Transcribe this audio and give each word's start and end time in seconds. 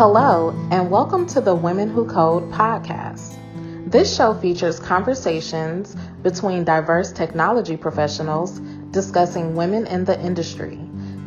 Hello, 0.00 0.54
and 0.70 0.90
welcome 0.90 1.26
to 1.26 1.42
the 1.42 1.54
Women 1.54 1.90
Who 1.90 2.06
Code 2.06 2.50
podcast. 2.50 3.36
This 3.90 4.16
show 4.16 4.32
features 4.32 4.80
conversations 4.80 5.94
between 6.22 6.64
diverse 6.64 7.12
technology 7.12 7.76
professionals 7.76 8.60
discussing 8.92 9.54
women 9.56 9.86
in 9.86 10.04
the 10.04 10.18
industry, 10.20 10.80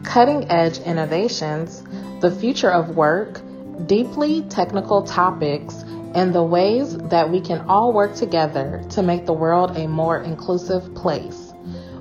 cutting 0.03 0.49
edge 0.49 0.79
innovations, 0.79 1.83
the 2.21 2.31
future 2.31 2.71
of 2.71 2.95
work, 2.95 3.41
deeply 3.85 4.41
technical 4.43 5.03
topics, 5.03 5.83
and 6.15 6.33
the 6.33 6.43
ways 6.43 6.97
that 6.97 7.29
we 7.29 7.41
can 7.41 7.59
all 7.67 7.93
work 7.93 8.15
together 8.15 8.83
to 8.89 9.03
make 9.03 9.25
the 9.25 9.33
world 9.33 9.77
a 9.77 9.87
more 9.87 10.21
inclusive 10.21 10.95
place. 10.95 11.53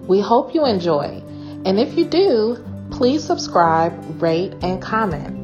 We 0.06 0.20
hope 0.20 0.54
you 0.54 0.64
enjoy, 0.64 1.22
and 1.64 1.79
if 1.79 1.96
you 1.96 2.04
do, 2.04 2.58
please 2.90 3.22
subscribe, 3.24 3.92
rate, 4.20 4.55
and 4.62 4.82
comment. 4.82 5.38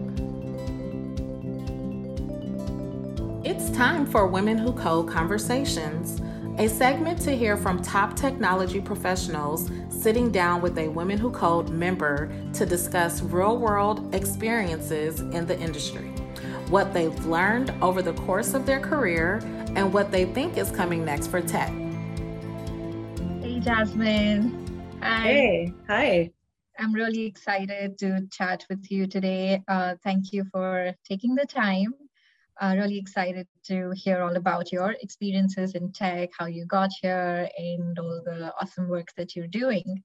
It's 3.46 3.70
time 3.70 4.04
for 4.04 4.26
Women 4.26 4.58
Who 4.58 4.72
Code 4.72 5.08
Conversations, 5.08 6.20
a 6.58 6.68
segment 6.68 7.20
to 7.20 7.36
hear 7.36 7.56
from 7.56 7.80
top 7.82 8.16
technology 8.16 8.80
professionals 8.80 9.70
sitting 9.90 10.32
down 10.32 10.60
with 10.60 10.76
a 10.78 10.88
Women 10.88 11.18
Who 11.18 11.30
Code 11.30 11.70
member 11.70 12.32
to 12.54 12.66
discuss 12.66 13.22
real 13.22 13.56
world 13.58 14.12
experiences 14.12 15.20
in 15.20 15.46
the 15.46 15.58
industry, 15.58 16.08
what 16.68 16.92
they've 16.92 17.26
learned 17.26 17.72
over 17.80 18.02
the 18.02 18.12
course 18.14 18.54
of 18.54 18.66
their 18.66 18.80
career, 18.80 19.40
and 19.76 19.92
what 19.92 20.10
they 20.10 20.24
think 20.24 20.56
is 20.58 20.70
coming 20.72 21.04
next 21.04 21.28
for 21.28 21.40
tech. 21.40 21.68
Hey, 23.40 23.60
Jazmine. 23.60 24.67
Hi. 25.02 25.22
Hey, 25.22 25.74
hi. 25.88 26.30
I'm 26.78 26.92
really 26.92 27.26
excited 27.26 27.98
to 27.98 28.26
chat 28.30 28.64
with 28.70 28.90
you 28.90 29.06
today. 29.06 29.62
Uh, 29.66 29.96
thank 30.04 30.32
you 30.32 30.44
for 30.52 30.94
taking 31.08 31.34
the 31.34 31.46
time 31.46 31.92
uh, 32.60 32.74
really 32.76 32.98
excited 32.98 33.46
to 33.64 33.92
hear 33.94 34.22
all 34.22 34.36
about 34.36 34.72
your 34.72 34.96
experiences 35.00 35.74
in 35.74 35.92
tech, 35.92 36.30
how 36.36 36.46
you 36.46 36.66
got 36.66 36.90
here, 37.00 37.48
and 37.56 37.98
all 37.98 38.20
the 38.24 38.52
awesome 38.60 38.88
work 38.88 39.08
that 39.16 39.36
you're 39.36 39.46
doing. 39.46 40.02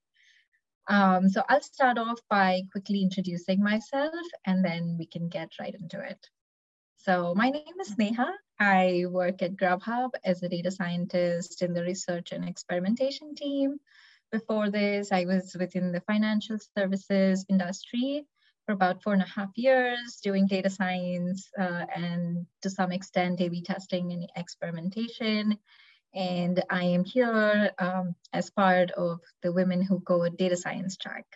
Um, 0.87 1.29
so 1.29 1.41
I'll 1.49 1.61
start 1.61 1.97
off 1.97 2.19
by 2.29 2.61
quickly 2.71 3.01
introducing 3.01 3.61
myself, 3.63 4.13
and 4.45 4.63
then 4.63 4.97
we 4.99 5.07
can 5.07 5.29
get 5.29 5.49
right 5.59 5.73
into 5.73 5.99
it. 5.99 6.19
So 6.97 7.33
my 7.35 7.49
name 7.49 7.79
is 7.81 7.95
Sneha. 7.95 8.29
I 8.59 9.05
work 9.09 9.41
at 9.41 9.55
Grubhub 9.55 10.11
as 10.23 10.43
a 10.43 10.49
data 10.49 10.71
scientist 10.71 11.61
in 11.61 11.73
the 11.73 11.83
research 11.83 12.31
and 12.31 12.47
experimentation 12.47 13.35
team. 13.35 13.77
Before 14.33 14.71
this, 14.71 15.11
I 15.11 15.25
was 15.25 15.55
within 15.59 15.91
the 15.91 16.01
financial 16.01 16.57
services 16.75 17.45
industry 17.49 18.25
for 18.65 18.71
about 18.71 19.03
four 19.03 19.13
and 19.13 19.21
a 19.21 19.27
half 19.27 19.51
years 19.55 20.21
doing 20.23 20.47
data 20.47 20.71
science 20.71 21.51
uh, 21.55 21.85
and 21.95 22.47
to 22.63 22.71
some 22.71 22.91
extent 22.91 23.41
A-B 23.41 23.61
testing 23.61 24.11
and 24.11 24.27
experimentation. 24.35 25.59
And 26.15 26.63
I 26.67 26.83
am 26.83 27.05
here 27.05 27.73
um, 27.77 28.15
as 28.33 28.49
part 28.49 28.89
of 28.89 29.19
the 29.43 29.53
Women 29.53 29.83
Who 29.83 29.99
Code 29.99 30.35
data 30.35 30.57
science 30.57 30.97
track. 30.97 31.27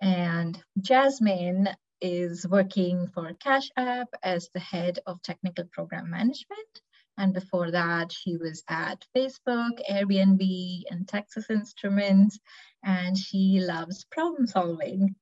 And 0.00 0.56
Jasmine 0.80 1.68
is 2.00 2.46
working 2.46 3.08
for 3.08 3.32
Cash 3.40 3.72
App 3.76 4.10
as 4.22 4.50
the 4.54 4.60
head 4.60 5.00
of 5.04 5.20
technical 5.22 5.64
program 5.64 6.10
management. 6.10 6.80
And 7.16 7.32
before 7.32 7.70
that, 7.70 8.12
she 8.12 8.36
was 8.36 8.62
at 8.68 9.04
Facebook, 9.16 9.78
Airbnb, 9.90 10.82
and 10.90 11.06
Texas 11.06 11.50
Instruments, 11.50 12.38
and 12.84 13.16
she 13.16 13.60
loves 13.60 14.04
problem 14.10 14.46
solving 14.46 15.14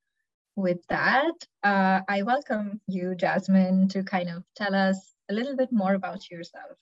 with 0.56 0.78
that, 0.88 1.32
uh, 1.62 2.00
I 2.08 2.22
welcome 2.22 2.80
you, 2.86 3.14
Jazmine, 3.16 3.90
to 3.90 4.02
kind 4.02 4.28
of 4.28 4.44
tell 4.54 4.74
us 4.74 5.14
a 5.30 5.34
little 5.34 5.56
bit 5.56 5.72
more 5.72 5.94
about 5.94 6.30
yourself. 6.30 6.76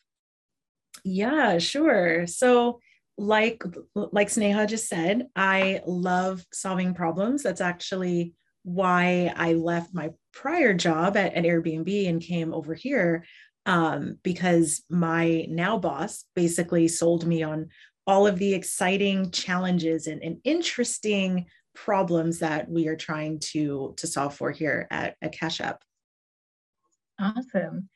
Yeah, 1.04 1.59
sure. 1.59 2.26
So, 2.26 2.81
like 3.16 3.62
like 3.94 4.28
Sneha 4.28 4.66
just 4.66 4.88
said, 4.88 5.28
I 5.37 5.82
love 5.87 6.44
solving 6.53 6.94
problems. 6.94 7.43
That's 7.43 7.60
actually 7.60 8.34
why 8.62 9.32
I 9.37 9.54
left 9.54 9.94
my 9.94 10.10
prior 10.32 10.75
job 10.75 11.16
at, 11.16 11.34
at 11.34 11.44
Airbnb 11.44 12.09
and 12.09 12.20
came 12.20 12.53
over 12.53 12.75
here 12.75 13.25
um, 13.66 14.19
because 14.22 14.82
my 14.88 15.47
now 15.48 15.78
boss 15.78 16.25
basically 16.34 16.88
sold 16.88 17.26
me 17.26 17.43
on 17.43 17.69
all 18.06 18.26
of 18.26 18.38
the 18.38 18.54
exciting 18.54 19.31
challenges 19.31 20.06
and, 20.06 20.22
and 20.22 20.38
interesting 20.44 21.47
problems 21.75 22.41
that 22.41 22.69
we 22.69 22.88
are 22.88 22.97
trying 22.97 23.38
to 23.38 23.94
to 23.97 24.06
solve 24.06 24.34
for 24.34 24.50
here 24.50 24.87
at, 24.91 25.16
at 25.22 25.32
Cash 25.32 25.60
App. 25.60 25.82
Awesome. 27.19 27.88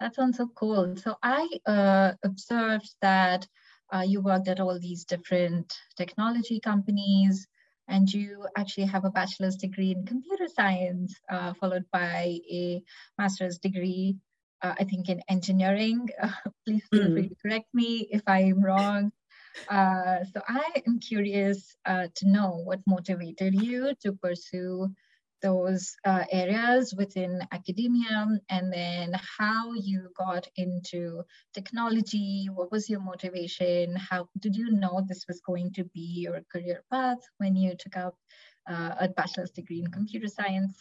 That 0.00 0.14
sounds 0.14 0.36
so 0.36 0.48
cool. 0.54 0.96
So 0.96 1.16
I 1.22 1.48
uh, 1.66 2.12
observed 2.24 2.90
that 3.00 3.46
uh, 3.94 4.04
you 4.06 4.20
worked 4.20 4.48
at 4.48 4.60
all 4.60 4.78
these 4.78 5.04
different 5.04 5.72
technology 5.96 6.58
companies 6.58 7.46
and 7.88 8.12
you 8.12 8.46
actually 8.56 8.86
have 8.86 9.04
a 9.04 9.10
bachelor's 9.10 9.56
degree 9.56 9.92
in 9.92 10.06
computer 10.06 10.48
science 10.48 11.14
uh, 11.30 11.52
followed 11.54 11.84
by 11.92 12.38
a 12.50 12.82
master's 13.18 13.58
degree 13.58 14.16
uh, 14.62 14.74
i 14.78 14.84
think 14.84 15.08
in 15.08 15.20
engineering 15.28 16.08
please 16.66 16.82
feel 16.90 17.04
mm. 17.04 17.12
free 17.12 17.28
to 17.28 17.34
correct 17.42 17.68
me 17.72 18.08
if 18.10 18.22
i'm 18.26 18.62
wrong 18.62 19.12
uh, 19.68 20.24
so 20.32 20.40
I 20.48 20.82
am 20.86 20.98
curious 20.98 21.76
uh, 21.84 22.08
to 22.14 22.28
know 22.28 22.62
what 22.64 22.80
motivated 22.86 23.54
you 23.54 23.94
to 24.00 24.12
pursue 24.12 24.88
those 25.42 25.96
uh, 26.04 26.24
areas 26.30 26.94
within 26.96 27.40
academia 27.50 28.28
and 28.48 28.72
then 28.72 29.12
how 29.38 29.72
you 29.72 30.08
got 30.16 30.46
into 30.56 31.22
technology 31.52 32.48
what 32.54 32.70
was 32.70 32.88
your 32.88 33.00
motivation 33.00 33.96
how 33.96 34.28
did 34.38 34.54
you 34.54 34.70
know 34.70 35.04
this 35.08 35.24
was 35.26 35.40
going 35.40 35.72
to 35.72 35.82
be 35.92 36.22
your 36.24 36.40
career 36.52 36.84
path 36.92 37.18
when 37.38 37.56
you 37.56 37.74
took 37.76 37.96
up 37.96 38.14
uh, 38.70 38.94
a 39.00 39.08
bachelor's 39.08 39.50
degree 39.50 39.80
in 39.80 39.90
computer 39.90 40.28
science 40.28 40.78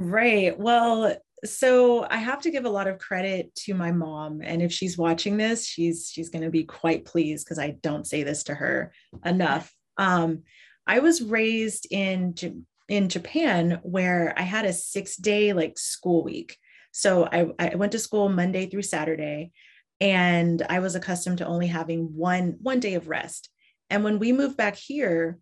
right 0.00 0.58
well 0.58 1.14
so 1.44 2.06
I 2.08 2.18
have 2.18 2.42
to 2.42 2.50
give 2.50 2.64
a 2.64 2.70
lot 2.70 2.86
of 2.86 2.98
credit 2.98 3.54
to 3.66 3.74
my 3.74 3.92
mom 3.92 4.40
and 4.42 4.60
if 4.60 4.72
she's 4.72 4.98
watching 4.98 5.36
this 5.36 5.66
she's 5.66 6.10
she's 6.12 6.28
going 6.28 6.42
to 6.42 6.50
be 6.50 6.64
quite 6.64 7.04
pleased 7.04 7.46
because 7.46 7.58
I 7.58 7.76
don't 7.82 8.06
say 8.06 8.22
this 8.22 8.44
to 8.44 8.54
her 8.54 8.92
enough. 9.24 9.72
Um, 9.96 10.42
I 10.86 10.98
was 10.98 11.22
raised 11.22 11.86
in 11.90 12.34
in 12.88 13.08
Japan 13.08 13.78
where 13.82 14.34
I 14.36 14.42
had 14.42 14.64
a 14.64 14.70
6-day 14.70 15.52
like 15.52 15.78
school 15.78 16.24
week. 16.24 16.58
So 16.92 17.28
I 17.30 17.46
I 17.58 17.76
went 17.76 17.92
to 17.92 17.98
school 17.98 18.28
Monday 18.28 18.66
through 18.66 18.82
Saturday 18.82 19.52
and 20.00 20.62
I 20.68 20.80
was 20.80 20.94
accustomed 20.94 21.38
to 21.38 21.46
only 21.46 21.68
having 21.68 22.16
one 22.16 22.56
one 22.60 22.80
day 22.80 22.94
of 22.94 23.08
rest. 23.08 23.50
And 23.88 24.04
when 24.04 24.18
we 24.18 24.32
moved 24.32 24.56
back 24.56 24.76
here, 24.76 25.38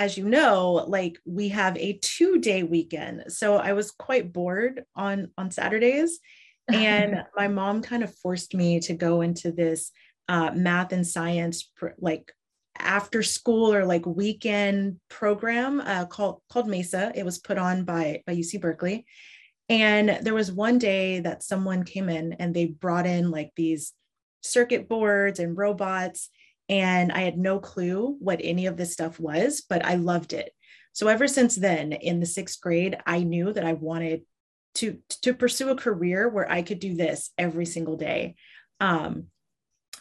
as 0.00 0.16
you 0.16 0.24
know, 0.24 0.86
like 0.88 1.18
we 1.26 1.50
have 1.50 1.76
a 1.76 1.98
two 2.00 2.38
day 2.38 2.62
weekend. 2.62 3.24
So 3.28 3.56
I 3.56 3.74
was 3.74 3.90
quite 3.90 4.32
bored 4.32 4.84
on 4.96 5.30
on 5.38 5.50
Saturdays. 5.50 6.18
And 6.72 7.24
my 7.34 7.48
mom 7.48 7.82
kind 7.82 8.04
of 8.04 8.14
forced 8.18 8.54
me 8.54 8.78
to 8.80 8.94
go 8.94 9.22
into 9.22 9.50
this 9.50 9.90
uh, 10.28 10.52
math 10.54 10.92
and 10.92 11.04
science 11.04 11.68
like 11.98 12.32
after 12.78 13.24
school 13.24 13.74
or 13.74 13.84
like 13.84 14.06
weekend 14.06 15.00
program 15.08 15.80
uh, 15.80 16.06
called 16.06 16.42
called 16.48 16.68
Mesa. 16.68 17.10
It 17.12 17.24
was 17.24 17.38
put 17.38 17.58
on 17.58 17.82
by 17.84 18.22
by 18.24 18.36
UC 18.36 18.60
Berkeley, 18.60 19.04
and 19.68 20.20
there 20.22 20.34
was 20.34 20.52
one 20.52 20.78
day 20.78 21.18
that 21.18 21.42
someone 21.42 21.82
came 21.82 22.08
in 22.08 22.34
and 22.34 22.54
they 22.54 22.66
brought 22.66 23.06
in 23.06 23.32
like 23.32 23.50
these 23.56 23.92
circuit 24.40 24.88
boards 24.88 25.40
and 25.40 25.58
robots, 25.58 26.30
and 26.70 27.10
I 27.10 27.22
had 27.22 27.36
no 27.36 27.58
clue 27.58 28.16
what 28.20 28.40
any 28.42 28.66
of 28.66 28.76
this 28.76 28.92
stuff 28.92 29.18
was, 29.18 29.62
but 29.68 29.84
I 29.84 29.96
loved 29.96 30.32
it. 30.32 30.52
So 30.92 31.08
ever 31.08 31.26
since 31.26 31.56
then, 31.56 31.92
in 31.92 32.20
the 32.20 32.26
sixth 32.26 32.60
grade, 32.60 32.96
I 33.04 33.24
knew 33.24 33.52
that 33.52 33.64
I 33.64 33.74
wanted 33.74 34.22
to 34.76 34.98
to 35.22 35.34
pursue 35.34 35.70
a 35.70 35.76
career 35.76 36.28
where 36.28 36.50
I 36.50 36.62
could 36.62 36.78
do 36.78 36.94
this 36.94 37.30
every 37.36 37.66
single 37.66 37.96
day. 37.96 38.36
Um, 38.78 39.26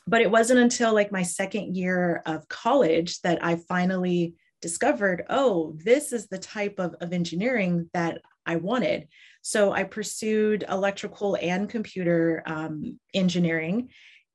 but 0.05 0.21
it 0.21 0.31
wasn't 0.31 0.59
until 0.59 0.93
like 0.93 1.11
my 1.11 1.23
second 1.23 1.75
year 1.75 2.21
of 2.25 2.47
college 2.47 3.19
that 3.21 3.43
I 3.43 3.55
finally 3.55 4.35
discovered, 4.61 5.25
oh, 5.29 5.75
this 5.83 6.13
is 6.13 6.27
the 6.27 6.37
type 6.37 6.75
of, 6.77 6.95
of 7.01 7.13
engineering 7.13 7.89
that 7.93 8.21
I 8.45 8.57
wanted. 8.57 9.07
So 9.41 9.71
I 9.71 9.83
pursued 9.83 10.65
electrical 10.69 11.37
and 11.41 11.69
computer 11.69 12.43
um, 12.45 12.99
engineering 13.13 13.89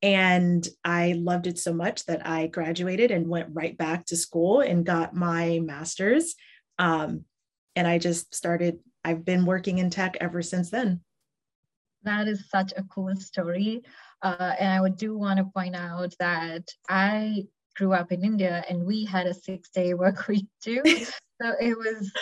and 0.04 0.68
I 0.84 1.14
loved 1.16 1.46
it 1.46 1.58
so 1.58 1.72
much 1.72 2.04
that 2.04 2.26
I 2.26 2.48
graduated 2.48 3.10
and 3.10 3.26
went 3.26 3.48
right 3.54 3.74
back 3.74 4.04
to 4.06 4.18
school 4.18 4.60
and 4.60 4.84
got 4.84 5.14
my 5.14 5.60
master's. 5.62 6.34
Um, 6.78 7.24
and 7.74 7.88
I 7.88 7.96
just 7.96 8.34
started, 8.34 8.80
I've 9.02 9.24
been 9.24 9.46
working 9.46 9.78
in 9.78 9.88
tech 9.88 10.18
ever 10.20 10.42
since 10.42 10.68
then. 10.68 11.00
That 12.02 12.28
is 12.28 12.50
such 12.50 12.74
a 12.76 12.82
cool 12.82 13.16
story. 13.16 13.80
Uh, 14.20 14.52
and 14.60 14.70
I 14.70 14.82
would 14.82 14.98
do 14.98 15.16
want 15.16 15.38
to 15.38 15.46
point 15.46 15.74
out 15.74 16.12
that 16.18 16.68
I 16.86 17.46
grew 17.74 17.94
up 17.94 18.12
in 18.12 18.22
India 18.22 18.62
and 18.68 18.84
we 18.84 19.06
had 19.06 19.26
a 19.26 19.32
six 19.32 19.70
day 19.70 19.94
work 19.94 20.28
week 20.28 20.48
too. 20.62 20.82
so 21.40 21.52
it 21.58 21.78
was 21.78 22.12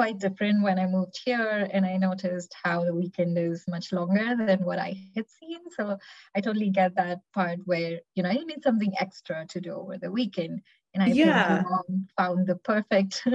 quite 0.00 0.18
different 0.18 0.62
when 0.62 0.78
I 0.78 0.86
moved 0.86 1.20
here 1.26 1.68
and 1.74 1.84
I 1.84 1.98
noticed 1.98 2.54
how 2.64 2.86
the 2.86 2.94
weekend 2.94 3.36
is 3.36 3.66
much 3.68 3.92
longer 3.92 4.34
than 4.34 4.64
what 4.64 4.78
I 4.78 4.96
had 5.14 5.26
seen. 5.28 5.58
So 5.76 5.98
I 6.34 6.40
totally 6.40 6.70
get 6.70 6.96
that 6.96 7.18
part 7.34 7.58
where, 7.66 8.00
you 8.14 8.22
know, 8.22 8.30
you 8.30 8.46
need 8.46 8.62
something 8.62 8.94
extra 8.98 9.44
to 9.50 9.60
do 9.60 9.74
over 9.74 9.98
the 9.98 10.10
weekend. 10.10 10.62
And 10.94 11.02
I 11.02 11.08
yeah. 11.08 11.56
think 11.56 11.68
mom 11.68 12.08
found 12.16 12.46
the 12.46 12.56
perfect 12.56 13.22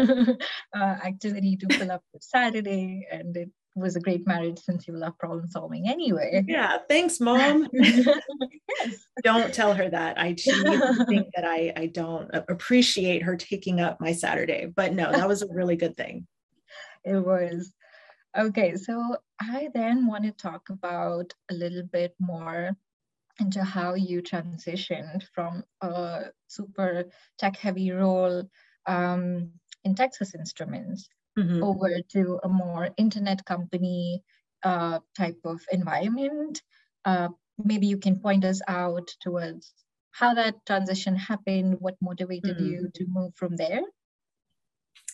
uh, 0.75 0.95
activity 1.05 1.55
to 1.57 1.77
fill 1.77 1.91
up 1.91 2.01
for 2.11 2.17
Saturday. 2.19 3.07
And 3.11 3.37
it 3.37 3.51
was 3.75 3.95
a 3.95 3.99
great 3.99 4.25
marriage 4.25 4.57
since 4.57 4.87
you 4.87 4.97
love 4.97 5.19
problem 5.19 5.47
solving 5.47 5.87
anyway. 5.87 6.45
Yeah, 6.47 6.79
thanks, 6.89 7.19
mom. 7.19 7.67
yes. 7.73 8.07
Don't 9.23 9.53
tell 9.53 9.75
her 9.75 9.87
that. 9.87 10.17
I 10.17 10.33
think 10.33 11.27
that 11.35 11.45
I 11.45 11.73
I 11.75 11.85
don't 11.87 12.29
appreciate 12.33 13.21
her 13.21 13.35
taking 13.35 13.81
up 13.81 14.01
my 14.01 14.13
Saturday, 14.13 14.65
but 14.65 14.93
no, 14.93 15.11
that 15.11 15.27
was 15.27 15.43
a 15.43 15.47
really 15.53 15.75
good 15.75 15.95
thing. 15.95 16.25
It 17.05 17.23
was. 17.23 17.71
Okay, 18.37 18.75
so 18.75 19.17
I 19.39 19.69
then 19.73 20.07
want 20.07 20.25
to 20.25 20.31
talk 20.31 20.69
about 20.69 21.33
a 21.49 21.53
little 21.53 21.83
bit 21.83 22.13
more 22.19 22.75
into 23.39 23.63
how 23.63 23.93
you 23.93 24.21
transitioned 24.21 25.23
from 25.33 25.63
a 25.81 26.25
super 26.47 27.05
tech 27.37 27.57
heavy 27.57 27.91
role 27.91 28.43
um, 28.87 29.51
in 29.83 29.95
Texas 29.95 30.35
Instruments 30.35 31.07
mm-hmm. 31.37 31.63
over 31.63 31.89
to 32.13 32.39
a 32.43 32.49
more 32.49 32.89
internet 32.97 33.45
company 33.45 34.23
uh, 34.63 34.99
type 35.17 35.39
of 35.45 35.61
environment. 35.71 36.61
Uh, 37.03 37.29
maybe 37.63 37.87
you 37.87 37.97
can 37.97 38.19
point 38.19 38.43
us 38.43 38.61
out 38.67 39.07
towards 39.21 39.73
how 40.11 40.33
that 40.33 40.65
transition 40.65 41.15
happened, 41.15 41.77
what 41.79 41.95
motivated 42.01 42.57
mm-hmm. 42.57 42.65
you 42.65 42.89
to 42.93 43.05
move 43.07 43.33
from 43.35 43.55
there. 43.55 43.81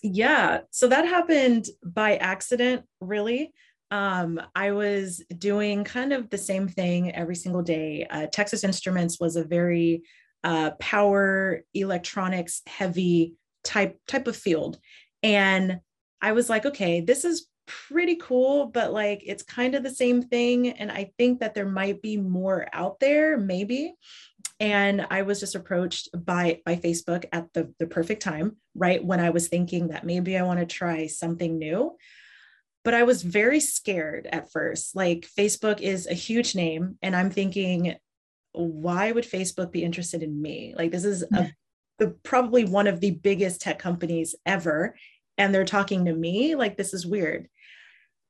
Yeah, 0.02 0.62
so 0.72 0.88
that 0.88 1.06
happened 1.06 1.68
by 1.84 2.18
accident, 2.18 2.84
really. 3.00 3.54
Um, 3.92 4.42
I 4.56 4.72
was 4.72 5.24
doing 5.38 5.84
kind 5.84 6.14
of 6.14 6.30
the 6.30 6.38
same 6.38 6.68
thing 6.68 7.14
every 7.14 7.36
single 7.36 7.62
day. 7.62 8.08
Uh, 8.10 8.28
Texas 8.28 8.64
Instruments 8.64 9.20
was 9.20 9.36
a 9.36 9.44
very 9.44 10.04
uh, 10.44 10.72
power 10.80 11.62
electronics 11.74 12.62
heavy 12.66 13.36
type 13.64 14.00
type 14.08 14.28
of 14.28 14.36
field, 14.36 14.80
and 15.22 15.80
I 16.22 16.32
was 16.32 16.50
like, 16.50 16.66
okay, 16.66 17.02
this 17.02 17.24
is 17.26 17.48
pretty 17.68 18.16
cool, 18.16 18.66
but 18.68 18.92
like 18.92 19.22
it's 19.26 19.44
kind 19.44 19.76
of 19.76 19.84
the 19.84 19.90
same 19.90 20.22
thing. 20.22 20.70
And 20.70 20.92
I 20.92 21.12
think 21.18 21.40
that 21.40 21.54
there 21.54 21.68
might 21.70 22.02
be 22.02 22.18
more 22.18 22.68
out 22.74 23.00
there, 23.00 23.38
maybe. 23.38 23.94
And 24.62 25.06
I 25.10 25.24
was 25.24 25.40
just 25.40 25.56
approached 25.56 26.10
by 26.14 26.62
by 26.66 26.76
Facebook 26.76 27.26
at 27.34 27.52
the, 27.54 27.74
the 27.80 27.88
perfect 27.88 28.22
time, 28.22 28.58
right? 28.76 29.04
When 29.04 29.20
I 29.20 29.32
was 29.32 29.48
thinking 29.48 29.90
that 29.90 30.06
maybe 30.06 30.38
I 30.38 30.44
want 30.44 30.60
to 30.60 30.66
try 30.66 31.08
something 31.08 31.58
new. 31.58 31.98
But 32.84 32.94
I 32.94 33.04
was 33.04 33.22
very 33.22 33.60
scared 33.60 34.28
at 34.32 34.52
first. 34.52 34.96
Like 34.96 35.28
Facebook 35.38 35.82
is 35.82 36.08
a 36.08 36.14
huge 36.14 36.56
name, 36.56 36.98
and 37.02 37.16
I'm 37.16 37.30
thinking, 37.30 37.96
why 38.54 39.12
would 39.12 39.26
Facebook 39.26 39.72
be 39.72 39.84
interested 39.84 40.24
in 40.24 40.42
me? 40.42 40.74
Like 40.78 40.92
this 40.92 41.06
is 41.06 41.24
a 41.34 41.52
the, 42.02 42.10
probably 42.24 42.66
one 42.66 42.88
of 42.88 43.00
the 43.00 43.12
biggest 43.12 43.62
tech 43.62 43.78
companies 43.78 44.34
ever 44.46 44.96
and 45.38 45.54
they're 45.54 45.66
talking 45.66 46.06
to 46.06 46.14
me 46.14 46.56
like 46.56 46.76
this 46.76 46.94
is 46.94 47.06
weird 47.06 47.48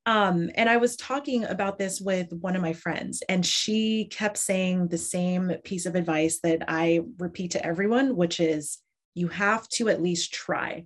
um, 0.05 0.49
and 0.55 0.67
I 0.67 0.77
was 0.77 0.95
talking 0.95 1.43
about 1.43 1.77
this 1.77 2.01
with 2.01 2.33
one 2.33 2.55
of 2.55 2.61
my 2.61 2.73
friends, 2.73 3.21
and 3.29 3.45
she 3.45 4.05
kept 4.05 4.37
saying 4.37 4.87
the 4.87 4.97
same 4.97 5.53
piece 5.63 5.85
of 5.85 5.95
advice 5.95 6.39
that 6.43 6.63
I 6.67 7.01
repeat 7.19 7.51
to 7.51 7.65
everyone, 7.65 8.15
which 8.15 8.39
is 8.39 8.79
you 9.13 9.27
have 9.27 9.67
to 9.69 9.89
at 9.89 10.01
least 10.01 10.33
try. 10.33 10.85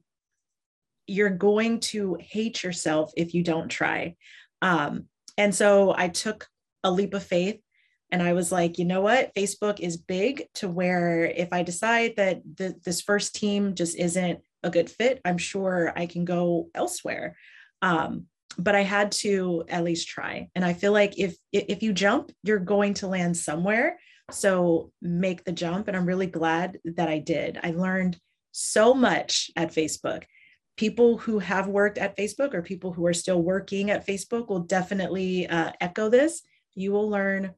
You're 1.07 1.29
going 1.29 1.79
to 1.81 2.17
hate 2.19 2.63
yourself 2.63 3.11
if 3.15 3.33
you 3.33 3.43
don't 3.43 3.69
try. 3.69 4.15
Um, 4.61 5.05
and 5.37 5.53
so 5.53 5.93
I 5.95 6.09
took 6.09 6.47
a 6.83 6.91
leap 6.91 7.13
of 7.13 7.23
faith 7.23 7.59
and 8.11 8.21
I 8.21 8.33
was 8.33 8.51
like, 8.51 8.79
you 8.79 8.85
know 8.85 9.01
what? 9.01 9.33
Facebook 9.35 9.79
is 9.79 9.97
big 9.97 10.47
to 10.55 10.67
where 10.67 11.25
if 11.25 11.49
I 11.51 11.63
decide 11.63 12.13
that 12.17 12.41
the, 12.55 12.75
this 12.83 13.01
first 13.01 13.35
team 13.35 13.75
just 13.75 13.97
isn't 13.97 14.39
a 14.63 14.69
good 14.69 14.89
fit, 14.89 15.21
I'm 15.25 15.37
sure 15.37 15.93
I 15.95 16.05
can 16.05 16.25
go 16.25 16.69
elsewhere. 16.73 17.35
Um, 17.81 18.25
but 18.57 18.75
I 18.75 18.81
had 18.81 19.11
to 19.13 19.63
at 19.69 19.83
least 19.83 20.07
try. 20.07 20.49
And 20.55 20.63
I 20.63 20.73
feel 20.73 20.91
like 20.91 21.17
if 21.17 21.35
if 21.51 21.83
you 21.83 21.93
jump, 21.93 22.31
you're 22.43 22.59
going 22.59 22.93
to 22.95 23.07
land 23.07 23.37
somewhere. 23.37 23.99
So 24.31 24.91
make 25.01 25.43
the 25.43 25.51
jump. 25.51 25.87
And 25.87 25.95
I'm 25.95 26.05
really 26.05 26.27
glad 26.27 26.79
that 26.83 27.09
I 27.09 27.19
did. 27.19 27.59
I 27.61 27.71
learned 27.71 28.17
so 28.51 28.93
much 28.93 29.51
at 29.55 29.73
Facebook. 29.73 30.23
People 30.77 31.17
who 31.17 31.39
have 31.39 31.67
worked 31.67 31.97
at 31.97 32.17
Facebook 32.17 32.53
or 32.53 32.61
people 32.61 32.91
who 32.91 33.05
are 33.05 33.13
still 33.13 33.41
working 33.41 33.91
at 33.91 34.07
Facebook 34.07 34.49
will 34.49 34.61
definitely 34.61 35.47
uh, 35.47 35.71
echo 35.79 36.09
this. 36.09 36.41
You 36.73 36.91
will 36.91 37.09
learn 37.09 37.53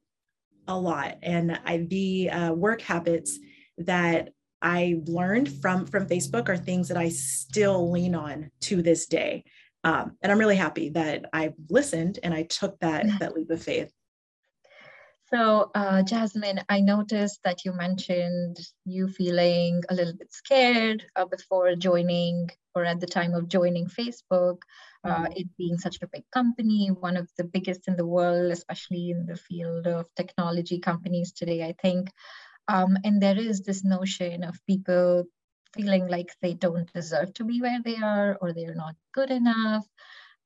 a 0.67 0.77
lot. 0.77 1.17
And 1.23 1.59
I, 1.65 1.77
the 1.77 2.29
uh, 2.29 2.53
work 2.53 2.81
habits 2.81 3.39
that 3.79 4.29
I 4.61 5.01
learned 5.05 5.49
from 5.61 5.85
from 5.85 6.07
Facebook 6.07 6.49
are 6.49 6.57
things 6.57 6.87
that 6.87 6.97
I 6.97 7.09
still 7.09 7.91
lean 7.91 8.15
on 8.15 8.51
to 8.61 8.81
this 8.81 9.05
day. 9.05 9.43
Um, 9.87 10.17
and 10.21 10.31
I'm 10.31 10.37
really 10.37 10.57
happy 10.57 10.89
that 10.89 11.29
I 11.31 11.53
listened 11.69 12.19
and 12.21 12.33
I 12.33 12.43
took 12.43 12.77
that 12.79 13.05
that 13.19 13.35
leap 13.35 13.49
of 13.49 13.63
faith. 13.63 13.91
So, 15.33 15.71
uh, 15.75 16.03
Jazmine, 16.09 16.63
I 16.69 16.79
noticed 16.79 17.39
that 17.43 17.63
you 17.63 17.71
mentioned 17.73 18.57
you 18.85 19.07
feeling 19.07 19.83
a 19.89 19.93
little 19.93 20.13
bit 20.13 20.31
scared 20.33 21.05
uh, 21.15 21.25
before 21.25 21.73
joining 21.75 22.49
or 22.75 22.83
at 22.83 22.99
the 22.99 23.07
time 23.07 23.33
of 23.33 23.47
joining 23.47 23.87
Facebook, 23.87 24.59
uh, 25.05 25.23
mm-hmm. 25.23 25.33
it 25.35 25.47
being 25.57 25.77
such 25.77 25.97
a 26.01 26.07
big 26.07 26.23
company, 26.31 26.89
one 26.89 27.17
of 27.17 27.29
the 27.37 27.43
biggest 27.43 27.87
in 27.87 27.95
the 27.95 28.05
world, 28.05 28.51
especially 28.51 29.09
in 29.11 29.25
the 29.25 29.35
field 29.35 29.87
of 29.87 30.13
technology 30.15 30.79
companies 30.79 31.31
today, 31.31 31.63
I 31.63 31.73
think. 31.81 32.11
Um, 32.67 32.97
and 33.05 33.21
there 33.21 33.39
is 33.39 33.61
this 33.61 33.83
notion 33.83 34.43
of 34.43 34.59
people 34.67 35.25
feeling 35.73 36.07
like 36.07 36.29
they 36.41 36.53
don't 36.53 36.91
deserve 36.93 37.33
to 37.35 37.43
be 37.43 37.61
where 37.61 37.81
they 37.83 37.97
are 37.97 38.37
or 38.41 38.53
they're 38.53 38.75
not 38.75 38.95
good 39.13 39.31
enough. 39.31 39.85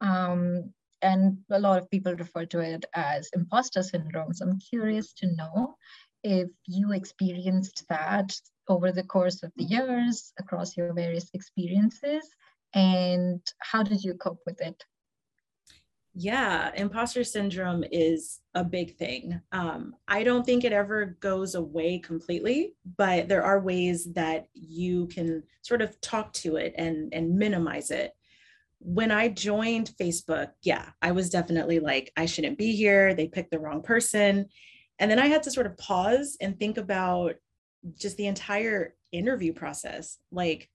Um, 0.02 0.74
and 1.02 1.38
a 1.50 1.60
lot 1.60 1.80
of 1.82 1.90
people 1.90 2.16
refer 2.16 2.46
to 2.46 2.60
it 2.60 2.86
as 2.94 3.30
imposter 3.34 3.84
syndrome. 3.84 4.34
So 4.34 4.46
I'm 4.46 4.60
curious 4.60 5.14
to 5.14 5.36
know 5.36 5.76
if 6.24 6.50
you 6.68 6.94
experienced 6.94 7.84
that 7.90 8.34
over 8.68 8.92
the 8.92 9.04
course 9.04 9.42
of 9.44 9.52
the 9.56 9.64
years 9.64 10.34
across 10.40 10.78
your 10.78 10.94
various 10.94 11.30
experiences 11.34 12.30
and 12.74 13.42
how 13.60 13.84
did 13.84 14.04
you 14.04 14.14
cope 14.14 14.40
with 14.46 14.62
it? 14.62 14.84
Yeah, 16.14 16.72
imposter 16.76 17.24
syndrome 17.24 17.86
is 17.90 18.42
a 18.54 18.66
big 18.66 18.98
thing. 18.98 19.40
Um, 19.54 19.96
I 20.10 20.24
don't 20.24 20.46
think 20.46 20.66
it 20.66 20.74
ever 20.74 21.18
goes 21.22 21.56
away 21.56 22.00
completely, 22.00 22.74
but 22.98 23.30
there 23.30 23.44
are 23.44 23.62
ways 23.62 24.12
that 24.14 24.48
you 24.54 25.08
can 25.08 25.44
sort 25.62 25.82
of 25.82 26.00
talk 26.02 26.34
to 26.34 26.58
it 26.58 26.74
and, 26.78 27.14
and 27.14 27.38
minimize 27.38 27.92
it. 27.92 28.12
When 28.80 29.12
I 29.12 29.30
joined 29.30 29.94
Facebook, 30.00 30.50
yeah, 30.64 30.90
I 31.02 31.12
was 31.12 31.30
definitely 31.30 31.80
like, 31.80 32.12
I 32.18 32.26
shouldn't 32.26 32.58
be 32.58 32.76
here. 32.76 33.14
They 33.14 33.28
picked 33.28 33.52
the 33.52 33.60
wrong 33.60 33.82
person. 33.82 34.50
And 35.00 35.10
then 35.10 35.20
I 35.20 35.28
had 35.28 35.44
to 35.44 35.52
sort 35.52 35.68
of 35.68 35.78
pause 35.78 36.36
and 36.42 36.60
think 36.60 36.78
about 36.78 37.36
just 37.96 38.18
the 38.18 38.28
entire 38.28 38.96
interview 39.14 39.54
process. 39.54 40.18
Like, 40.32 40.70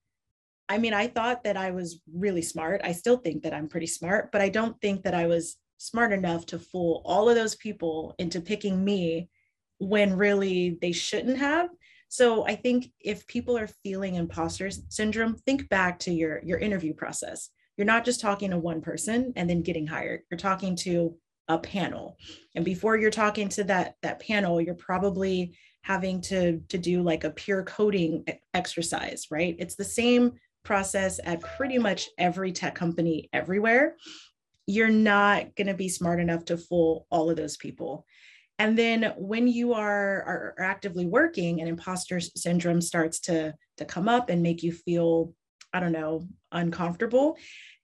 I 0.68 0.78
mean, 0.78 0.94
I 0.94 1.06
thought 1.06 1.44
that 1.44 1.56
I 1.56 1.70
was 1.70 2.00
really 2.12 2.42
smart. 2.42 2.80
I 2.82 2.92
still 2.92 3.18
think 3.18 3.42
that 3.42 3.54
I'm 3.54 3.68
pretty 3.68 3.86
smart, 3.86 4.32
but 4.32 4.40
I 4.40 4.48
don't 4.48 4.80
think 4.80 5.04
that 5.04 5.14
I 5.14 5.26
was 5.26 5.56
smart 5.78 6.12
enough 6.12 6.46
to 6.46 6.58
fool 6.58 7.02
all 7.04 7.28
of 7.28 7.36
those 7.36 7.54
people 7.56 8.14
into 8.18 8.40
picking 8.40 8.84
me 8.84 9.28
when 9.78 10.16
really 10.16 10.78
they 10.80 10.92
shouldn't 10.92 11.38
have. 11.38 11.68
So 12.08 12.46
I 12.46 12.54
think 12.54 12.90
if 13.00 13.26
people 13.26 13.58
are 13.58 13.68
feeling 13.82 14.14
imposter 14.14 14.70
syndrome, 14.88 15.34
think 15.34 15.68
back 15.68 15.98
to 16.00 16.12
your 16.12 16.40
your 16.44 16.58
interview 16.58 16.94
process. 16.94 17.50
You're 17.76 17.84
not 17.84 18.04
just 18.04 18.20
talking 18.20 18.50
to 18.50 18.58
one 18.58 18.80
person 18.80 19.32
and 19.36 19.50
then 19.50 19.62
getting 19.62 19.86
hired. 19.86 20.22
You're 20.30 20.38
talking 20.38 20.76
to 20.76 21.16
a 21.48 21.58
panel. 21.58 22.16
And 22.54 22.64
before 22.64 22.96
you're 22.96 23.10
talking 23.10 23.48
to 23.50 23.64
that 23.64 23.96
that 24.02 24.20
panel, 24.20 24.60
you're 24.60 24.74
probably 24.74 25.56
having 25.82 26.20
to 26.20 26.60
to 26.68 26.78
do 26.78 27.02
like 27.02 27.24
a 27.24 27.30
peer 27.30 27.62
coding 27.64 28.24
exercise, 28.54 29.26
right? 29.30 29.56
It's 29.58 29.76
the 29.76 29.84
same 29.84 30.32
process 30.66 31.20
at 31.24 31.40
pretty 31.40 31.78
much 31.78 32.10
every 32.18 32.52
tech 32.52 32.74
company 32.74 33.30
everywhere, 33.32 33.96
you're 34.66 34.88
not 34.88 35.54
going 35.54 35.68
to 35.68 35.74
be 35.74 35.88
smart 35.88 36.20
enough 36.20 36.44
to 36.46 36.58
fool 36.58 37.06
all 37.10 37.30
of 37.30 37.36
those 37.36 37.56
people. 37.56 38.04
And 38.58 38.76
then 38.76 39.14
when 39.16 39.46
you 39.46 39.74
are, 39.74 39.94
are 40.22 40.54
actively 40.58 41.06
working 41.06 41.60
and 41.60 41.68
imposter 41.68 42.20
syndrome 42.20 42.80
starts 42.80 43.20
to, 43.20 43.54
to 43.76 43.84
come 43.84 44.08
up 44.08 44.28
and 44.28 44.42
make 44.42 44.62
you 44.62 44.72
feel, 44.72 45.32
I 45.72 45.80
don't 45.80 45.92
know, 45.92 46.26
uncomfortable, 46.50 47.36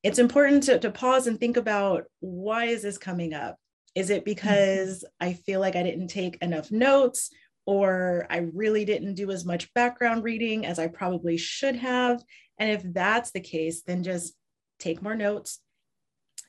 it's 0.02 0.18
important 0.18 0.64
to, 0.64 0.78
to 0.80 0.90
pause 0.90 1.26
and 1.26 1.38
think 1.38 1.56
about 1.56 2.04
why 2.20 2.64
is 2.64 2.82
this 2.82 2.98
coming 2.98 3.32
up? 3.32 3.56
Is 3.94 4.10
it 4.10 4.22
mm-hmm. 4.22 4.24
because 4.24 5.04
I 5.20 5.34
feel 5.34 5.60
like 5.60 5.76
I 5.76 5.82
didn't 5.82 6.08
take 6.08 6.36
enough 6.42 6.72
notes? 6.72 7.30
or 7.66 8.26
I 8.30 8.48
really 8.52 8.84
didn't 8.84 9.14
do 9.14 9.30
as 9.30 9.44
much 9.44 9.72
background 9.74 10.24
reading 10.24 10.66
as 10.66 10.78
I 10.78 10.88
probably 10.88 11.36
should 11.36 11.76
have. 11.76 12.22
And 12.62 12.70
if 12.70 12.84
that's 12.94 13.32
the 13.32 13.40
case, 13.40 13.82
then 13.82 14.04
just 14.04 14.34
take 14.78 15.02
more 15.02 15.16
notes, 15.16 15.58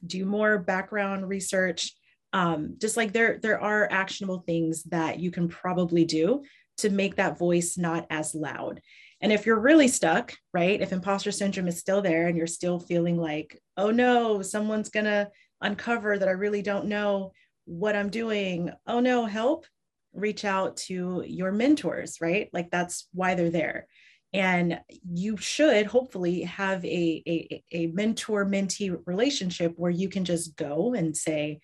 do 0.05 0.25
more 0.25 0.60
background 0.60 1.27
research. 1.27 1.91
Um, 2.34 2.75
just 2.79 2.96
like 2.98 3.13
there, 3.13 3.39
there 3.41 3.60
are 3.60 3.91
actionable 3.91 4.43
things 4.46 4.84
that 4.91 5.20
you 5.20 5.32
can 5.32 5.48
probably 5.48 6.05
do 6.05 6.43
to 6.77 6.91
make 6.91 7.15
that 7.15 7.39
voice 7.39 7.79
not 7.79 8.05
as 8.12 8.36
loud. 8.36 8.79
And 9.22 9.34
if 9.34 9.48
you're 9.48 9.60
really 9.60 9.88
stuck, 9.88 10.36
right, 10.53 10.79
if 10.79 10.93
imposter 10.93 11.32
syndrome 11.32 11.67
is 11.67 11.79
still 11.79 12.03
there 12.03 12.27
and 12.27 12.38
you're 12.38 12.46
still 12.46 12.79
feeling 12.79 13.17
like, 13.17 13.60
oh 13.75 13.89
no, 13.89 14.43
someone's 14.43 14.89
going 14.89 15.05
to 15.05 15.32
uncover 15.62 16.20
that 16.20 16.27
I 16.27 16.34
really 16.34 16.62
don't 16.62 16.86
know 16.86 17.32
what 17.65 17.96
I'm 17.96 18.12
doing. 18.12 18.70
Oh 18.86 19.00
no, 19.00 19.25
help. 19.25 19.65
Reach 20.13 20.46
out 20.46 20.77
to 20.77 21.24
your 21.25 21.51
mentors, 21.51 22.22
right? 22.22 22.51
Like 22.53 22.70
that's 22.70 23.08
why 23.13 23.34
they're 23.34 23.50
there. 23.50 23.88
And 24.33 24.79
you 25.13 25.37
should 25.37 25.85
hopefully 25.85 26.41
have 26.41 26.83
a, 26.83 27.23
a, 27.27 27.63
a 27.71 27.87
mentor 27.87 28.45
mentee 28.45 28.97
relationship 29.05 29.73
where 29.75 29.91
you 29.91 30.09
can 30.09 30.25
just 30.25 30.55
go 30.55 30.93
and 30.93 31.15
say, 31.15 31.59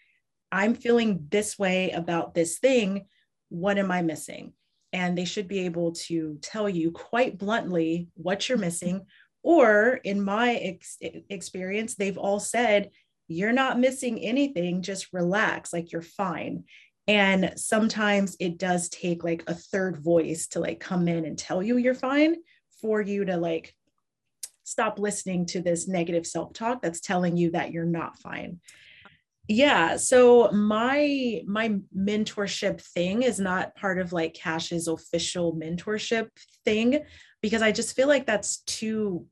I'm 0.51 0.75
feeling 0.75 1.27
this 1.29 1.57
way 1.57 1.91
about 1.91 2.33
this 2.33 2.59
thing. 2.59 3.05
What 3.49 3.77
am 3.79 3.91
I 3.91 4.03
missing? 4.03 4.53
and 4.91 5.17
they 5.17 5.25
should 5.25 5.47
be 5.47 5.59
able 5.65 5.91
to 5.91 6.37
tell 6.41 6.67
you 6.67 6.91
quite 6.91 7.37
bluntly 7.37 8.07
what 8.15 8.47
you're 8.47 8.57
missing. 8.57 9.05
Or 9.43 9.99
in 10.03 10.21
my 10.21 10.55
ex- 10.55 10.97
experience, 11.29 11.95
they've 11.95 12.17
all 12.17 12.39
said, 12.39 12.89
You're 13.27 13.53
not 13.53 13.79
missing 13.79 14.19
anything, 14.19 14.81
just 14.81 15.13
relax, 15.13 15.71
like 15.71 15.91
you're 15.91 16.01
fine. 16.01 16.65
And 17.07 17.53
sometimes 17.55 18.35
it 18.39 18.57
does 18.57 18.89
take 18.89 19.23
like 19.23 19.43
a 19.47 19.55
third 19.55 19.97
voice 19.97 20.47
to 20.49 20.59
like 20.59 20.79
come 20.79 21.07
in 21.07 21.25
and 21.25 21.37
tell 21.37 21.63
you 21.63 21.77
you're 21.77 21.95
fine 21.95 22.35
for 22.81 23.01
you 23.01 23.25
to 23.25 23.37
like 23.37 23.73
stop 24.63 24.99
listening 24.99 25.45
to 25.47 25.61
this 25.61 25.87
negative 25.87 26.27
self 26.27 26.53
talk 26.53 26.81
that's 26.81 27.01
telling 27.01 27.37
you 27.37 27.51
that 27.51 27.71
you're 27.71 27.85
not 27.85 28.19
fine. 28.19 28.59
Yeah 29.47 29.97
so 29.97 30.51
my 30.51 31.41
my 31.47 31.75
mentorship 31.97 32.81
thing 32.81 33.23
is 33.23 33.39
not 33.39 33.75
part 33.75 33.99
of 33.99 34.13
like 34.13 34.35
cash's 34.35 34.87
official 34.87 35.55
mentorship 35.55 36.29
thing 36.63 36.99
because 37.41 37.63
i 37.63 37.71
just 37.71 37.95
feel 37.95 38.07
like 38.07 38.27
that's 38.27 38.57
too 38.57 39.25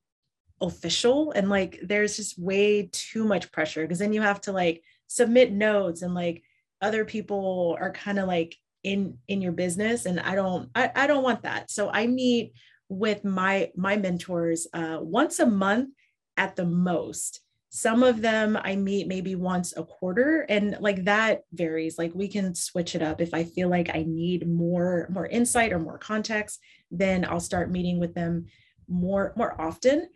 official 0.60 1.32
and 1.34 1.50
like 1.50 1.80
there's 1.84 2.16
just 2.16 2.40
way 2.40 2.90
too 2.92 3.26
much 3.26 3.52
pressure 3.52 3.84
because 3.84 4.00
then 4.00 4.12
you 4.12 4.22
have 4.22 4.42
to 4.42 4.52
like 4.52 4.82
submit 5.06 5.52
notes 5.52 6.02
and 6.02 6.16
like 6.16 6.42
other 6.82 7.06
people 7.06 7.78
are 7.80 7.92
kind 7.92 8.18
of 8.18 8.28
like 8.28 8.56
in 8.84 9.18
in 9.28 9.42
your 9.42 9.52
business 9.52 10.06
and 10.06 10.20
i 10.20 10.34
don't 10.34 10.70
I, 10.74 10.92
I 10.96 11.08
don't 11.08 11.24
want 11.24 11.44
that. 11.44 11.70
So 11.70 11.90
i 11.90 12.08
meet 12.08 12.54
with 12.90 13.24
my 13.26 13.70
my 13.76 13.98
mentors 13.98 14.68
uh 14.74 14.98
once 15.02 15.40
a 15.40 15.46
month 15.46 15.90
at 16.38 16.56
the 16.56 16.66
most 16.66 17.42
some 17.70 18.02
of 18.02 18.22
them 18.22 18.58
I 18.60 18.76
meet 18.76 19.08
maybe 19.08 19.36
once 19.36 19.76
a 19.76 19.84
quarter 19.84 20.46
and 20.50 20.78
like 20.80 21.04
that 21.06 21.42
varies. 21.52 21.98
Like 21.98 22.12
we 22.16 22.28
can 22.28 22.56
switch 22.56 22.96
it 22.96 23.02
up 23.02 23.20
if 23.22 23.34
I 23.34 23.44
feel 23.44 23.70
like 23.70 23.90
I 23.94 24.04
need 24.08 24.48
more 24.48 25.08
more 25.12 25.28
insight 25.28 25.74
or 25.74 25.80
more 25.80 25.98
context, 25.98 26.60
then 26.92 27.26
I'll 27.26 27.40
start 27.40 27.72
meeting 27.72 28.00
with 28.00 28.14
them 28.14 28.46
more 28.88 29.34
more 29.36 29.60
often, 29.62 30.10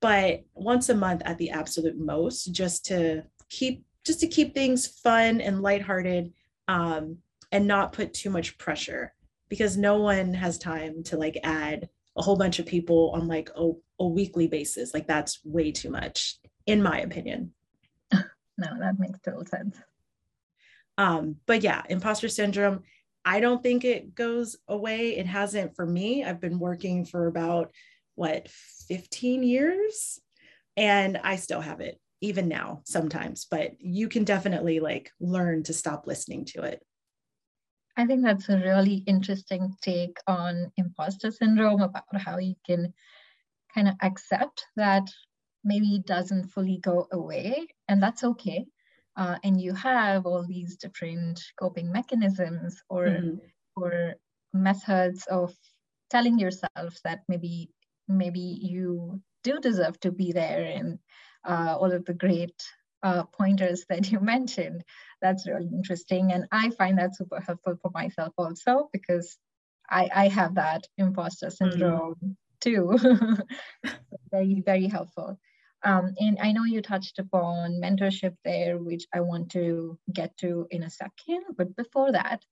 but 0.00 0.44
once 0.54 0.90
a 0.90 0.94
month 0.94 1.22
at 1.24 1.38
the 1.38 1.50
absolute 1.50 1.98
most 1.98 2.52
just 2.52 2.84
to 2.86 3.24
keep 3.48 3.84
just 4.04 4.20
to 4.20 4.26
keep 4.26 4.54
things 4.54 4.86
fun 4.86 5.40
and 5.40 5.62
lighthearted 5.62 6.32
um 6.68 7.18
and 7.50 7.66
not 7.66 7.92
put 7.94 8.12
too 8.12 8.28
much 8.28 8.58
pressure 8.58 9.14
because 9.48 9.78
no 9.78 9.98
one 9.98 10.34
has 10.34 10.58
time 10.58 11.02
to 11.04 11.16
like 11.16 11.38
add 11.42 11.88
a 12.18 12.22
whole 12.22 12.36
bunch 12.36 12.58
of 12.58 12.66
people 12.66 13.12
on 13.14 13.28
like 13.28 13.50
a, 13.56 13.70
a 14.00 14.06
weekly 14.06 14.48
basis. 14.48 14.92
Like 14.92 15.06
that's 15.06 15.40
way 15.44 15.72
too 15.72 15.90
much 15.90 16.36
in 16.66 16.82
my 16.82 17.00
opinion. 17.00 17.52
No, 18.60 18.76
that 18.80 18.98
makes 18.98 19.20
total 19.20 19.46
sense. 19.46 19.78
Um, 20.98 21.36
but 21.46 21.62
yeah, 21.62 21.84
imposter 21.88 22.28
syndrome, 22.28 22.82
I 23.24 23.38
don't 23.38 23.62
think 23.62 23.84
it 23.84 24.16
goes 24.16 24.56
away. 24.66 25.16
It 25.16 25.26
hasn't 25.26 25.76
for 25.76 25.86
me. 25.86 26.24
I've 26.24 26.40
been 26.40 26.58
working 26.58 27.04
for 27.04 27.28
about 27.28 27.70
what 28.16 28.48
15 28.88 29.44
years 29.44 30.18
and 30.76 31.18
I 31.22 31.36
still 31.36 31.60
have 31.60 31.80
it 31.80 32.00
even 32.20 32.48
now 32.48 32.82
sometimes, 32.84 33.46
but 33.48 33.72
you 33.78 34.08
can 34.08 34.24
definitely 34.24 34.80
like 34.80 35.12
learn 35.20 35.62
to 35.64 35.72
stop 35.72 36.08
listening 36.08 36.44
to 36.46 36.62
it. 36.62 36.82
I 37.98 38.06
think 38.06 38.24
that's 38.24 38.48
a 38.48 38.56
really 38.56 39.02
interesting 39.06 39.74
take 39.82 40.18
on 40.28 40.70
imposter 40.76 41.32
syndrome 41.32 41.82
about 41.82 42.04
how 42.14 42.38
you 42.38 42.54
can 42.64 42.94
kind 43.74 43.88
of 43.88 43.94
accept 44.00 44.64
that 44.76 45.02
maybe 45.64 45.96
it 45.96 46.06
doesn't 46.06 46.52
fully 46.52 46.78
go 46.78 47.08
away, 47.12 47.66
and 47.88 48.00
that's 48.00 48.22
okay. 48.22 48.66
Uh, 49.16 49.36
and 49.42 49.60
you 49.60 49.74
have 49.74 50.26
all 50.26 50.46
these 50.46 50.76
different 50.76 51.42
coping 51.58 51.90
mechanisms 51.90 52.80
or 52.88 53.06
mm-hmm. 53.06 53.36
or 53.74 54.14
methods 54.54 55.26
of 55.26 55.52
telling 56.08 56.38
yourself 56.38 57.00
that 57.02 57.22
maybe 57.28 57.68
maybe 58.06 58.58
you 58.62 59.20
do 59.42 59.58
deserve 59.58 59.98
to 60.00 60.12
be 60.12 60.30
there 60.30 60.64
and 60.64 61.00
uh, 61.44 61.76
all 61.76 61.92
of 61.92 62.04
the 62.04 62.14
great 62.14 62.62
uh, 63.02 63.22
pointers 63.24 63.84
that 63.88 64.10
you 64.10 64.20
mentioned 64.34 64.82
that's 65.22 65.46
really 65.46 65.68
interesting 65.72 66.32
and 66.32 66.46
i 66.52 66.70
find 66.70 66.98
that 66.98 67.16
super 67.16 67.40
helpful 67.40 67.76
for 67.80 67.90
myself 67.92 68.32
also 68.36 68.88
because 68.92 69.38
i 69.90 70.08
i 70.14 70.28
have 70.28 70.54
that 70.54 70.86
imposter 70.96 71.46
mm-hmm. 71.46 71.70
syndrome 71.70 72.14
mm-hmm. 72.14 72.32
too 72.60 72.98
very 74.30 74.62
very 74.64 74.86
helpful 74.86 75.38
um, 75.84 76.14
and 76.18 76.38
I 76.40 76.52
know 76.52 76.64
you 76.64 76.82
touched 76.82 77.18
upon 77.18 77.80
mentorship 77.80 78.34
there, 78.44 78.78
which 78.78 79.06
I 79.14 79.20
want 79.20 79.50
to 79.52 79.98
get 80.12 80.36
to 80.38 80.66
in 80.70 80.82
a 80.82 80.90
second. 80.90 81.44
But 81.56 81.76
before 81.76 82.12
that, 82.12 82.44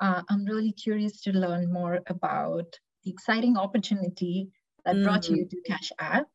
uh, 0.00 0.22
I'm 0.28 0.44
really 0.44 0.72
curious 0.72 1.20
to 1.22 1.32
learn 1.32 1.72
more 1.72 2.00
about 2.08 2.66
the 3.04 3.10
exciting 3.10 3.56
opportunity 3.56 4.50
that 4.84 4.96
mm. 4.96 5.04
brought 5.04 5.28
you 5.28 5.44
mm. 5.44 5.50
to 5.50 5.56
Cash 5.66 5.92
App. 5.98 6.28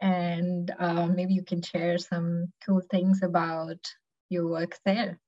And 0.00 0.72
uh, 0.78 1.06
maybe 1.06 1.34
you 1.34 1.42
can 1.42 1.62
share 1.62 1.98
some 1.98 2.52
cool 2.64 2.82
things 2.90 3.22
about 3.22 3.78
your 4.30 4.48
work 4.48 4.78
there. 4.84 5.18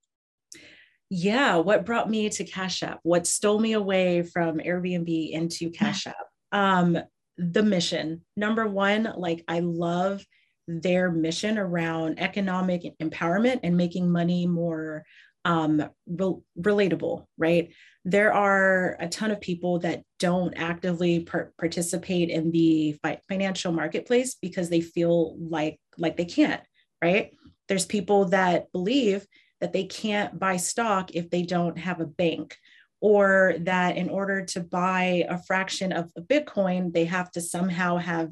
Yeah, 1.09 1.57
what 1.57 1.85
brought 1.85 2.09
me 2.09 2.29
to 2.29 2.43
Cash 2.43 2.81
App? 2.81 2.99
What 3.03 3.27
stole 3.27 3.59
me 3.59 3.73
away 3.73 4.23
from 4.23 4.57
Airbnb 4.57 5.31
into 5.31 5.69
Cash 5.69 6.07
App? 6.07 6.15
Um, 6.51 6.97
the 7.37 7.63
mission. 7.63 8.21
Number 8.35 8.67
one, 8.67 9.13
like 9.15 9.43
I 9.47 9.59
love 9.59 10.25
their 10.67 11.11
mission 11.11 11.57
around 11.57 12.19
economic 12.19 12.83
empowerment 13.01 13.59
and 13.63 13.77
making 13.77 14.11
money 14.11 14.47
more 14.47 15.03
um, 15.45 15.89
re- 16.07 16.41
relatable, 16.59 17.25
right? 17.37 17.73
There 18.05 18.33
are 18.33 18.97
a 18.99 19.07
ton 19.07 19.31
of 19.31 19.41
people 19.41 19.79
that 19.79 20.03
don't 20.19 20.53
actively 20.55 21.21
par- 21.21 21.53
participate 21.59 22.29
in 22.29 22.51
the 22.51 22.93
fi- 23.03 23.21
financial 23.27 23.71
marketplace 23.71 24.35
because 24.41 24.69
they 24.69 24.81
feel 24.81 25.37
like 25.37 25.79
like 25.97 26.17
they 26.17 26.25
can't, 26.25 26.61
right? 27.01 27.31
There's 27.67 27.85
people 27.85 28.25
that 28.25 28.71
believe 28.71 29.25
that 29.61 29.73
they 29.73 29.85
can't 29.85 30.37
buy 30.37 30.57
stock 30.57 31.15
if 31.15 31.29
they 31.29 31.43
don't 31.43 31.77
have 31.77 32.01
a 32.01 32.05
bank 32.05 32.57
or 32.99 33.55
that 33.59 33.97
in 33.97 34.09
order 34.09 34.45
to 34.45 34.61
buy 34.61 35.25
a 35.27 35.37
fraction 35.37 35.91
of 35.91 36.09
a 36.17 36.21
bitcoin 36.21 36.93
they 36.93 37.05
have 37.05 37.29
to 37.31 37.41
somehow 37.41 37.97
have 37.97 38.29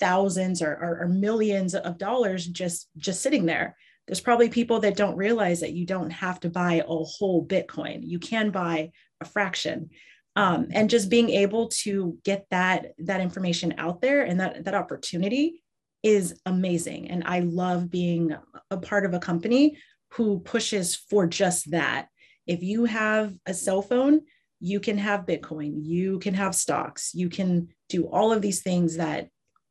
thousands 0.00 0.62
or, 0.62 0.72
or, 0.72 1.02
or 1.02 1.08
millions 1.08 1.74
of 1.74 1.98
dollars 1.98 2.46
just 2.46 2.88
just 2.96 3.22
sitting 3.22 3.44
there 3.46 3.76
there's 4.06 4.20
probably 4.20 4.48
people 4.48 4.80
that 4.80 4.96
don't 4.96 5.16
realize 5.16 5.60
that 5.60 5.72
you 5.72 5.86
don't 5.86 6.10
have 6.10 6.40
to 6.40 6.50
buy 6.50 6.82
a 6.86 7.04
whole 7.04 7.46
bitcoin. 7.46 8.00
You 8.02 8.18
can 8.18 8.50
buy 8.50 8.90
a 9.20 9.24
fraction. 9.24 9.90
Um, 10.36 10.68
and 10.72 10.90
just 10.90 11.10
being 11.10 11.30
able 11.30 11.68
to 11.82 12.18
get 12.24 12.46
that 12.50 12.92
that 12.98 13.20
information 13.20 13.74
out 13.78 14.00
there 14.00 14.22
and 14.22 14.40
that 14.40 14.64
that 14.64 14.74
opportunity 14.74 15.62
is 16.02 16.38
amazing. 16.44 17.10
And 17.10 17.22
i 17.24 17.40
love 17.40 17.88
being 17.88 18.36
a 18.70 18.76
part 18.76 19.06
of 19.06 19.14
a 19.14 19.20
company 19.20 19.78
who 20.10 20.40
pushes 20.40 20.96
for 20.96 21.26
just 21.26 21.70
that. 21.70 22.08
If 22.46 22.62
you 22.62 22.84
have 22.84 23.34
a 23.46 23.54
cell 23.54 23.80
phone 23.80 24.22
you 24.60 24.80
can 24.80 24.96
have 24.96 25.26
bitcoin 25.26 25.72
you 25.76 26.18
can 26.20 26.32
have 26.32 26.54
stocks 26.54 27.10
you 27.12 27.28
can 27.28 27.68
do 27.90 28.04
all 28.04 28.32
of 28.32 28.40
these 28.40 28.62
things 28.62 28.96
that 28.96 29.28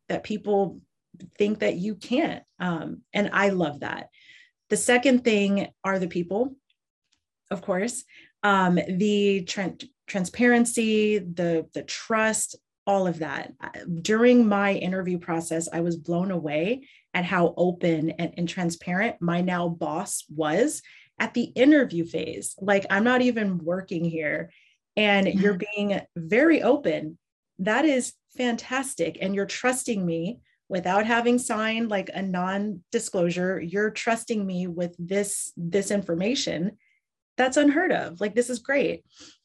that 0.08 0.24
people 0.24 0.80
think 1.38 1.60
that 1.60 1.76
you 1.76 1.96
can't. 1.96 2.44
Um, 2.60 3.02
and 3.14 3.30
I 3.34 3.50
love 3.50 3.82
that. 3.82 4.10
The 4.70 4.78
second 4.78 5.24
thing 5.24 5.68
are 5.84 6.00
the 6.00 6.08
people, 6.08 6.56
of 7.52 7.62
course, 7.62 8.04
um, 8.42 8.76
the 8.76 9.44
tra- 9.44 9.78
transparency, 10.08 11.20
the 11.20 11.68
the 11.74 11.84
trust, 11.84 12.56
all 12.86 13.08
of 13.08 13.20
that. 13.20 13.54
During 14.02 14.48
my 14.48 14.74
interview 14.74 15.18
process, 15.18 15.70
I 15.72 15.82
was 15.82 15.96
blown 15.96 16.32
away 16.32 16.88
at 17.14 17.26
how 17.26 17.54
open 17.58 18.12
and, 18.12 18.34
and 18.38 18.50
transparent 18.50 19.18
my 19.22 19.42
now 19.42 19.70
boss 19.70 20.26
was 20.34 20.82
at 21.20 21.34
the 21.34 21.44
interview 21.44 22.06
phase. 22.06 22.56
Like 22.60 22.86
I'm 22.90 23.04
not 23.04 23.22
even 23.22 23.60
working 23.60 24.04
here 24.04 24.50
and 24.96 25.28
you're 25.28 25.60
being 25.76 26.00
very 26.16 26.62
open. 26.62 27.18
That 27.60 27.86
is 27.86 28.14
fantastic. 28.36 29.18
And 29.22 29.36
you're 29.36 29.46
trusting 29.46 30.04
me 30.04 30.40
without 30.70 31.06
having 31.06 31.38
signed 31.38 31.90
like 31.90 32.10
a 32.14 32.22
non-disclosure 32.22 33.62
you're 33.62 33.92
trusting 33.92 34.46
me 34.46 34.68
with 34.68 34.96
this 34.98 35.52
this 35.58 35.92
information 35.92 36.78
that's 37.36 37.58
unheard 37.58 37.92
of. 37.92 38.22
Like 38.22 38.36
this 38.36 38.52
is 38.52 38.60
great. 38.60 39.04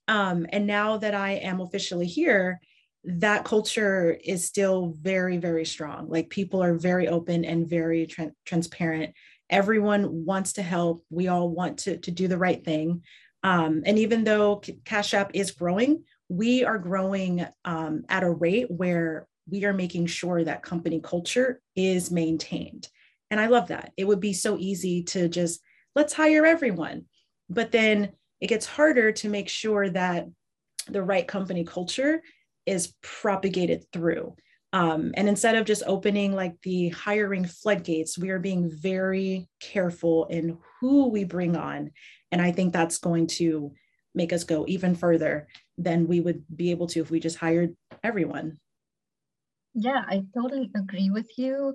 Um, 0.08 0.46
and 0.50 0.66
now 0.66 0.98
that 0.98 1.14
i 1.14 1.32
am 1.32 1.60
officially 1.60 2.06
here 2.06 2.60
that 3.04 3.44
culture 3.44 4.18
is 4.24 4.44
still 4.44 4.94
very 5.00 5.38
very 5.38 5.64
strong. 5.64 6.08
Like 6.08 6.30
people 6.30 6.62
are 6.62 6.74
very 6.74 7.08
open 7.08 7.44
and 7.44 7.68
very 7.68 8.06
tra- 8.06 8.32
transparent. 8.44 9.14
Everyone 9.50 10.26
wants 10.26 10.54
to 10.54 10.62
help. 10.62 11.02
We 11.08 11.28
all 11.28 11.48
want 11.48 11.78
to, 11.80 11.96
to 11.96 12.10
do 12.10 12.28
the 12.28 12.36
right 12.36 12.62
thing. 12.62 13.02
Um, 13.42 13.82
and 13.86 13.98
even 13.98 14.24
though 14.24 14.60
cash 14.84 15.14
app 15.14 15.30
is 15.32 15.52
growing 15.52 16.04
we 16.28 16.64
are 16.64 16.78
growing 16.78 17.46
um, 17.64 18.04
at 18.08 18.22
a 18.22 18.30
rate 18.30 18.70
where 18.70 19.26
we 19.50 19.64
are 19.64 19.72
making 19.72 20.06
sure 20.06 20.44
that 20.44 20.62
company 20.62 21.00
culture 21.00 21.60
is 21.74 22.10
maintained. 22.10 22.88
And 23.30 23.40
I 23.40 23.46
love 23.46 23.68
that. 23.68 23.92
It 23.96 24.06
would 24.06 24.20
be 24.20 24.32
so 24.32 24.56
easy 24.58 25.02
to 25.04 25.28
just 25.28 25.60
let's 25.94 26.12
hire 26.12 26.46
everyone. 26.46 27.04
But 27.50 27.72
then 27.72 28.12
it 28.40 28.48
gets 28.48 28.66
harder 28.66 29.12
to 29.12 29.28
make 29.28 29.48
sure 29.48 29.88
that 29.90 30.26
the 30.86 31.02
right 31.02 31.26
company 31.26 31.64
culture 31.64 32.22
is 32.66 32.94
propagated 33.02 33.84
through. 33.92 34.34
Um, 34.72 35.12
and 35.16 35.28
instead 35.28 35.54
of 35.54 35.64
just 35.64 35.82
opening 35.86 36.34
like 36.34 36.60
the 36.62 36.90
hiring 36.90 37.46
floodgates, 37.46 38.18
we 38.18 38.30
are 38.30 38.38
being 38.38 38.70
very 38.70 39.48
careful 39.60 40.26
in 40.26 40.58
who 40.80 41.08
we 41.08 41.24
bring 41.24 41.56
on. 41.56 41.90
And 42.30 42.42
I 42.42 42.52
think 42.52 42.72
that's 42.72 42.98
going 42.98 43.28
to 43.38 43.72
make 44.14 44.32
us 44.32 44.44
go 44.44 44.66
even 44.68 44.94
further 44.94 45.48
than 45.78 46.06
we 46.06 46.20
would 46.20 46.44
be 46.54 46.70
able 46.70 46.86
to 46.88 47.00
if 47.00 47.10
we 47.10 47.20
just 47.20 47.38
hired 47.38 47.74
everyone. 48.04 48.58
Yeah, 49.80 50.02
I 50.08 50.24
totally 50.34 50.70
agree 50.74 51.10
with 51.10 51.30
you. 51.38 51.74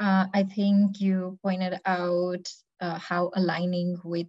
Uh, 0.00 0.26
I 0.34 0.42
think 0.42 1.00
you 1.00 1.38
pointed 1.40 1.78
out 1.86 2.48
uh, 2.80 2.98
how 2.98 3.30
aligning 3.34 3.96
with 4.02 4.26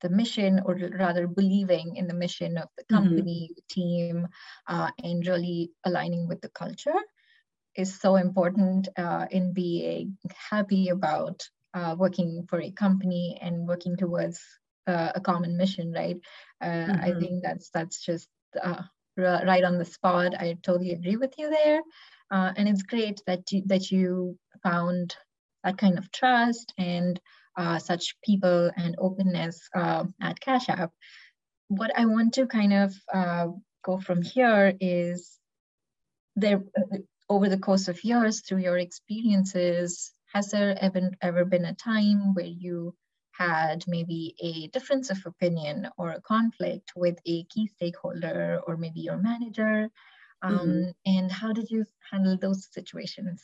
the 0.00 0.08
mission, 0.08 0.60
or 0.64 0.74
rather 0.98 1.28
believing 1.28 1.94
in 1.94 2.08
the 2.08 2.14
mission 2.14 2.58
of 2.58 2.68
the 2.76 2.82
mm-hmm. 2.82 2.96
company, 2.96 3.50
mm-hmm. 3.52 3.80
team, 3.80 4.28
uh, 4.66 4.90
and 5.02 5.24
really 5.26 5.70
aligning 5.84 6.26
with 6.26 6.40
the 6.40 6.48
culture 6.48 7.00
is 7.76 8.00
so 8.00 8.16
important 8.16 8.88
uh, 8.98 9.26
in 9.30 9.52
being 9.52 10.18
happy 10.50 10.88
about 10.88 11.48
uh, 11.74 11.94
working 11.96 12.46
for 12.48 12.60
a 12.60 12.72
company 12.72 13.38
and 13.40 13.68
working 13.68 13.96
towards 13.96 14.40
uh, 14.88 15.12
a 15.14 15.20
common 15.20 15.56
mission, 15.56 15.92
right? 15.92 16.16
Mm-hmm. 16.62 17.00
I 17.00 17.20
think 17.20 17.44
that's 17.44 17.70
that's 17.70 18.04
just 18.04 18.28
right 19.16 19.64
on 19.64 19.78
the 19.78 19.84
spot. 19.84 20.34
I 20.34 20.58
totally 20.62 20.90
agree 20.90 21.16
with 21.16 21.34
you 21.38 21.48
there. 21.48 21.80
Uh, 22.30 22.52
and 22.56 22.68
it's 22.68 22.82
great 22.82 23.20
that 23.26 23.50
you, 23.52 23.62
that 23.66 23.90
you 23.90 24.38
found 24.62 25.14
that 25.64 25.78
kind 25.78 25.98
of 25.98 26.10
trust 26.12 26.72
and 26.78 27.20
uh, 27.56 27.78
such 27.78 28.16
people 28.24 28.70
and 28.76 28.94
openness 28.98 29.68
uh, 29.74 30.04
at 30.20 30.40
Cash 30.40 30.68
App. 30.68 30.92
What 31.68 31.90
I 31.98 32.06
want 32.06 32.34
to 32.34 32.46
kind 32.46 32.72
of 32.72 32.94
uh, 33.12 33.48
go 33.84 33.98
from 33.98 34.22
here 34.22 34.74
is 34.80 35.38
there 36.36 36.62
uh, 36.76 36.98
over 37.28 37.48
the 37.48 37.58
course 37.58 37.88
of 37.88 38.04
years 38.04 38.40
through 38.40 38.58
your 38.58 38.78
experiences, 38.78 40.12
has 40.32 40.50
there 40.50 40.76
ever, 40.80 41.10
ever 41.20 41.44
been 41.44 41.64
a 41.64 41.74
time 41.74 42.34
where 42.34 42.46
you 42.46 42.94
had 43.32 43.84
maybe 43.86 44.34
a 44.40 44.68
difference 44.68 45.10
of 45.10 45.18
opinion 45.26 45.88
or 45.98 46.10
a 46.10 46.20
conflict 46.22 46.92
with 46.94 47.18
a 47.26 47.44
key 47.44 47.66
stakeholder 47.66 48.60
or 48.66 48.76
maybe 48.76 49.00
your 49.00 49.16
manager 49.16 49.90
um, 50.42 50.58
mm-hmm. 50.58 50.90
and 51.06 51.32
how 51.32 51.52
did 51.52 51.70
you 51.70 51.84
handle 52.10 52.36
those 52.40 52.68
situations? 52.72 53.42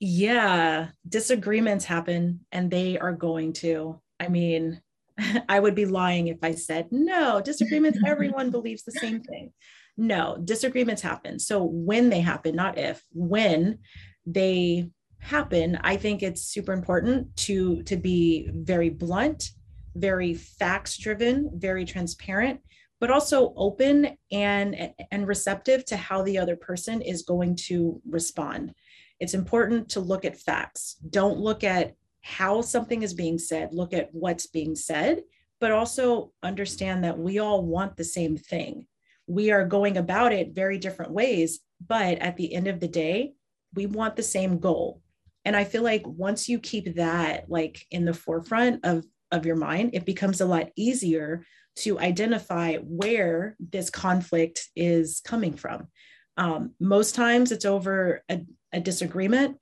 Yeah 0.00 0.88
disagreements 1.08 1.84
happen 1.84 2.40
and 2.52 2.70
they 2.70 2.98
are 2.98 3.12
going 3.12 3.52
to. 3.54 4.00
I 4.20 4.28
mean 4.28 4.80
i 5.48 5.60
would 5.60 5.76
be 5.76 5.86
lying 5.86 6.26
if 6.26 6.38
i 6.42 6.52
said 6.52 6.88
no 6.90 7.40
disagreements 7.40 8.00
everyone 8.04 8.50
believes 8.56 8.82
the 8.82 8.92
same 8.92 9.20
thing. 9.20 9.52
No 9.96 10.36
disagreements 10.44 11.02
happen. 11.02 11.38
So 11.38 11.62
when 11.62 12.10
they 12.10 12.20
happen 12.20 12.56
not 12.56 12.78
if 12.78 13.02
when 13.12 13.78
they 14.26 14.90
happen 15.24 15.78
i 15.82 15.96
think 15.96 16.22
it's 16.22 16.42
super 16.42 16.72
important 16.72 17.34
to 17.34 17.82
to 17.84 17.96
be 17.96 18.50
very 18.52 18.90
blunt 18.90 19.50
very 19.96 20.34
facts 20.34 20.98
driven 20.98 21.50
very 21.54 21.86
transparent 21.86 22.60
but 23.04 23.10
also 23.10 23.52
open 23.58 24.16
and 24.32 24.94
and 25.10 25.28
receptive 25.28 25.84
to 25.84 25.94
how 25.94 26.22
the 26.22 26.38
other 26.38 26.56
person 26.56 27.02
is 27.02 27.20
going 27.20 27.54
to 27.54 28.00
respond. 28.08 28.74
It's 29.20 29.34
important 29.34 29.90
to 29.90 30.00
look 30.00 30.24
at 30.24 30.40
facts. 30.40 30.96
Don't 31.10 31.36
look 31.36 31.64
at 31.64 31.96
how 32.22 32.62
something 32.62 33.02
is 33.02 33.12
being 33.12 33.38
said. 33.38 33.74
Look 33.74 33.92
at 33.92 34.08
what's 34.12 34.46
being 34.46 34.74
said 34.74 35.20
but 35.60 35.70
also 35.70 36.32
understand 36.42 37.04
that 37.04 37.18
we 37.18 37.40
all 37.40 37.62
want 37.62 37.94
the 37.94 38.04
same 38.04 38.38
thing. 38.38 38.86
We 39.26 39.50
are 39.50 39.66
going 39.66 39.98
about 39.98 40.32
it 40.32 40.54
very 40.54 40.78
different 40.78 41.12
ways 41.12 41.60
but 41.86 42.16
at 42.20 42.38
the 42.38 42.54
end 42.54 42.68
of 42.68 42.80
the 42.80 42.88
day 42.88 43.34
we 43.74 43.84
want 43.84 44.16
the 44.16 44.22
same 44.22 44.58
goal. 44.58 45.02
And 45.44 45.54
i 45.54 45.64
feel 45.64 45.82
like 45.82 46.06
once 46.06 46.48
you 46.48 46.58
keep 46.58 46.96
that 46.96 47.50
like 47.50 47.84
in 47.90 48.06
the 48.06 48.14
forefront 48.14 48.82
of 48.86 49.04
of 49.30 49.44
your 49.44 49.56
mind 49.56 49.90
it 49.92 50.06
becomes 50.06 50.40
a 50.40 50.46
lot 50.46 50.70
easier 50.74 51.44
to 51.76 51.98
identify 51.98 52.76
where 52.76 53.56
this 53.58 53.90
conflict 53.90 54.68
is 54.76 55.20
coming 55.24 55.54
from. 55.54 55.88
Um, 56.36 56.74
most 56.80 57.14
times 57.14 57.52
it's 57.52 57.64
over 57.64 58.22
a, 58.28 58.40
a 58.72 58.80
disagreement. 58.80 59.58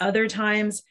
Other 0.00 0.28
times 0.28 0.82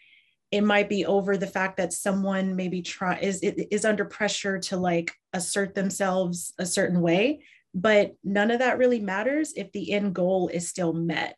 it 0.51 0.61
might 0.61 0.89
be 0.89 1.05
over 1.05 1.37
the 1.37 1.47
fact 1.47 1.77
that 1.77 1.93
someone 1.93 2.55
maybe 2.55 2.81
try 2.81 3.17
is 3.17 3.39
is 3.41 3.85
under 3.85 4.05
pressure 4.05 4.59
to 4.59 4.77
like 4.77 5.11
assert 5.33 5.73
themselves 5.73 6.53
a 6.59 6.65
certain 6.65 7.01
way 7.01 7.43
but 7.73 8.13
none 8.23 8.51
of 8.51 8.59
that 8.59 8.77
really 8.77 8.99
matters 8.99 9.53
if 9.55 9.71
the 9.71 9.93
end 9.93 10.13
goal 10.13 10.49
is 10.49 10.67
still 10.67 10.93
met 10.93 11.35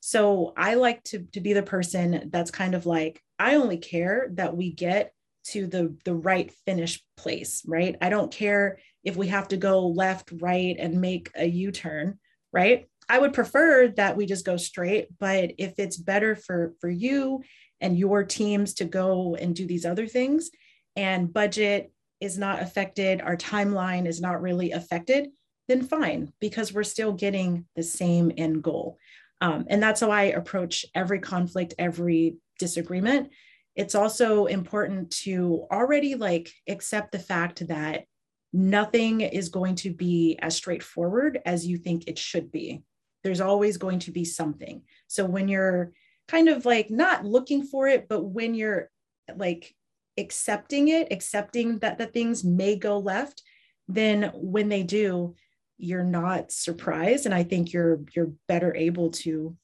so 0.00 0.52
i 0.56 0.74
like 0.74 1.02
to, 1.04 1.20
to 1.32 1.40
be 1.40 1.52
the 1.52 1.62
person 1.62 2.28
that's 2.32 2.50
kind 2.50 2.74
of 2.74 2.86
like 2.86 3.22
i 3.38 3.54
only 3.54 3.78
care 3.78 4.28
that 4.32 4.56
we 4.56 4.72
get 4.72 5.12
to 5.50 5.66
the 5.66 5.96
the 6.04 6.14
right 6.14 6.52
finish 6.64 7.02
place 7.16 7.62
right? 7.66 7.96
I 8.00 8.08
don't 8.08 8.32
care 8.32 8.78
if 9.04 9.16
we 9.16 9.28
have 9.28 9.48
to 9.48 9.56
go 9.56 9.86
left 9.86 10.32
right 10.40 10.76
and 10.78 11.00
make 11.00 11.30
a 11.34 11.46
u-turn 11.46 12.18
right? 12.52 12.88
I 13.08 13.18
would 13.18 13.34
prefer 13.34 13.88
that 13.96 14.16
we 14.16 14.26
just 14.26 14.44
go 14.44 14.56
straight 14.56 15.08
but 15.18 15.52
if 15.58 15.74
it's 15.78 15.96
better 15.96 16.34
for 16.34 16.74
for 16.80 16.90
you 16.90 17.42
and 17.80 17.98
your 17.98 18.24
teams 18.24 18.74
to 18.74 18.84
go 18.84 19.36
and 19.36 19.54
do 19.54 19.66
these 19.66 19.86
other 19.86 20.06
things 20.06 20.50
and 20.96 21.32
budget 21.32 21.92
is 22.20 22.38
not 22.38 22.62
affected 22.62 23.20
our 23.20 23.36
timeline 23.36 24.06
is 24.06 24.20
not 24.20 24.42
really 24.42 24.72
affected 24.72 25.28
then 25.68 25.82
fine 25.82 26.32
because 26.40 26.72
we're 26.72 26.84
still 26.84 27.12
getting 27.12 27.66
the 27.74 27.82
same 27.82 28.30
end 28.36 28.62
goal. 28.62 28.98
Um, 29.40 29.66
and 29.68 29.82
that's 29.82 30.00
how 30.00 30.10
i 30.10 30.24
approach 30.24 30.86
every 30.94 31.20
conflict 31.20 31.74
every 31.78 32.36
disagreement 32.58 33.30
it's 33.76 33.94
also 33.94 34.46
important 34.46 35.10
to 35.10 35.66
already 35.70 36.14
like 36.14 36.50
accept 36.66 37.12
the 37.12 37.18
fact 37.18 37.68
that 37.68 38.04
nothing 38.52 39.20
is 39.20 39.50
going 39.50 39.74
to 39.74 39.92
be 39.92 40.38
as 40.40 40.56
straightforward 40.56 41.40
as 41.44 41.66
you 41.66 41.76
think 41.76 42.04
it 42.06 42.18
should 42.18 42.50
be. 42.50 42.82
There's 43.22 43.42
always 43.42 43.76
going 43.76 43.98
to 44.00 44.12
be 44.12 44.24
something. 44.24 44.82
So 45.08 45.26
when 45.26 45.46
you're 45.48 45.92
kind 46.26 46.48
of 46.48 46.64
like 46.64 46.90
not 46.90 47.24
looking 47.24 47.64
for 47.64 47.86
it, 47.86 48.08
but 48.08 48.24
when 48.24 48.54
you're 48.54 48.90
like 49.36 49.74
accepting 50.16 50.88
it, 50.88 51.12
accepting 51.12 51.78
that 51.80 51.98
the 51.98 52.06
things 52.06 52.44
may 52.44 52.76
go 52.76 52.98
left, 52.98 53.42
then 53.88 54.30
when 54.34 54.70
they 54.70 54.84
do, 54.84 55.34
you're 55.76 56.04
not 56.04 56.50
surprised. 56.50 57.26
And 57.26 57.34
I 57.34 57.42
think 57.42 57.74
you're 57.74 58.00
you're 58.14 58.32
better 58.48 58.74
able 58.74 59.10
to 59.10 59.54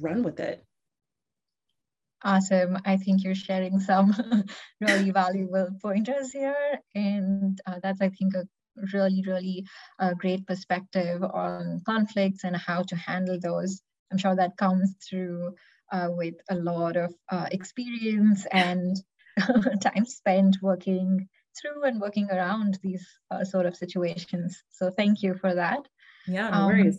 run 0.00 0.22
with 0.22 0.40
it. 0.40 0.64
Awesome. 2.24 2.78
I 2.84 2.96
think 2.96 3.22
you're 3.22 3.34
sharing 3.34 3.78
some 3.78 4.12
really 4.80 5.10
valuable 5.10 5.68
pointers 5.80 6.32
here. 6.32 6.80
And 6.94 7.58
uh, 7.66 7.78
that's, 7.82 8.00
I 8.00 8.08
think, 8.08 8.34
a 8.34 8.46
really, 8.92 9.22
really 9.26 9.66
uh, 9.98 10.14
great 10.14 10.46
perspective 10.46 11.22
on 11.22 11.82
conflicts 11.86 12.44
and 12.44 12.56
how 12.56 12.82
to 12.82 12.96
handle 12.96 13.38
those. 13.40 13.80
I'm 14.10 14.18
sure 14.18 14.34
that 14.34 14.56
comes 14.56 14.96
through 15.08 15.54
uh, 15.92 16.08
with 16.10 16.34
a 16.50 16.54
lot 16.54 16.96
of 16.96 17.14
uh, 17.30 17.46
experience 17.52 18.46
and 18.50 18.96
time 19.80 20.04
spent 20.04 20.58
working 20.60 21.28
through 21.60 21.84
and 21.84 22.00
working 22.00 22.28
around 22.30 22.78
these 22.82 23.06
uh, 23.30 23.44
sort 23.44 23.66
of 23.66 23.76
situations. 23.76 24.62
So 24.70 24.90
thank 24.90 25.22
you 25.22 25.34
for 25.34 25.54
that. 25.54 25.80
Yeah, 26.26 26.50
no 26.50 26.58
um, 26.58 26.66
worries. 26.66 26.98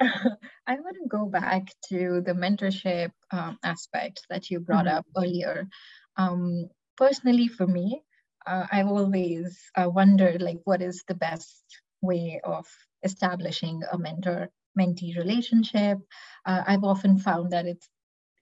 I 0.66 0.74
want 0.74 0.96
to 1.02 1.08
go 1.08 1.26
back 1.26 1.72
to 1.88 2.22
the 2.24 2.32
mentorship 2.32 3.10
um, 3.30 3.58
aspect 3.62 4.26
that 4.30 4.50
you 4.50 4.60
brought 4.60 4.86
mm-hmm. 4.86 4.98
up 4.98 5.06
earlier. 5.16 5.68
Um, 6.16 6.68
personally, 6.96 7.48
for 7.48 7.66
me, 7.66 8.02
uh, 8.46 8.66
I've 8.72 8.88
always 8.88 9.60
uh, 9.76 9.90
wondered 9.90 10.40
like 10.40 10.60
what 10.64 10.80
is 10.80 11.04
the 11.06 11.14
best 11.14 11.62
way 12.00 12.40
of 12.42 12.66
establishing 13.02 13.82
a 13.92 13.98
mentor 13.98 14.48
mentee 14.78 15.16
relationship. 15.16 15.98
Uh, 16.46 16.62
I've 16.66 16.84
often 16.84 17.18
found 17.18 17.52
that 17.52 17.66
it's 17.66 17.88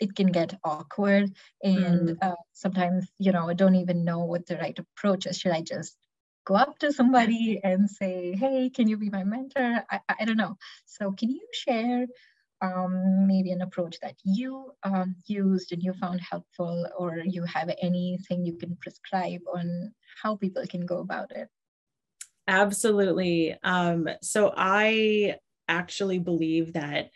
it 0.00 0.14
can 0.14 0.28
get 0.28 0.54
awkward 0.62 1.32
and 1.62 2.10
mm. 2.10 2.16
uh, 2.22 2.36
sometimes 2.52 3.08
you 3.18 3.32
know 3.32 3.48
i 3.48 3.54
don't 3.54 3.74
even 3.74 4.04
know 4.04 4.20
what 4.20 4.46
the 4.46 4.56
right 4.56 4.78
approach 4.78 5.26
is 5.26 5.36
should 5.36 5.50
i 5.50 5.60
just 5.60 5.96
go 6.48 6.54
up 6.54 6.78
to 6.78 6.90
somebody 6.90 7.60
and 7.62 7.88
say 7.88 8.34
hey 8.34 8.70
can 8.70 8.88
you 8.88 8.96
be 8.96 9.10
my 9.10 9.22
mentor? 9.22 9.84
I, 9.90 10.00
I 10.20 10.24
don't 10.24 10.38
know. 10.38 10.56
So 10.86 11.12
can 11.12 11.28
you 11.30 11.46
share 11.52 12.06
um, 12.62 13.26
maybe 13.26 13.52
an 13.52 13.60
approach 13.60 14.00
that 14.00 14.16
you 14.24 14.72
um, 14.82 15.14
used 15.26 15.72
and 15.72 15.82
you 15.82 15.92
found 15.92 16.20
helpful 16.20 16.88
or 16.98 17.18
you 17.18 17.44
have 17.44 17.70
anything 17.80 18.46
you 18.46 18.56
can 18.56 18.76
prescribe 18.80 19.42
on 19.54 19.94
how 20.22 20.36
people 20.36 20.64
can 20.66 20.86
go 20.86 20.98
about 20.98 21.30
it? 21.36 21.48
Absolutely. 22.48 23.54
Um, 23.62 24.08
so 24.22 24.52
i 24.56 25.36
actually 25.68 26.18
believe 26.18 26.72
that 26.72 27.10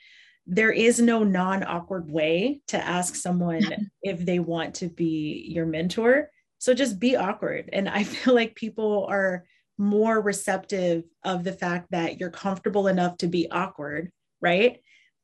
there 0.47 0.73
is 0.73 1.01
no 1.01 1.25
non 1.25 1.65
awkward 1.65 2.11
way 2.11 2.61
to 2.69 2.77
ask 2.77 3.15
someone 3.15 3.91
if 4.03 4.25
they 4.25 4.41
want 4.41 4.75
to 4.77 4.89
be 4.89 5.47
your 5.49 5.65
mentor. 5.65 6.29
So 6.63 6.75
just 6.75 7.01
be 7.01 7.17
awkward. 7.17 7.71
And 7.73 7.89
I 7.89 8.05
feel 8.05 8.35
like 8.35 8.55
people 8.55 9.07
are 9.11 9.45
more 9.79 10.21
receptive 10.21 11.03
of 11.25 11.43
the 11.43 11.53
fact 11.53 11.89
that 11.91 12.21
you're 12.21 12.31
comfortable 12.31 12.87
enough 12.87 13.17
to 13.17 13.27
be 13.27 13.51
awkward, 13.51 14.13
right? 14.41 14.79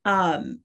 Um, 0.05 0.63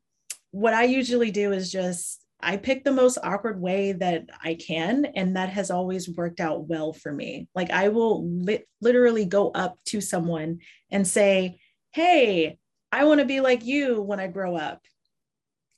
what 0.49 0.73
I 0.73 0.85
usually 0.85 1.29
do 1.29 1.51
is 1.51 1.71
just 1.71 2.25
I 2.41 2.57
pick 2.57 2.83
the 2.83 2.91
most 2.91 3.19
awkward 3.21 3.61
way 3.61 3.91
that 3.91 4.25
I 4.43 4.55
can, 4.55 5.05
and 5.05 5.37
that 5.37 5.49
has 5.49 5.69
always 5.69 6.09
worked 6.09 6.39
out 6.39 6.67
well 6.67 6.91
for 6.91 7.11
me. 7.13 7.47
Like 7.53 7.69
I 7.69 7.89
will 7.89 8.27
li- 8.27 8.65
literally 8.81 9.25
go 9.25 9.51
up 9.51 9.77
to 9.89 10.01
someone 10.01 10.57
and 10.89 11.07
say, 11.07 11.59
"Hey, 11.91 12.57
I 12.91 13.05
want 13.05 13.19
to 13.19 13.25
be 13.25 13.41
like 13.41 13.63
you 13.63 14.01
when 14.01 14.19
I 14.19 14.25
grow 14.27 14.57
up. 14.57 14.81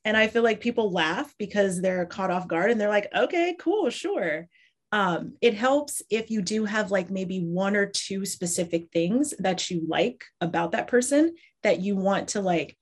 And 0.06 0.16
I 0.16 0.28
feel 0.28 0.44
like 0.44 0.62
people 0.62 0.92
laugh 0.92 1.34
because 1.38 1.82
they're 1.82 2.06
caught 2.06 2.32
off 2.32 2.48
guard 2.48 2.72
and 2.72 2.80
they're 2.80 2.88
like, 2.88 3.10
okay, 3.14 3.58
cool, 3.60 3.90
sure. 3.90 4.48
Um, 4.96 5.34
it 5.42 5.56
helps 5.56 6.02
if 6.10 6.32
you 6.32 6.42
do 6.42 6.64
have 6.64 6.90
like 6.90 7.12
maybe 7.12 7.42
one 7.42 7.76
or 7.76 7.86
two 7.86 8.26
specific 8.26 8.88
things 8.94 9.34
that 9.40 9.70
you 9.70 9.86
like 9.90 10.24
about 10.40 10.72
that 10.72 10.88
person 10.88 11.36
that 11.64 11.82
you 11.82 11.98
want 11.98 12.30
to 12.30 12.40
like 12.40 12.78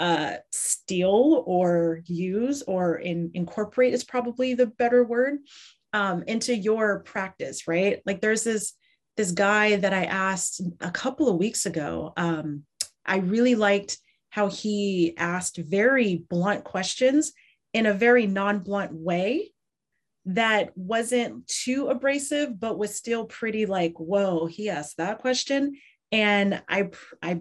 uh, 0.00 0.38
steal 0.50 1.44
or 1.46 2.00
use 2.06 2.62
or 2.62 2.96
in, 2.96 3.30
incorporate 3.34 3.94
is 3.94 4.02
probably 4.02 4.54
the 4.54 4.66
better 4.66 5.04
word 5.04 5.38
um, 5.92 6.24
into 6.26 6.52
your 6.52 6.98
practice, 7.04 7.68
right? 7.68 8.02
Like 8.04 8.20
there's 8.20 8.42
this 8.42 8.72
this 9.16 9.30
guy 9.30 9.76
that 9.76 9.92
I 9.92 10.06
asked 10.06 10.62
a 10.80 10.90
couple 10.90 11.28
of 11.28 11.36
weeks 11.36 11.64
ago. 11.64 12.12
Um, 12.16 12.64
I 13.06 13.18
really 13.18 13.54
liked 13.54 13.98
how 14.30 14.48
he 14.48 15.14
asked 15.16 15.58
very 15.58 16.24
blunt 16.28 16.64
questions 16.64 17.32
in 17.72 17.86
a 17.86 17.94
very 17.94 18.26
non 18.26 18.58
blunt 18.58 18.92
way 18.92 19.52
that 20.26 20.76
wasn't 20.76 21.46
too 21.48 21.88
abrasive, 21.88 22.58
but 22.58 22.78
was 22.78 22.94
still 22.94 23.24
pretty 23.24 23.66
like, 23.66 23.94
whoa, 23.98 24.46
he 24.46 24.68
asked 24.68 24.98
that 24.98 25.18
question. 25.18 25.76
And 26.12 26.62
I, 26.68 26.90
I 27.20 27.40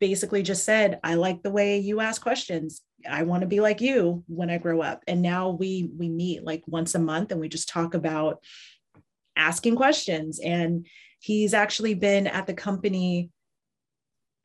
basically 0.00 0.42
just 0.42 0.64
said, 0.64 1.00
I 1.02 1.14
like 1.14 1.42
the 1.42 1.50
way 1.50 1.78
you 1.78 2.00
ask 2.00 2.20
questions. 2.20 2.82
I 3.08 3.22
want 3.22 3.42
to 3.42 3.46
be 3.46 3.60
like 3.60 3.80
you 3.80 4.24
when 4.26 4.50
I 4.50 4.58
grow 4.58 4.82
up. 4.82 5.02
And 5.06 5.22
now 5.22 5.50
we 5.50 5.90
we 5.96 6.10
meet 6.10 6.44
like 6.44 6.62
once 6.66 6.94
a 6.94 6.98
month 6.98 7.32
and 7.32 7.40
we 7.40 7.48
just 7.48 7.68
talk 7.68 7.94
about 7.94 8.42
asking 9.36 9.76
questions. 9.76 10.38
And 10.38 10.86
he's 11.20 11.54
actually 11.54 11.94
been 11.94 12.26
at 12.26 12.46
the 12.46 12.54
company 12.54 13.30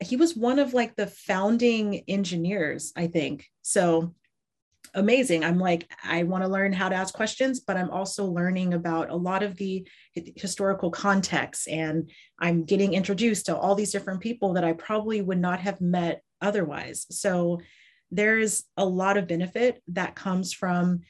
he 0.00 0.16
was 0.16 0.36
one 0.36 0.58
of 0.58 0.74
like 0.74 0.94
the 0.94 1.06
founding 1.06 2.04
engineers, 2.08 2.92
I 2.96 3.06
think. 3.06 3.46
So 3.62 4.14
amazing. 4.96 5.44
I'm 5.44 5.58
like, 5.58 5.88
I 6.02 6.22
want 6.24 6.42
to 6.42 6.48
learn 6.48 6.72
how 6.72 6.88
to 6.88 6.94
ask 6.94 7.14
questions, 7.14 7.60
but 7.60 7.76
I'm 7.76 7.90
also 7.90 8.24
learning 8.24 8.74
about 8.74 9.10
a 9.10 9.16
lot 9.16 9.42
of 9.42 9.56
the 9.56 9.86
historical 10.34 10.90
context. 10.90 11.68
And 11.68 12.10
I'm 12.40 12.64
getting 12.64 12.94
introduced 12.94 13.46
to 13.46 13.56
all 13.56 13.74
these 13.74 13.92
different 13.92 14.20
people 14.20 14.54
that 14.54 14.64
I 14.64 14.72
probably 14.72 15.20
would 15.20 15.38
not 15.38 15.60
have 15.60 15.80
met 15.80 16.22
otherwise. 16.40 17.06
So 17.10 17.60
there's 18.10 18.64
a 18.76 18.84
lot 18.84 19.18
of 19.18 19.28
benefit 19.28 19.82
that 19.88 20.16
comes 20.16 20.52
from 20.52 21.00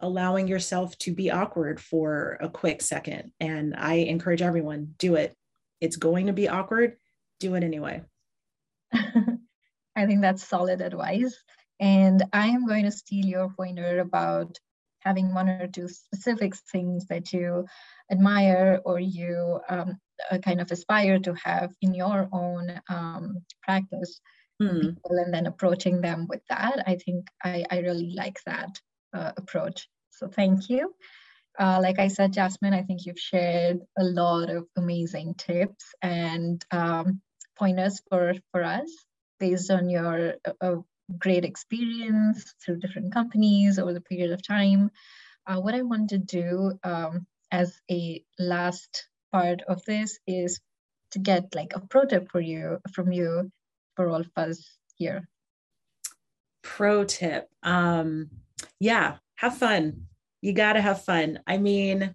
allowing 0.00 0.48
yourself 0.48 0.98
to 0.98 1.14
be 1.14 1.30
awkward 1.30 1.80
for 1.80 2.38
a 2.40 2.48
quick 2.48 2.82
second. 2.82 3.30
And 3.38 3.74
I 3.76 3.94
encourage 3.94 4.42
everyone, 4.42 4.94
do 4.98 5.14
it. 5.14 5.34
It's 5.80 5.96
going 5.96 6.26
to 6.26 6.32
be 6.32 6.48
awkward. 6.48 6.96
Do 7.38 7.54
it 7.54 7.62
anyway. 7.62 8.02
I 8.92 10.04
think 10.04 10.20
that's 10.20 10.46
solid 10.46 10.80
advice. 10.80 11.34
And 11.80 12.24
I 12.32 12.48
am 12.48 12.66
going 12.66 12.84
to 12.84 12.90
steal 12.90 13.26
your 13.26 13.50
pointer 13.50 14.00
about 14.00 14.58
having 15.00 15.32
one 15.34 15.48
or 15.48 15.68
two 15.68 15.88
specific 15.88 16.54
things 16.72 17.06
that 17.06 17.32
you 17.32 17.66
admire 18.10 18.80
or 18.84 18.98
you 18.98 19.60
um, 19.68 19.98
uh, 20.30 20.38
kind 20.38 20.60
of 20.60 20.70
aspire 20.70 21.18
to 21.20 21.34
have 21.34 21.72
in 21.80 21.94
your 21.94 22.28
own 22.32 22.80
um, 22.88 23.38
practice. 23.62 24.20
Mm. 24.62 24.96
and 25.04 25.34
then 25.34 25.44
approaching 25.44 26.00
them 26.00 26.26
with 26.30 26.40
that. 26.48 26.82
I 26.86 26.96
think 26.96 27.26
i, 27.44 27.62
I 27.70 27.80
really 27.80 28.14
like 28.16 28.38
that 28.46 28.70
uh, 29.12 29.32
approach. 29.36 29.86
So 30.08 30.28
thank 30.28 30.70
you. 30.70 30.94
Uh, 31.58 31.78
like 31.82 31.98
i 31.98 32.08
said 32.08 32.34
jazmine 32.34 32.74
i 32.74 32.82
think 32.82 33.06
you've 33.06 33.18
shared 33.18 33.78
a 33.98 34.04
lot 34.04 34.50
of 34.50 34.66
amazing 34.76 35.32
tips 35.38 35.86
and 36.02 36.62
um, 36.70 37.22
pointers 37.58 38.02
for, 38.10 38.34
for 38.52 38.62
us 38.62 38.90
based 39.40 39.70
on 39.70 39.88
your 39.88 40.34
uh, 40.60 40.76
great 41.18 41.44
experience 41.44 42.54
through 42.64 42.78
different 42.78 43.12
companies 43.12 43.78
over 43.78 43.92
the 43.92 44.00
period 44.00 44.32
of 44.32 44.46
time. 44.46 44.90
Uh, 45.46 45.60
what 45.60 45.74
I 45.74 45.82
want 45.82 46.10
to 46.10 46.18
do 46.18 46.78
um, 46.82 47.26
as 47.52 47.78
a 47.90 48.22
last 48.38 49.08
part 49.32 49.62
of 49.68 49.84
this 49.84 50.18
is 50.26 50.60
to 51.12 51.18
get 51.18 51.54
like 51.54 51.72
a 51.74 51.80
pro 51.80 52.04
tip 52.04 52.30
for 52.30 52.40
you 52.40 52.78
from 52.92 53.12
you 53.12 53.50
for 53.94 54.08
all 54.08 54.20
of 54.20 54.30
us 54.36 54.76
here. 54.96 55.28
Pro 56.62 57.04
tip. 57.04 57.48
Um, 57.62 58.30
yeah, 58.80 59.16
have 59.36 59.56
fun. 59.56 60.06
You 60.42 60.52
got 60.52 60.74
to 60.74 60.80
have 60.80 61.04
fun. 61.04 61.40
I 61.46 61.58
mean, 61.58 62.14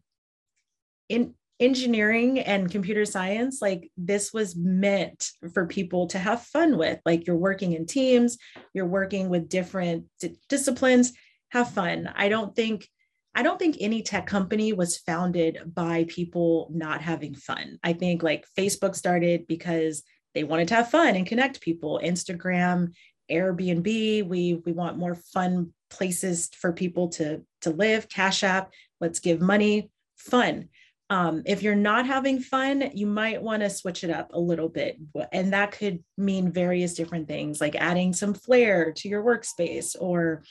in 1.09 1.33
engineering 1.61 2.39
and 2.39 2.71
computer 2.71 3.05
science 3.05 3.61
like 3.61 3.89
this 3.95 4.33
was 4.33 4.55
meant 4.55 5.29
for 5.53 5.67
people 5.67 6.07
to 6.07 6.17
have 6.17 6.41
fun 6.41 6.75
with. 6.77 6.99
Like 7.05 7.27
you're 7.27 7.37
working 7.37 7.73
in 7.73 7.85
teams 7.85 8.37
you're 8.73 8.87
working 8.87 9.29
with 9.29 9.47
different 9.47 10.05
d- 10.19 10.37
disciplines 10.49 11.13
have 11.49 11.71
fun. 11.71 12.11
I 12.15 12.27
don't 12.27 12.55
think 12.55 12.87
i 13.33 13.43
don't 13.43 13.59
think 13.59 13.77
any 13.79 14.01
tech 14.01 14.25
company 14.25 14.73
was 14.73 14.97
founded 14.97 15.57
by 15.73 16.05
people 16.09 16.69
not 16.73 17.01
having 17.01 17.35
fun. 17.35 17.77
I 17.83 17.93
think 17.93 18.23
like 18.23 18.45
facebook 18.57 18.95
started 18.95 19.47
because 19.47 20.03
they 20.33 20.43
wanted 20.43 20.67
to 20.69 20.75
have 20.75 20.89
fun 20.89 21.15
and 21.15 21.27
connect 21.27 21.61
people. 21.61 22.01
Instagram 22.03 22.93
airbnb 23.29 24.27
we 24.27 24.61
we 24.65 24.71
want 24.73 24.97
more 24.97 25.15
fun 25.15 25.71
places 25.89 26.49
for 26.59 26.73
people 26.73 27.07
to 27.07 27.41
to 27.61 27.69
live 27.69 28.09
cash 28.09 28.43
app 28.43 28.71
let's 28.99 29.19
give 29.19 29.39
money 29.39 29.89
fun 30.17 30.67
um, 31.11 31.43
if 31.45 31.61
you're 31.61 31.75
not 31.75 32.05
having 32.05 32.39
fun, 32.39 32.89
you 32.93 33.05
might 33.05 33.41
want 33.41 33.61
to 33.63 33.69
switch 33.69 34.05
it 34.05 34.09
up 34.09 34.31
a 34.33 34.39
little 34.39 34.69
bit. 34.69 34.97
And 35.33 35.51
that 35.51 35.73
could 35.73 36.01
mean 36.17 36.53
various 36.53 36.93
different 36.93 37.27
things, 37.27 37.59
like 37.59 37.75
adding 37.75 38.13
some 38.13 38.33
flair 38.33 38.93
to 38.93 39.09
your 39.09 39.21
workspace, 39.21 39.93
or 39.99 40.43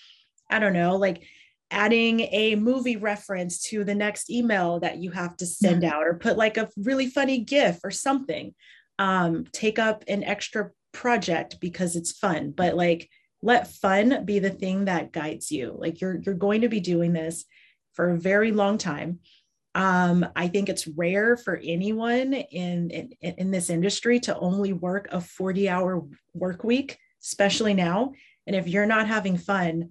I 0.50 0.58
don't 0.58 0.74
know, 0.74 0.96
like 0.96 1.22
adding 1.70 2.20
a 2.32 2.56
movie 2.56 2.96
reference 2.96 3.62
to 3.68 3.84
the 3.84 3.94
next 3.94 4.28
email 4.28 4.80
that 4.80 4.98
you 4.98 5.12
have 5.12 5.34
to 5.38 5.46
send 5.46 5.82
out, 5.82 6.06
or 6.06 6.18
put 6.18 6.36
like 6.36 6.58
a 6.58 6.68
really 6.76 7.06
funny 7.06 7.38
GIF 7.38 7.78
or 7.82 7.90
something. 7.90 8.54
Um, 8.98 9.46
take 9.52 9.78
up 9.78 10.04
an 10.08 10.24
extra 10.24 10.72
project 10.92 11.58
because 11.60 11.96
it's 11.96 12.12
fun, 12.12 12.50
but 12.50 12.76
like 12.76 13.08
let 13.40 13.72
fun 13.72 14.26
be 14.26 14.40
the 14.40 14.50
thing 14.50 14.84
that 14.84 15.10
guides 15.10 15.50
you. 15.50 15.74
Like 15.74 16.02
you're 16.02 16.20
you're 16.20 16.34
going 16.34 16.60
to 16.60 16.68
be 16.68 16.80
doing 16.80 17.14
this 17.14 17.46
for 17.94 18.10
a 18.10 18.18
very 18.18 18.52
long 18.52 18.76
time 18.76 19.20
um, 19.74 20.26
I 20.35 20.48
think 20.48 20.68
it's 20.68 20.88
rare 20.88 21.37
for 21.37 21.61
anyone 21.62 22.33
in, 22.33 22.90
in, 22.90 23.12
in 23.20 23.50
this 23.50 23.70
industry 23.70 24.18
to 24.20 24.38
only 24.38 24.72
work 24.72 25.09
a 25.12 25.20
40 25.20 25.68
hour 25.68 26.04
work 26.35 26.64
week, 26.64 26.98
especially 27.22 27.74
now. 27.74 28.12
And 28.46 28.56
if 28.56 28.66
you're 28.66 28.87
not 28.87 29.06
having 29.06 29.37
fun, 29.37 29.90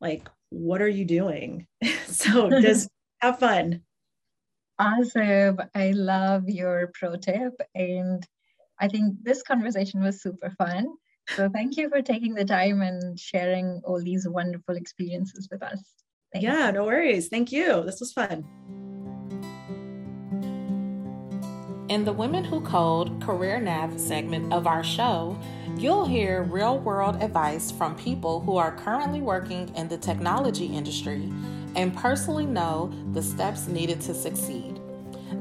like, 0.00 0.28
what 0.50 0.82
are 0.82 0.88
you 0.88 1.04
doing? 1.04 1.66
so 2.06 2.60
just 2.60 2.88
have 3.20 3.38
fun. 3.38 3.82
Awesome. 4.78 5.58
I 5.74 5.90
love 5.90 6.48
your 6.48 6.90
pro 6.94 7.16
tip. 7.16 7.54
And 7.74 8.24
I 8.78 8.88
think 8.88 9.16
this 9.22 9.42
conversation 9.42 10.02
was 10.02 10.22
super 10.22 10.50
fun. 10.58 10.86
So 11.30 11.48
thank 11.48 11.76
you 11.76 11.88
for 11.88 12.00
taking 12.00 12.34
the 12.34 12.44
time 12.44 12.80
and 12.80 13.18
sharing 13.18 13.82
all 13.84 14.02
these 14.02 14.26
wonderful 14.28 14.76
experiences 14.76 15.48
with 15.50 15.62
us. 15.62 15.82
Thank 16.32 16.44
yeah, 16.44 16.70
no 16.70 16.84
worries. 16.84 17.28
Thank 17.28 17.52
you. 17.52 17.82
This 17.84 18.00
was 18.00 18.12
fun. 18.12 18.44
In 21.88 22.04
the 22.04 22.12
Women 22.12 22.44
Who 22.44 22.60
Code 22.60 23.18
Career 23.22 23.58
Nav 23.58 23.98
segment 23.98 24.52
of 24.52 24.66
our 24.66 24.84
show, 24.84 25.38
you'll 25.78 26.04
hear 26.04 26.42
real 26.42 26.78
world 26.78 27.22
advice 27.22 27.70
from 27.70 27.96
people 27.96 28.40
who 28.40 28.58
are 28.58 28.76
currently 28.76 29.22
working 29.22 29.74
in 29.74 29.88
the 29.88 29.96
technology 29.96 30.66
industry 30.66 31.32
and 31.76 31.96
personally 31.96 32.44
know 32.44 32.92
the 33.12 33.22
steps 33.22 33.68
needed 33.68 34.02
to 34.02 34.12
succeed. 34.12 34.78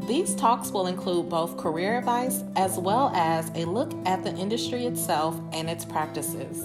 These 0.08 0.36
talks 0.36 0.72
will 0.72 0.88
include 0.88 1.28
both 1.28 1.58
career 1.58 1.98
advice 1.98 2.44
as 2.56 2.78
well 2.78 3.12
as 3.14 3.52
a 3.54 3.66
look 3.66 3.92
at 4.06 4.24
the 4.24 4.34
industry 4.34 4.86
itself 4.86 5.38
and 5.52 5.70
its 5.70 5.84
practices. 5.84 6.64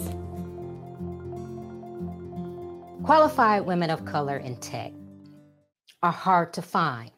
Qualified 3.02 3.66
women 3.66 3.90
of 3.90 4.04
color 4.04 4.36
in 4.36 4.54
tech 4.60 4.92
are 6.04 6.12
hard 6.12 6.52
to 6.52 6.62
find. 6.62 7.10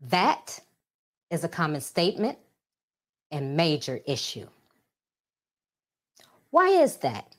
That 0.00 0.60
is 1.30 1.44
a 1.44 1.48
common 1.48 1.80
statement 1.80 2.38
and 3.30 3.56
major 3.56 4.00
issue. 4.06 4.46
Why 6.50 6.68
is 6.68 6.96
that? 6.98 7.34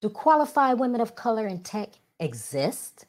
Do 0.00 0.08
qualified 0.08 0.78
women 0.78 1.00
of 1.00 1.14
color 1.14 1.46
in 1.46 1.62
tech 1.62 1.90
exist? 2.20 3.04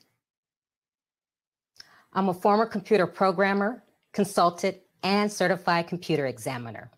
I'm 2.13 2.29
a 2.29 2.33
former 2.33 2.65
computer 2.65 3.05
programmer, 3.05 3.83
consultant, 4.11 4.77
and 5.03 5.31
certified 5.31 5.87
computer 5.87 6.25
examiner. 6.25 6.91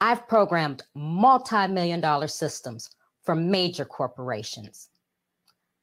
I've 0.00 0.28
programmed 0.28 0.84
multi 0.94 1.66
million 1.66 2.00
dollar 2.00 2.28
systems 2.28 2.88
for 3.22 3.34
major 3.34 3.84
corporations. 3.84 4.88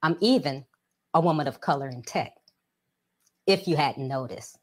I'm 0.02 0.18
even 0.22 0.66
a 1.14 1.20
woman 1.20 1.48
of 1.48 1.60
color 1.62 1.90
in 1.90 2.02
tech, 2.02 2.34
if 3.48 3.68
you 3.68 3.76
hadn't 3.76 4.08
noticed. 4.08 4.58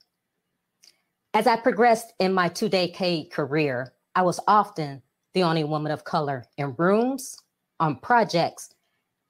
As 1.35 1.47
I 1.47 1.57
progressed 1.57 2.12
in 2.18 2.35
my 2.35 2.49
two 2.49 2.68
decade 2.68 3.31
career, 3.31 3.95
I 4.14 4.23
was 4.23 4.40
often 4.47 5.03
the 5.35 5.45
only 5.45 5.64
woman 5.64 5.92
of 5.92 6.05
color 6.05 6.45
in 6.59 6.75
rooms, 6.77 7.38
on 7.81 7.97
projects, 7.97 8.75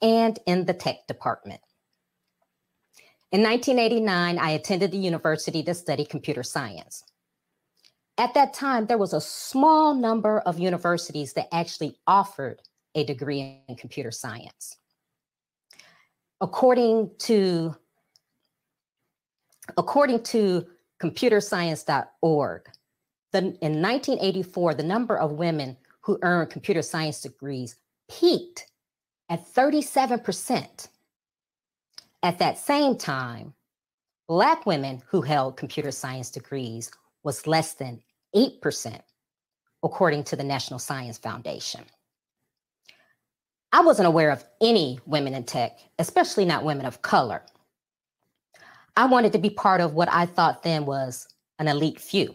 and 0.01 0.39
in 0.47 0.67
the 0.67 0.75
tech 0.75 1.07
department. 1.07 1.61
In 3.31 3.43
1989, 3.43 4.39
I 4.39 4.51
attended 4.51 4.91
the 4.91 4.99
university 4.99 5.63
to 5.63 5.75
study 5.75 6.05
computer 6.05 6.43
science. 6.43 7.05
At 8.19 8.35
that 8.35 8.53
time, 8.53 8.87
there 8.87 8.99
was 8.99 9.15
a 9.15 9.21
small 9.21 9.95
number 9.95 10.41
of 10.41 10.59
universities 10.59 11.33
that 11.35 11.49
actually 11.55 11.97
offered 12.07 12.61
a 12.95 13.05
degree 13.05 13.63
in 13.67 13.77
computer 13.77 14.11
science. 14.11 14.77
According 16.41 17.13
to, 17.21 17.75
according 19.77 20.23
to 20.25 20.67
computerscience.org, 21.01 22.63
the, 23.33 23.39
in 23.39 23.81
1984, 23.81 24.75
the 24.75 24.83
number 24.83 25.17
of 25.17 25.33
women 25.33 25.77
who 26.01 26.19
earned 26.23 26.51
computer 26.51 26.83
science 26.83 27.21
degrees 27.21 27.77
peaked 28.11 28.67
at 29.31 29.47
37%. 29.55 30.89
At 32.23 32.39
that 32.39 32.59
same 32.59 32.97
time, 32.97 33.55
Black 34.29 34.65
women 34.65 35.03
who 35.09 35.21
held 35.21 35.57
computer 35.57 35.91
science 35.91 36.31
degrees 36.31 36.91
was 37.23 37.47
less 37.47 37.75
than 37.75 38.01
8%, 38.35 39.01
according 39.83 40.25
to 40.25 40.37
the 40.37 40.45
National 40.45 40.79
Science 40.79 41.19
Foundation. 41.19 41.83
I 43.73 43.83
wasn't 43.83 44.09
aware 44.09 44.31
of 44.31 44.45
any 44.61 45.01
women 45.07 45.35
in 45.35 45.45
tech, 45.45 45.79
especially 45.99 46.45
not 46.45 46.65
women 46.65 46.87
of 46.87 47.03
color. 47.03 47.43
I 48.97 49.07
wanted 49.07 49.33
to 49.33 49.39
be 49.39 49.51
part 49.51 49.81
of 49.81 49.95
what 49.95 50.13
I 50.13 50.27
thought 50.27 50.63
then 50.63 50.85
was 50.85 51.29
an 51.59 51.69
elite 51.69 52.01
few. 52.01 52.35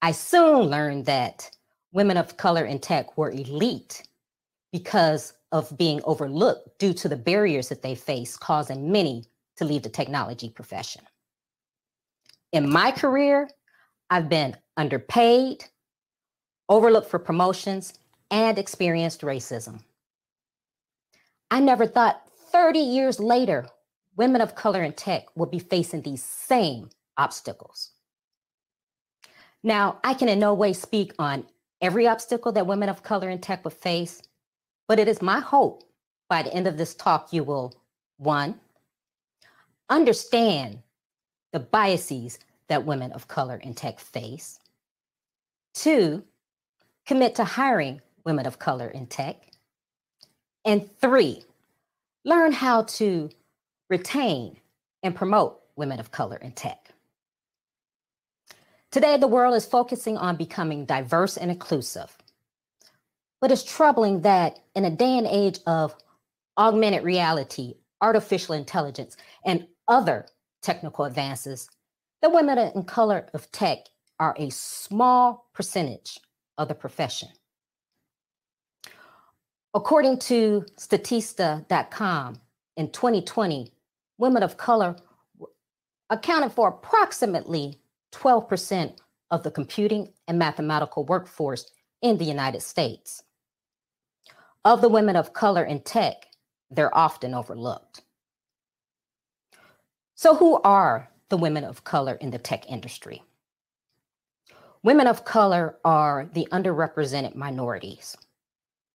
I 0.00 0.12
soon 0.12 0.66
learned 0.66 1.06
that 1.06 1.50
women 1.92 2.16
of 2.16 2.36
color 2.36 2.64
in 2.64 2.78
tech 2.78 3.16
were 3.16 3.30
elite 3.30 4.06
because 4.72 5.34
of 5.52 5.76
being 5.78 6.00
overlooked 6.04 6.78
due 6.78 6.92
to 6.94 7.08
the 7.08 7.16
barriers 7.16 7.68
that 7.68 7.82
they 7.82 7.94
face, 7.94 8.36
causing 8.36 8.90
many 8.90 9.24
to 9.56 9.64
leave 9.64 9.82
the 9.82 9.88
technology 9.88 10.50
profession. 10.50 11.02
In 12.52 12.70
my 12.70 12.90
career, 12.90 13.48
I've 14.10 14.28
been 14.28 14.56
underpaid, 14.76 15.64
overlooked 16.68 17.08
for 17.08 17.18
promotions, 17.18 17.94
and 18.30 18.58
experienced 18.58 19.20
racism. 19.20 19.80
I 21.50 21.60
never 21.60 21.86
thought 21.86 22.22
30 22.50 22.80
years 22.80 23.20
later, 23.20 23.68
women 24.16 24.40
of 24.40 24.54
color 24.54 24.82
in 24.82 24.92
tech 24.92 25.26
will 25.34 25.46
be 25.46 25.58
facing 25.58 26.02
these 26.02 26.22
same 26.22 26.90
obstacles. 27.16 27.90
Now, 29.62 29.98
I 30.04 30.14
can 30.14 30.28
in 30.28 30.38
no 30.38 30.54
way 30.54 30.72
speak 30.72 31.14
on 31.18 31.46
every 31.80 32.06
obstacle 32.06 32.52
that 32.52 32.66
women 32.66 32.88
of 32.88 33.02
color 33.02 33.30
in 33.30 33.40
tech 33.40 33.64
would 33.64 33.74
face, 33.74 34.22
but 34.88 34.98
it 34.98 35.08
is 35.08 35.22
my 35.22 35.40
hope 35.40 35.84
by 36.28 36.42
the 36.42 36.52
end 36.52 36.66
of 36.66 36.76
this 36.76 36.94
talk, 36.94 37.32
you 37.32 37.44
will 37.44 37.74
one, 38.16 38.60
understand 39.88 40.78
the 41.52 41.60
biases 41.60 42.38
that 42.68 42.84
women 42.84 43.12
of 43.12 43.28
color 43.28 43.56
in 43.56 43.74
tech 43.74 44.00
face, 44.00 44.58
two, 45.74 46.22
commit 47.06 47.34
to 47.34 47.44
hiring 47.44 48.00
women 48.24 48.46
of 48.46 48.58
color 48.58 48.88
in 48.88 49.06
tech, 49.06 49.36
and 50.64 50.90
three, 51.00 51.44
learn 52.24 52.52
how 52.52 52.82
to 52.82 53.30
retain 53.88 54.58
and 55.02 55.14
promote 55.14 55.60
women 55.76 56.00
of 56.00 56.10
color 56.10 56.36
in 56.36 56.52
tech. 56.52 56.90
Today, 58.90 59.16
the 59.16 59.28
world 59.28 59.54
is 59.54 59.66
focusing 59.66 60.16
on 60.16 60.36
becoming 60.36 60.84
diverse 60.84 61.36
and 61.36 61.50
inclusive. 61.50 62.16
But 63.40 63.50
it's 63.50 63.64
troubling 63.64 64.22
that 64.22 64.60
in 64.74 64.84
a 64.84 64.90
day 64.90 65.18
and 65.18 65.26
age 65.26 65.58
of 65.66 65.94
augmented 66.56 67.02
reality, 67.02 67.74
artificial 68.00 68.54
intelligence, 68.54 69.16
and 69.44 69.66
other 69.88 70.26
technical 70.62 71.04
advances, 71.04 71.68
the 72.22 72.30
women 72.30 72.58
in 72.58 72.84
color 72.84 73.26
of 73.34 73.50
tech 73.50 73.78
are 74.20 74.34
a 74.38 74.50
small 74.50 75.50
percentage 75.52 76.20
of 76.56 76.68
the 76.68 76.74
profession. 76.74 77.28
According 79.74 80.20
to 80.20 80.64
Statista.com, 80.78 82.40
in 82.76 82.90
2020, 82.90 83.72
women 84.18 84.42
of 84.42 84.56
color 84.56 84.96
accounted 86.10 86.52
for 86.52 86.68
approximately 86.68 87.80
12% 88.12 88.96
of 89.30 89.42
the 89.42 89.50
computing 89.50 90.12
and 90.28 90.38
mathematical 90.38 91.04
workforce 91.04 91.70
in 92.02 92.18
the 92.18 92.24
United 92.24 92.62
States. 92.62 93.22
Of 94.64 94.80
the 94.80 94.88
women 94.88 95.16
of 95.16 95.32
color 95.32 95.64
in 95.64 95.80
tech, 95.80 96.26
they're 96.70 96.96
often 96.96 97.34
overlooked. 97.34 98.02
So, 100.14 100.34
who 100.34 100.60
are 100.62 101.10
the 101.28 101.36
women 101.36 101.64
of 101.64 101.84
color 101.84 102.14
in 102.14 102.30
the 102.30 102.38
tech 102.38 102.70
industry? 102.70 103.22
Women 104.82 105.06
of 105.06 105.24
color 105.24 105.78
are 105.84 106.28
the 106.32 106.46
underrepresented 106.52 107.34
minorities. 107.34 108.16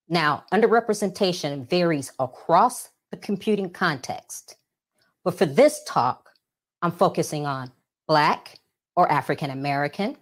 Now, 0.08 0.44
underrepresentation 0.54 1.68
varies 1.70 2.12
across 2.20 2.90
the 3.12 3.18
computing 3.18 3.70
context, 3.70 4.56
but 5.30 5.38
for 5.38 5.46
this 5.46 5.84
talk, 5.86 6.32
I'm 6.82 6.92
focusing 6.92 7.46
on 7.46 7.72
Black 8.08 8.58
or 8.96 9.12
African 9.12 9.52
American, 9.52 10.18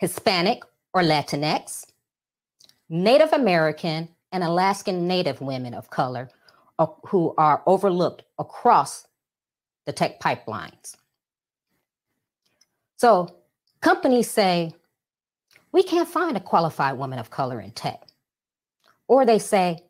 Hispanic 0.00 0.62
or 0.92 1.00
Latinx, 1.00 1.86
Native 2.90 3.32
American, 3.32 4.10
and 4.30 4.44
Alaskan 4.44 5.08
Native 5.08 5.40
women 5.40 5.72
of 5.72 5.88
color 5.88 6.28
uh, 6.78 6.88
who 7.06 7.34
are 7.38 7.62
overlooked 7.64 8.24
across 8.38 9.06
the 9.86 9.94
tech 9.94 10.20
pipelines. 10.20 10.98
So 12.98 13.34
companies 13.80 14.30
say, 14.30 14.74
we 15.72 15.82
can't 15.82 16.06
find 16.06 16.36
a 16.36 16.40
qualified 16.40 16.98
woman 16.98 17.18
of 17.18 17.30
color 17.30 17.62
in 17.62 17.70
tech. 17.70 18.06
Or 19.08 19.24
they 19.24 19.38
say, 19.38 19.84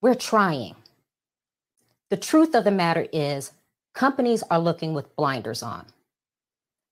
we're 0.00 0.14
trying. 0.14 0.76
The 2.12 2.18
truth 2.18 2.54
of 2.54 2.64
the 2.64 2.70
matter 2.70 3.06
is, 3.10 3.52
companies 3.94 4.42
are 4.50 4.58
looking 4.58 4.92
with 4.92 5.16
blinders 5.16 5.62
on. 5.62 5.86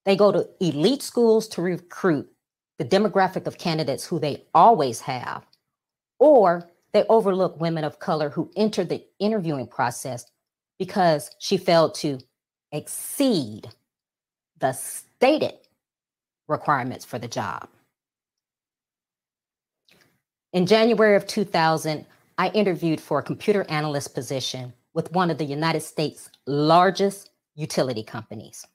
They 0.07 0.17
go 0.17 0.33
to 0.33 0.49
elite 0.61 1.03
schools 1.03 1.47
to 1.49 1.61
recruit 1.61 2.33
the 2.79 2.87
demographic 2.87 3.47
of 3.47 3.59
candidates 3.59 4.07
who 4.07 4.19
they 4.19 4.45
always 4.55 5.03
have, 5.03 5.45
or 6.19 6.71
they 6.93 7.05
overlook 7.11 7.61
women 7.61 7.85
of 7.85 7.99
color 7.99 8.31
who 8.31 8.51
enter 8.57 8.83
the 8.83 9.05
interviewing 9.19 9.67
process 9.67 10.25
because 10.79 11.31
she 11.39 11.59
failed 11.59 11.95
to 11.97 12.19
exceed 12.73 13.69
the 14.59 14.73
stated 14.73 15.59
requirements 16.49 17.05
for 17.05 17.19
the 17.19 17.29
job. 17.29 17.69
In 20.55 20.65
January 20.65 21.15
of 21.15 21.27
2000, 21.27 22.07
I 22.39 22.49
interviewed 22.53 23.03
for 23.03 23.19
a 23.19 23.23
computer 23.23 23.67
analyst 23.69 24.15
position 24.15 24.73
with 24.95 25.13
one 25.13 25.31
of 25.31 25.39
the 25.39 25.45
United 25.45 25.81
States' 25.81 26.31
largest 26.47 27.31
utility 27.55 28.03
companies. 28.03 28.67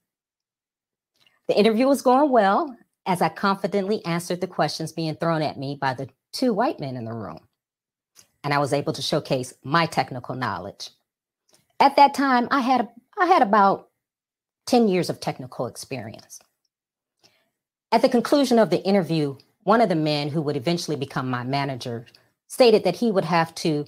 The 1.47 1.58
interview 1.58 1.88
was 1.88 2.01
going 2.01 2.32
well 2.32 2.75
as 3.06 3.21
I 3.21 3.30
confidently 3.30 4.04
answered 4.06 4.41
the 4.41 4.47
questions 4.47 4.91
being 4.91 5.15
thrown 5.15 5.41
at 5.41 5.60
me 5.60 5.78
by 5.80 5.93
the 5.93 6.10
two 6.32 6.54
white 6.54 6.80
men 6.80 6.95
in 6.95 7.06
the 7.06 7.13
room. 7.13 7.39
And 8.43 8.54
I 8.54 8.58
was 8.58 8.73
able 8.73 8.93
to 8.93 9.01
showcase 9.01 9.54
my 9.63 9.86
technical 9.86 10.36
knowledge. 10.36 10.89
At 11.80 11.95
that 11.97 12.13
time, 12.13 12.47
I 12.51 12.62
had, 12.62 12.89
I 13.17 13.25
had 13.25 13.41
about 13.41 13.89
10 14.67 14.88
years 14.88 15.10
of 15.10 15.19
technical 15.19 15.67
experience. 15.67 16.39
At 17.91 18.01
the 18.01 18.10
conclusion 18.10 18.60
of 18.60 18.69
the 18.69 18.84
interview, 18.84 19.38
one 19.63 19.82
of 19.82 19.89
the 19.89 19.95
men 19.95 20.30
who 20.30 20.41
would 20.41 20.58
eventually 20.58 20.97
become 20.97 21.30
my 21.30 21.43
manager 21.43 22.06
stated 22.47 22.84
that 22.84 22.95
he 22.95 23.12
would 23.12 23.25
have 23.25 23.54
to 23.56 23.86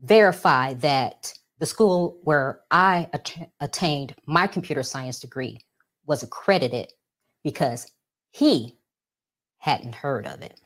verify 0.00 0.74
that 0.74 1.34
the 1.58 1.66
school 1.66 2.18
where 2.22 2.60
I 2.70 3.08
att- 3.12 3.50
attained 3.60 4.14
my 4.26 4.46
computer 4.46 4.82
science 4.82 5.20
degree 5.20 5.60
was 6.06 6.22
accredited 6.22 6.92
because 7.42 7.90
he 8.30 8.76
hadn't 9.58 9.94
heard 9.94 10.26
of 10.26 10.42
it. 10.42 10.60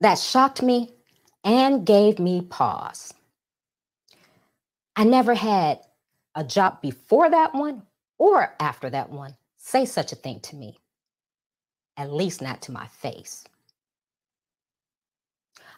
That 0.00 0.18
shocked 0.18 0.62
me 0.62 0.90
and 1.44 1.86
gave 1.86 2.18
me 2.18 2.42
pause. 2.42 3.14
I 4.96 5.04
never 5.04 5.34
had 5.34 5.80
a 6.34 6.44
job 6.44 6.82
before 6.82 7.30
that 7.30 7.54
one 7.54 7.82
or 8.18 8.54
after 8.60 8.90
that 8.90 9.10
one 9.10 9.36
say 9.56 9.84
such 9.84 10.12
a 10.12 10.16
thing 10.16 10.40
to 10.40 10.56
me, 10.56 10.76
at 11.96 12.12
least 12.12 12.42
not 12.42 12.62
to 12.62 12.72
my 12.72 12.86
face. 12.88 13.44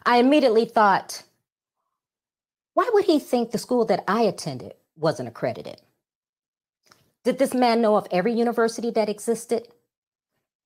I 0.05 0.17
immediately 0.17 0.65
thought, 0.65 1.23
why 2.75 2.89
would 2.93 3.05
he 3.05 3.19
think 3.19 3.51
the 3.51 3.57
school 3.57 3.85
that 3.85 4.03
I 4.05 4.23
attended 4.23 4.73
wasn't 4.97 5.29
accredited? 5.29 5.81
Did 7.23 7.39
this 7.39 7.53
man 7.53 7.81
know 7.81 7.95
of 7.95 8.05
every 8.11 8.33
university 8.33 8.91
that 8.91 9.09
existed? 9.09 9.69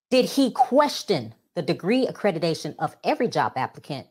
Did 0.09 0.25
he 0.25 0.51
question 0.51 1.35
the 1.53 1.61
degree 1.61 2.07
accreditation 2.07 2.75
of 2.79 2.97
every 3.03 3.27
job 3.27 3.53
applicant 3.55 4.07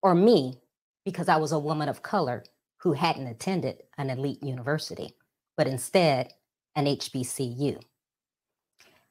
or 0.00 0.14
me 0.14 0.60
because 1.04 1.28
I 1.28 1.36
was 1.38 1.50
a 1.50 1.58
woman 1.58 1.88
of 1.88 2.04
color 2.04 2.44
who 2.78 2.92
hadn't 2.92 3.26
attended 3.26 3.82
an 3.98 4.10
elite 4.10 4.42
university, 4.42 5.16
but 5.56 5.66
instead 5.66 6.32
an 6.76 6.86
HBCU? 6.86 7.82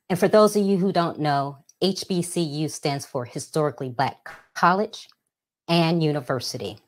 And 0.10 0.18
for 0.18 0.30
those 0.30 0.56
of 0.56 0.66
you 0.66 0.78
who 0.78 0.94
don't 0.94 1.20
know, 1.20 1.58
HBCU 1.84 2.72
stands 2.72 3.06
for 3.06 3.26
Historically 3.26 3.90
Black 3.90 4.32
College 4.56 5.10
and 5.68 6.02
University. 6.02 6.80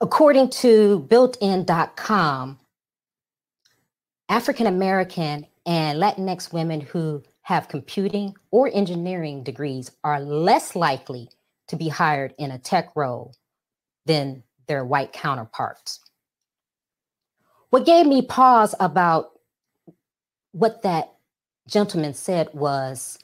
According 0.00 0.50
to 0.50 1.06
builtin.com, 1.08 2.58
African 4.28 4.66
American 4.66 5.46
and 5.64 5.98
Latinx 5.98 6.52
women 6.52 6.80
who 6.82 7.22
have 7.42 7.68
computing 7.68 8.34
or 8.50 8.70
engineering 8.72 9.42
degrees 9.42 9.90
are 10.04 10.20
less 10.20 10.76
likely 10.76 11.30
to 11.68 11.76
be 11.76 11.88
hired 11.88 12.34
in 12.38 12.50
a 12.50 12.58
tech 12.58 12.90
role 12.94 13.34
than 14.04 14.42
their 14.66 14.84
white 14.84 15.12
counterparts. 15.12 16.00
What 17.70 17.86
gave 17.86 18.06
me 18.06 18.20
pause 18.20 18.74
about 18.78 19.30
what 20.52 20.82
that 20.82 21.14
gentleman 21.66 22.14
said 22.14 22.48
was 22.52 23.18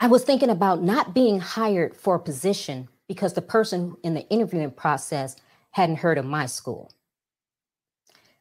I 0.00 0.08
was 0.08 0.24
thinking 0.24 0.50
about 0.50 0.82
not 0.82 1.14
being 1.14 1.38
hired 1.38 1.96
for 1.96 2.16
a 2.16 2.20
position 2.20 2.88
because 3.08 3.34
the 3.34 3.42
person 3.42 3.96
in 4.02 4.14
the 4.14 4.28
interviewing 4.28 4.70
process 4.70 5.36
hadn't 5.72 5.96
heard 5.96 6.18
of 6.18 6.24
my 6.24 6.46
school. 6.46 6.90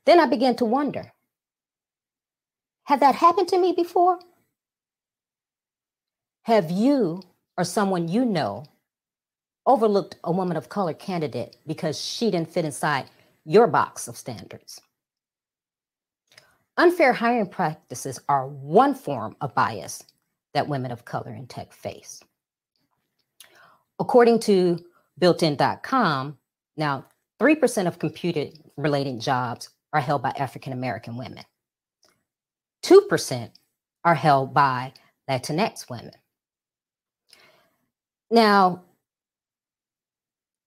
Then 0.06 0.20
I 0.20 0.26
began 0.26 0.56
to 0.58 0.66
wonder 0.66 1.14
had 2.86 3.00
that 3.00 3.16
happened 3.16 3.48
to 3.50 3.58
me 3.58 3.72
before? 3.72 4.20
Have 6.44 6.72
you 6.72 7.22
or 7.58 7.64
someone 7.64 8.08
you 8.08 8.26
know 8.26 8.66
overlooked 9.66 10.18
a 10.24 10.32
woman 10.32 10.58
of 10.58 10.70
color 10.70 10.94
candidate 10.94 11.56
because 11.68 12.00
she 12.04 12.32
didn't 12.32 12.52
fit 12.52 12.66
inside 12.66 13.06
your 13.46 13.68
box 13.68 14.08
of 14.08 14.18
standards? 14.18 14.82
Unfair 16.78 17.14
hiring 17.14 17.48
practices 17.48 18.20
are 18.28 18.48
one 18.48 18.96
form 18.96 19.36
of 19.40 19.54
bias 19.54 20.04
that 20.54 20.68
women 20.68 20.92
of 20.92 21.06
color 21.06 21.34
in 21.34 21.48
tech 21.48 21.72
face. 21.72 22.22
According 24.02 24.40
to 24.40 24.80
builtin.com, 25.22 26.36
now 26.76 27.06
3% 27.40 27.88
of 27.88 28.00
computer 28.00 28.48
related 28.76 29.22
jobs 29.22 29.70
are 29.94 30.02
held 30.02 30.24
by 30.24 30.32
African 30.32 30.74
American 30.74 31.18
women. 31.18 31.44
2% 32.84 33.52
are 34.04 34.16
held 34.16 34.56
by 34.56 34.94
Latinx 35.30 35.88
women. 35.88 36.14
Now, 38.32 38.82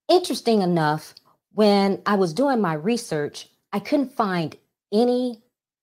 interesting 0.07 0.61
enough, 0.61 1.13
when 1.51 2.01
I 2.05 2.15
was 2.15 2.33
doing 2.33 2.61
my 2.61 2.75
research, 2.75 3.49
I 3.73 3.79
couldn't 3.79 4.13
find 4.13 4.55
any 4.93 5.41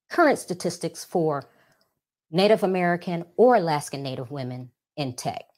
current 0.09 0.38
statistics 0.38 1.05
for 1.05 1.45
Native 2.31 2.62
American 2.62 3.27
or 3.37 3.57
Alaskan 3.57 4.03
Native 4.03 4.31
women 4.31 4.71
in 4.97 5.12
tech. 5.12 5.52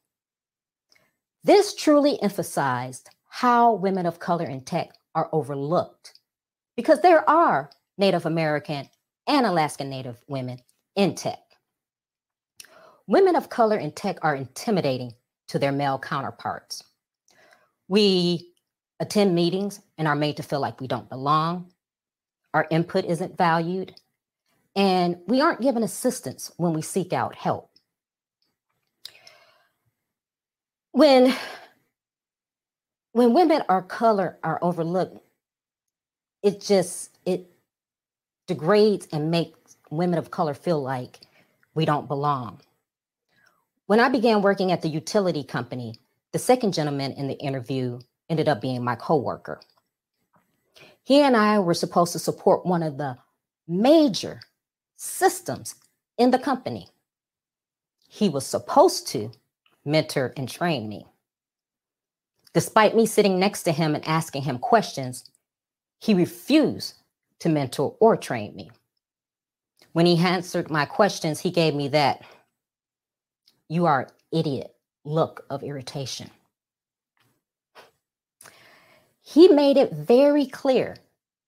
This 1.44 1.74
truly 1.74 2.20
emphasized 2.22 3.10
how 3.28 3.74
women 3.74 4.06
of 4.06 4.18
color 4.18 4.46
in 4.46 4.62
tech 4.62 4.92
are 5.14 5.28
overlooked 5.30 6.18
because 6.74 7.02
there 7.02 7.28
are 7.28 7.70
Native 7.98 8.24
American 8.24 8.88
and 9.26 9.44
Alaskan 9.44 9.90
Native 9.90 10.22
women 10.26 10.60
in 10.96 11.14
tech. 11.14 11.38
Women 13.06 13.36
of 13.36 13.50
color 13.50 13.76
in 13.76 13.92
tech 13.92 14.16
are 14.22 14.34
intimidating 14.34 15.12
to 15.48 15.58
their 15.58 15.72
male 15.72 15.98
counterparts. 15.98 16.82
We 17.88 18.54
attend 18.98 19.34
meetings 19.34 19.82
and 19.98 20.08
are 20.08 20.16
made 20.16 20.38
to 20.38 20.42
feel 20.42 20.60
like 20.60 20.80
we 20.80 20.86
don't 20.86 21.10
belong. 21.10 21.70
Our 22.54 22.66
input 22.70 23.04
isn't 23.04 23.36
valued. 23.36 23.94
And 24.74 25.18
we 25.26 25.42
aren't 25.42 25.60
given 25.60 25.82
assistance 25.82 26.50
when 26.56 26.72
we 26.72 26.80
seek 26.80 27.12
out 27.12 27.34
help. 27.34 27.70
When, 30.94 31.34
when 33.10 33.34
women 33.34 33.62
of 33.68 33.88
color 33.88 34.38
are 34.44 34.60
overlooked, 34.62 35.18
it 36.40 36.60
just 36.60 37.18
it 37.26 37.50
degrades 38.46 39.08
and 39.10 39.28
makes 39.28 39.76
women 39.90 40.20
of 40.20 40.30
color 40.30 40.54
feel 40.54 40.80
like 40.80 41.18
we 41.74 41.84
don't 41.84 42.06
belong. 42.06 42.60
When 43.86 43.98
I 43.98 44.08
began 44.08 44.40
working 44.40 44.70
at 44.70 44.82
the 44.82 44.88
utility 44.88 45.42
company, 45.42 45.98
the 46.30 46.38
second 46.38 46.74
gentleman 46.74 47.10
in 47.14 47.26
the 47.26 47.40
interview 47.40 47.98
ended 48.30 48.48
up 48.48 48.60
being 48.60 48.84
my 48.84 48.94
coworker. 48.94 49.60
He 51.02 51.22
and 51.22 51.36
I 51.36 51.58
were 51.58 51.74
supposed 51.74 52.12
to 52.12 52.20
support 52.20 52.64
one 52.64 52.84
of 52.84 52.98
the 52.98 53.18
major 53.66 54.42
systems 54.94 55.74
in 56.18 56.30
the 56.30 56.38
company. 56.38 56.86
He 58.08 58.28
was 58.28 58.46
supposed 58.46 59.08
to 59.08 59.32
mentor 59.84 60.32
and 60.36 60.48
train 60.48 60.88
me. 60.88 61.06
Despite 62.52 62.94
me 62.94 63.06
sitting 63.06 63.38
next 63.38 63.64
to 63.64 63.72
him 63.72 63.94
and 63.94 64.06
asking 64.06 64.42
him 64.42 64.58
questions, 64.58 65.30
he 66.00 66.14
refused 66.14 66.94
to 67.40 67.48
mentor 67.48 67.96
or 68.00 68.16
train 68.16 68.54
me. 68.54 68.70
When 69.92 70.06
he 70.06 70.18
answered 70.18 70.70
my 70.70 70.84
questions, 70.84 71.40
he 71.40 71.50
gave 71.50 71.74
me 71.74 71.88
that 71.88 72.22
you 73.68 73.86
are 73.86 74.00
an 74.02 74.08
idiot 74.32 74.74
look 75.04 75.44
of 75.50 75.62
irritation. 75.62 76.30
He 79.22 79.48
made 79.48 79.76
it 79.76 79.92
very 79.92 80.46
clear 80.46 80.96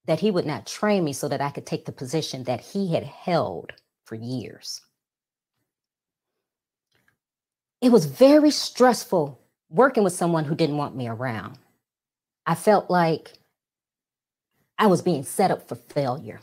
that 0.07 0.19
he 0.19 0.31
would 0.31 0.45
not 0.45 0.65
train 0.65 1.03
me 1.03 1.13
so 1.13 1.27
that 1.27 1.41
I 1.41 1.51
could 1.51 1.65
take 1.65 1.85
the 1.85 1.91
position 1.91 2.43
that 2.45 2.61
he 2.61 2.93
had 2.93 3.03
held 3.03 3.73
for 4.05 4.15
years. 4.15 4.81
It 7.81 7.91
was 7.91 8.05
very 8.05 8.51
stressful 8.51 9.39
working 9.69 10.03
with 10.03 10.13
someone 10.13 10.45
who 10.45 10.55
didn't 10.55 10.77
want 10.77 10.95
me 10.95 11.07
around. 11.07 11.59
I 12.45 12.55
felt 12.55 12.89
like 12.89 13.33
I 14.79 14.87
was 14.87 15.01
being 15.01 15.23
set 15.23 15.51
up 15.51 15.67
for 15.67 15.75
failure. 15.75 16.39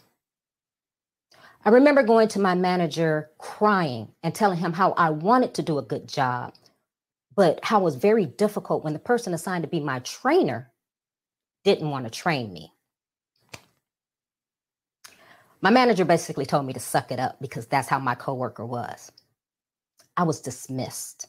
I 1.65 1.71
remember 1.71 2.03
going 2.03 2.29
to 2.29 2.41
my 2.41 2.55
manager 2.55 3.31
crying 3.39 4.13
and 4.23 4.35
telling 4.35 4.59
him 4.59 4.75
how 4.75 4.93
I 4.93 5.11
wanted 5.11 5.55
to 5.55 5.63
do 5.63 5.79
a 5.79 5.83
good 5.83 6.09
job, 6.09 6.55
but 7.35 7.61
how 7.65 7.81
it 7.81 7.85
was 7.85 7.97
very 7.97 8.27
difficult 8.27 8.85
when 8.85 8.93
the 8.93 8.99
person 8.99 9.35
assigned 9.35 9.65
to 9.65 9.69
be 9.71 9.81
my 9.81 10.01
trainer 10.01 10.71
didn't 11.65 11.91
want 11.91 12.05
to 12.05 12.11
train 12.11 12.53
me. 12.53 12.73
My 15.63 15.71
manager 15.71 16.05
basically 16.05 16.47
told 16.47 16.67
me 16.67 16.75
to 16.75 16.81
suck 16.81 17.11
it 17.11 17.19
up 17.19 17.41
because 17.41 17.67
that's 17.67 17.89
how 17.89 17.99
my 17.99 18.15
coworker 18.15 18.67
was. 18.67 19.11
I 20.17 20.23
was 20.23 20.41
dismissed. 20.41 21.29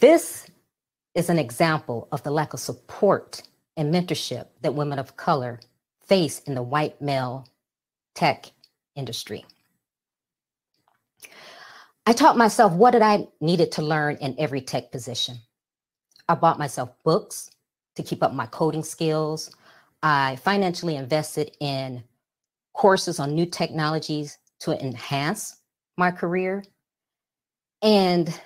This 0.00 0.46
is 1.14 1.30
an 1.30 1.38
example 1.38 2.08
of 2.12 2.22
the 2.22 2.30
lack 2.30 2.54
of 2.54 2.60
support 2.60 3.42
and 3.76 3.92
mentorship 3.92 4.46
that 4.62 4.74
women 4.74 4.98
of 4.98 5.16
color 5.16 5.60
face 6.06 6.40
in 6.40 6.54
the 6.54 6.62
white 6.62 7.00
male 7.00 7.46
tech 8.14 8.46
industry. 8.94 9.44
I 12.06 12.12
taught 12.12 12.36
myself 12.36 12.72
what 12.72 12.92
did 12.92 13.02
I 13.02 13.26
needed 13.40 13.72
to 13.72 13.82
learn 13.82 14.16
in 14.16 14.36
every 14.38 14.60
tech 14.60 14.92
position. 14.92 15.38
I 16.28 16.34
bought 16.34 16.58
myself 16.58 16.90
books 17.04 17.50
to 17.96 18.02
keep 18.02 18.22
up 18.22 18.32
my 18.32 18.46
coding 18.46 18.84
skills. 18.84 19.50
I 20.02 20.36
financially 20.36 20.96
invested 20.96 21.56
in 21.60 22.04
courses 22.74 23.18
on 23.18 23.34
new 23.34 23.46
technologies 23.46 24.38
to 24.60 24.80
enhance 24.82 25.60
my 25.96 26.10
career. 26.10 26.64
And 27.82 28.38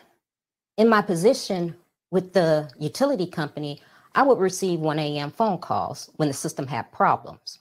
in 0.76 0.88
my 0.88 1.02
position 1.02 1.76
with 2.10 2.32
the 2.32 2.70
utility 2.78 3.26
company, 3.26 3.80
I 4.14 4.22
would 4.22 4.38
receive 4.38 4.80
1 4.80 4.98
a.m. 4.98 5.30
phone 5.30 5.58
calls 5.58 6.10
when 6.16 6.28
the 6.28 6.34
system 6.34 6.66
had 6.66 6.90
problems. 6.92 7.60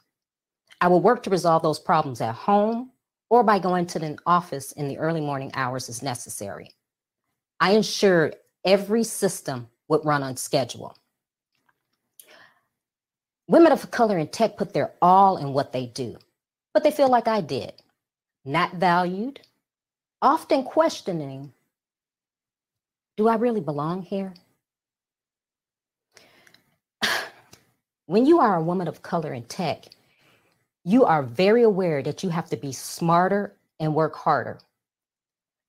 I 0.82 0.88
would 0.88 1.04
work 1.04 1.24
to 1.24 1.30
resolve 1.30 1.62
those 1.62 1.80
problems 1.80 2.22
at 2.22 2.34
home 2.34 2.91
or 3.30 3.43
by 3.43 3.60
going 3.60 3.86
to 3.88 4.00
the 4.00 4.18
office 4.26 4.72
in 4.72 4.88
the 4.88 4.97
early 4.97 5.22
morning 5.22 5.52
hours 5.54 5.89
as 5.89 6.02
necessary. 6.02 6.72
I 7.60 7.72
ensured 7.72 8.36
every 8.66 9.04
system 9.04 9.68
would 9.88 10.06
run 10.06 10.24
on 10.24 10.38
schedule. 10.38 10.95
Women 13.47 13.72
of 13.72 13.91
color 13.91 14.18
in 14.18 14.28
tech 14.28 14.58
put 14.58 14.74
their 14.74 14.93
all 15.02 15.38
in 15.38 15.54
what 15.54 15.74
they 15.74 15.88
do, 15.88 16.18
but 16.74 16.84
they 16.84 16.91
feel 16.91 17.10
like 17.10 17.28
I 17.28 17.41
did, 17.41 17.74
not 18.45 18.73
valued, 18.75 19.41
often 20.21 20.63
questioning 20.63 21.53
do 23.17 23.27
I 23.27 23.35
really 23.35 23.59
belong 23.59 24.01
here? 24.01 24.33
when 28.05 28.25
you 28.25 28.39
are 28.39 28.55
a 28.55 28.63
woman 28.63 28.87
of 28.87 29.01
color 29.01 29.33
in 29.33 29.43
tech, 29.43 29.87
you 30.85 31.03
are 31.03 31.21
very 31.21 31.63
aware 31.63 32.01
that 32.01 32.23
you 32.23 32.29
have 32.29 32.49
to 32.49 32.55
be 32.55 32.71
smarter 32.71 33.53
and 33.77 33.93
work 33.93 34.15
harder. 34.15 34.59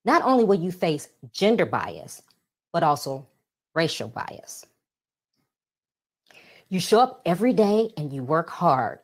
Not 0.04 0.22
only 0.22 0.44
will 0.44 0.60
you 0.60 0.70
face 0.70 1.08
gender 1.32 1.66
bias, 1.66 2.22
but 2.72 2.84
also 2.84 3.26
racial 3.74 4.06
bias. 4.06 4.64
You 6.68 6.78
show 6.78 7.00
up 7.00 7.20
every 7.26 7.52
day 7.52 7.90
and 7.96 8.12
you 8.12 8.22
work 8.22 8.48
hard. 8.48 9.00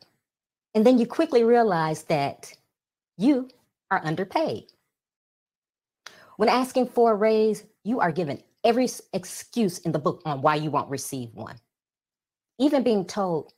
And 0.73 0.85
then 0.85 0.97
you 0.97 1.05
quickly 1.05 1.43
realize 1.43 2.03
that 2.03 2.55
you 3.17 3.49
are 3.91 4.01
underpaid. 4.03 4.65
When 6.37 6.49
asking 6.49 6.87
for 6.87 7.11
a 7.11 7.15
raise, 7.15 7.63
you 7.83 7.99
are 7.99 8.11
given 8.11 8.43
every 8.63 8.87
excuse 9.13 9.79
in 9.79 9.91
the 9.91 9.99
book 9.99 10.21
on 10.25 10.41
why 10.41 10.55
you 10.55 10.69
won't 10.69 10.89
receive 10.89 11.33
one. 11.33 11.57
Even 12.59 12.83
being 12.83 13.05
told, 13.05 13.53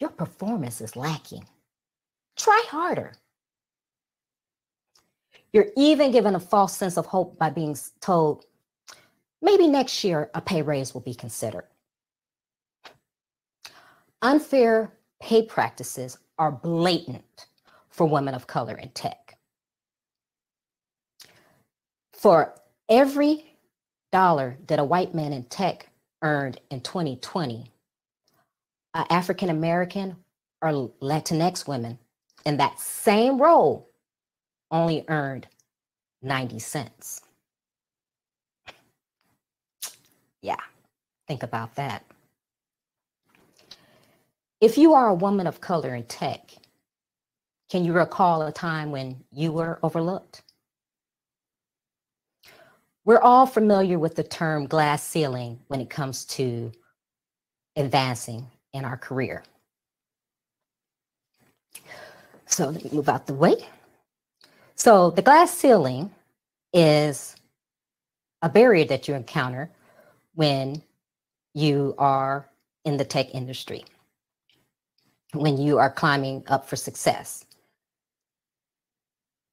your 0.00 0.10
performance 0.10 0.80
is 0.80 0.96
lacking. 0.96 1.44
Try 2.36 2.64
harder. 2.68 3.14
You're 5.52 5.68
even 5.76 6.12
given 6.12 6.34
a 6.34 6.40
false 6.40 6.76
sense 6.76 6.96
of 6.98 7.06
hope 7.06 7.38
by 7.38 7.50
being 7.50 7.76
told, 8.00 8.44
maybe 9.40 9.66
next 9.66 10.04
year 10.04 10.30
a 10.34 10.40
pay 10.40 10.62
raise 10.62 10.94
will 10.94 11.00
be 11.00 11.14
considered. 11.14 11.64
Unfair 14.22 14.92
pay 15.20 15.42
practices 15.44 16.18
are 16.38 16.52
blatant 16.52 17.46
for 17.88 18.06
women 18.06 18.34
of 18.34 18.46
color 18.46 18.76
in 18.76 18.90
tech. 18.90 19.27
For 22.18 22.52
every 22.88 23.44
dollar 24.10 24.58
that 24.66 24.80
a 24.80 24.84
white 24.84 25.14
man 25.14 25.32
in 25.32 25.44
tech 25.44 25.88
earned 26.20 26.60
in 26.68 26.80
2020, 26.80 27.70
an 28.94 29.06
African 29.08 29.50
American 29.50 30.16
or 30.60 30.90
Latinx 31.00 31.68
women 31.68 31.96
in 32.44 32.56
that 32.56 32.80
same 32.80 33.40
role 33.40 33.88
only 34.72 35.04
earned 35.06 35.46
90 36.20 36.58
cents. 36.58 37.22
Yeah, 40.42 40.56
think 41.28 41.44
about 41.44 41.76
that. 41.76 42.04
If 44.60 44.76
you 44.76 44.94
are 44.94 45.06
a 45.06 45.14
woman 45.14 45.46
of 45.46 45.60
color 45.60 45.94
in 45.94 46.02
tech, 46.02 46.50
can 47.70 47.84
you 47.84 47.92
recall 47.92 48.42
a 48.42 48.50
time 48.50 48.90
when 48.90 49.22
you 49.30 49.52
were 49.52 49.78
overlooked? 49.84 50.42
We're 53.08 53.22
all 53.22 53.46
familiar 53.46 53.98
with 53.98 54.16
the 54.16 54.22
term 54.22 54.66
glass 54.66 55.02
ceiling 55.02 55.60
when 55.68 55.80
it 55.80 55.88
comes 55.88 56.26
to 56.26 56.70
advancing 57.74 58.48
in 58.74 58.84
our 58.84 58.98
career. 58.98 59.44
So 62.44 62.68
let 62.68 62.84
me 62.84 62.90
move 62.92 63.08
out 63.08 63.26
the 63.26 63.32
way. 63.32 63.66
So 64.74 65.10
the 65.10 65.22
glass 65.22 65.50
ceiling 65.56 66.10
is 66.74 67.34
a 68.42 68.50
barrier 68.50 68.84
that 68.84 69.08
you 69.08 69.14
encounter 69.14 69.70
when 70.34 70.82
you 71.54 71.94
are 71.96 72.46
in 72.84 72.98
the 72.98 73.06
tech 73.06 73.34
industry, 73.34 73.86
when 75.32 75.56
you 75.56 75.78
are 75.78 75.90
climbing 75.90 76.44
up 76.48 76.68
for 76.68 76.76
success. 76.76 77.46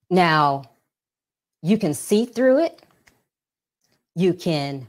Now, 0.10 0.64
you 1.62 1.78
can 1.78 1.94
see 1.94 2.26
through 2.26 2.66
it, 2.66 2.82
you 4.16 4.34
can 4.34 4.88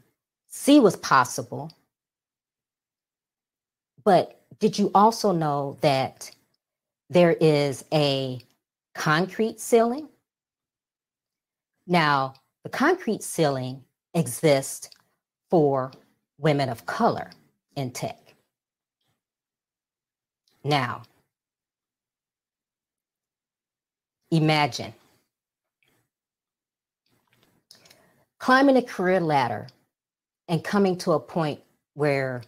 see 0.49 0.81
what's 0.81 0.97
possible, 0.97 1.73
but 4.05 4.41
did 4.59 4.79
you 4.79 4.91
also 4.95 5.33
know 5.33 5.77
that 5.81 6.31
there 7.11 7.37
is 7.41 7.85
a 7.93 8.41
concrete 8.95 9.61
ceiling. 9.61 10.09
Now, 11.87 12.35
the 12.65 12.71
concrete 12.71 13.23
ceiling 13.23 13.85
exists 14.15 14.91
for 15.51 15.93
women 16.39 16.69
of 16.69 16.87
color 16.87 17.31
in 17.77 17.91
tech. 17.91 18.19
Now, 20.65 21.03
imagine 24.31 24.93
climbing 28.39 28.77
a 28.77 28.83
career 28.83 29.21
ladder 29.21 29.69
and 30.49 30.63
coming 30.63 30.97
to 30.99 31.13
a 31.13 31.21
point 31.21 31.61
where 31.95 32.43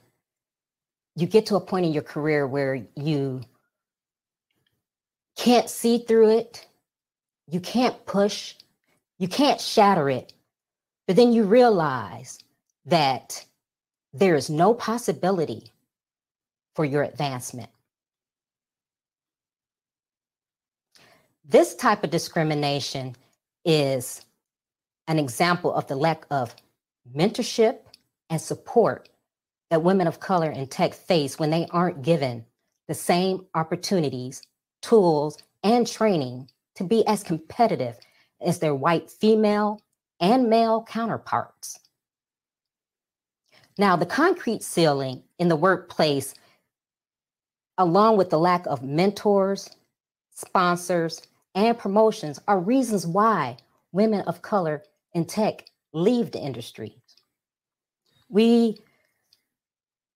you 1.17 1.27
get 1.27 1.47
to 1.47 1.57
a 1.57 1.61
point 1.61 1.87
in 1.87 1.93
your 1.93 2.03
career 2.03 2.47
where 2.47 2.81
you 2.95 3.41
can't 5.37 5.69
see 5.71 5.99
through 5.99 6.31
it, 6.31 6.67
you 7.49 7.61
can't 7.61 8.05
push, 8.07 8.55
you 9.19 9.29
can't 9.29 9.61
shatter 9.61 10.09
it. 10.11 10.33
But 11.07 11.17
then 11.17 11.33
you 11.33 11.45
realize 11.45 12.39
that 12.85 13.45
there 14.13 14.35
is 14.35 14.51
no 14.51 14.75
possibility 14.75 15.73
for 16.75 16.85
your 16.85 17.03
advancement. 17.03 17.71
This 21.45 21.75
type 21.75 22.05
of 22.05 22.11
discrimination 22.11 23.17
is 23.65 24.25
an 25.09 25.19
example 25.19 25.75
of 25.75 25.89
the 25.89 25.97
lack 25.97 26.25
of 26.31 26.55
mentorship 27.13 27.81
and 28.31 28.41
support 28.41 29.09
that 29.71 29.83
women 29.83 30.07
of 30.07 30.21
color 30.21 30.51
in 30.51 30.69
tech 30.69 30.95
face 30.95 31.39
when 31.39 31.51
they 31.51 31.67
aren't 31.73 32.03
given 32.03 32.45
the 32.87 32.95
same 32.95 33.45
opportunities 33.55 34.43
tools, 34.81 35.39
and 35.63 35.87
training 35.87 36.49
to 36.77 36.85
be 36.85 37.07
as 37.07 37.23
competitive 37.23 37.97
as 38.41 38.59
their 38.59 38.75
white 38.75 39.11
female 39.11 39.81
and 40.21 40.49
male 40.49 40.85
counterparts. 40.89 41.79
Now, 43.77 43.97
the 43.97 44.07
concrete 44.07 44.63
ceiling 44.63 45.23
in 45.39 45.49
the 45.49 45.57
workplace, 45.57 46.35
along 47.77 48.17
with 48.17 48.31
the 48.31 48.39
lack 48.39 48.67
of 48.67 48.83
mentors, 48.83 49.69
sponsors, 50.33 51.23
and 51.55 51.79
promotions, 51.79 52.41
are 52.49 52.59
reasons 52.59 53.07
why 53.07 53.57
women 53.93 54.21
of 54.23 54.43
color 54.43 54.83
in 55.15 55.25
tech 55.25 55.65
leave 55.93 56.31
the 56.33 56.41
industry. 56.41 56.97
We, 58.29 58.79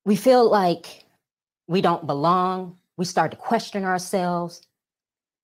we 0.04 0.16
feel 0.16 0.48
like 0.48 1.04
we 1.66 1.80
don't 1.80 2.06
belong, 2.06 2.76
we 2.96 3.04
start 3.04 3.30
to 3.30 3.36
question 3.36 3.84
ourselves. 3.84 4.62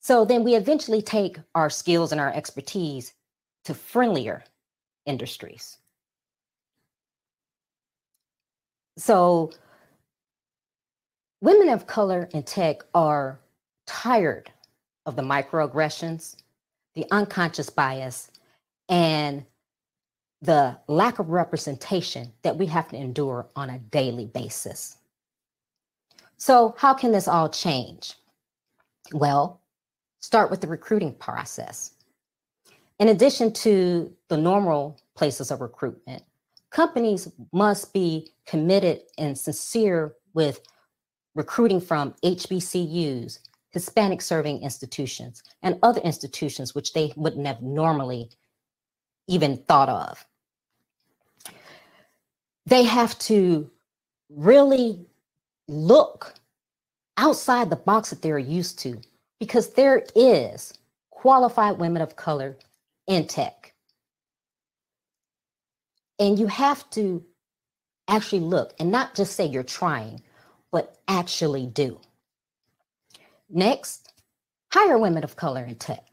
So 0.01 0.24
then 0.24 0.44
we 0.44 0.55
eventually 0.55 1.03
take 1.03 1.38
our 1.55 1.70
skills 1.70 2.12
and 2.12 2.20
our 2.20 2.32
expertise 2.32 3.14
to 3.64 3.74
friendlier 3.74 4.44
industries. 5.07 5.78
So 8.96 9.53
women 11.40 11.68
of 11.68 11.86
color 11.86 12.28
in 12.32 12.42
tech 12.42 12.82
are 12.94 13.38
tired 13.86 14.51
of 15.07 15.16
the 15.16 15.22
microaggressions, 15.22 16.36
the 16.94 17.07
unconscious 17.11 17.70
bias, 17.70 18.30
and 18.89 19.45
the 20.41 20.78
lack 20.86 21.18
of 21.18 21.30
representation 21.30 22.32
that 22.43 22.57
we 22.57 22.66
have 22.66 22.89
to 22.89 22.97
endure 22.97 23.49
on 23.57 23.70
a 23.70 23.78
daily 23.78 24.26
basis. 24.26 24.97
So, 26.36 26.74
how 26.78 26.95
can 26.95 27.11
this 27.11 27.26
all 27.26 27.49
change? 27.49 28.14
Well, 29.12 29.61
start 30.20 30.51
with 30.51 30.61
the 30.61 30.68
recruiting 30.68 31.14
process. 31.14 31.95
In 33.01 33.09
addition 33.09 33.53
to 33.55 34.12
the 34.28 34.36
normal 34.36 35.01
places 35.16 35.51
of 35.51 35.61
recruitment, 35.61 36.22
companies 36.70 37.28
must 37.53 37.93
be 37.93 38.30
committed 38.47 39.01
and 39.18 39.36
sincere 39.36 40.14
with 40.34 40.61
recruiting 41.34 41.80
from 41.80 42.14
HBCUs, 42.24 43.39
Hispanic 43.70 44.20
serving 44.22 44.62
institutions, 44.62 45.43
and 45.62 45.78
other 45.82 46.01
institutions 46.01 46.74
which 46.74 46.93
they 46.93 47.12
wouldn't 47.16 47.47
have 47.47 47.62
normally 47.62 48.30
even 49.28 49.58
thought 49.58 49.90
of. 49.90 50.26
They 52.66 52.84
have 52.84 53.18
to 53.20 53.70
really 54.30 55.06
look 55.68 56.34
outside 57.18 57.70
the 57.70 57.76
box 57.76 58.10
that 58.10 58.22
they're 58.22 58.38
used 58.38 58.78
to 58.80 59.00
because 59.40 59.74
there 59.74 60.04
is 60.16 60.74
qualified 61.10 61.78
women 61.78 62.02
of 62.02 62.16
color 62.16 62.56
in 63.08 63.26
tech. 63.26 63.74
And 66.18 66.38
you 66.38 66.48
have 66.48 66.88
to 66.90 67.24
actually 68.08 68.40
look 68.42 68.74
and 68.80 68.90
not 68.92 69.14
just 69.14 69.34
say 69.36 69.46
you're 69.46 69.62
trying, 69.64 70.22
but 70.72 70.98
actually 71.08 71.66
do. 71.66 72.00
Next, 73.50 74.12
hire 74.72 74.98
women 74.98 75.24
of 75.24 75.36
color 75.36 75.64
in 75.64 75.76
tech 75.76 76.04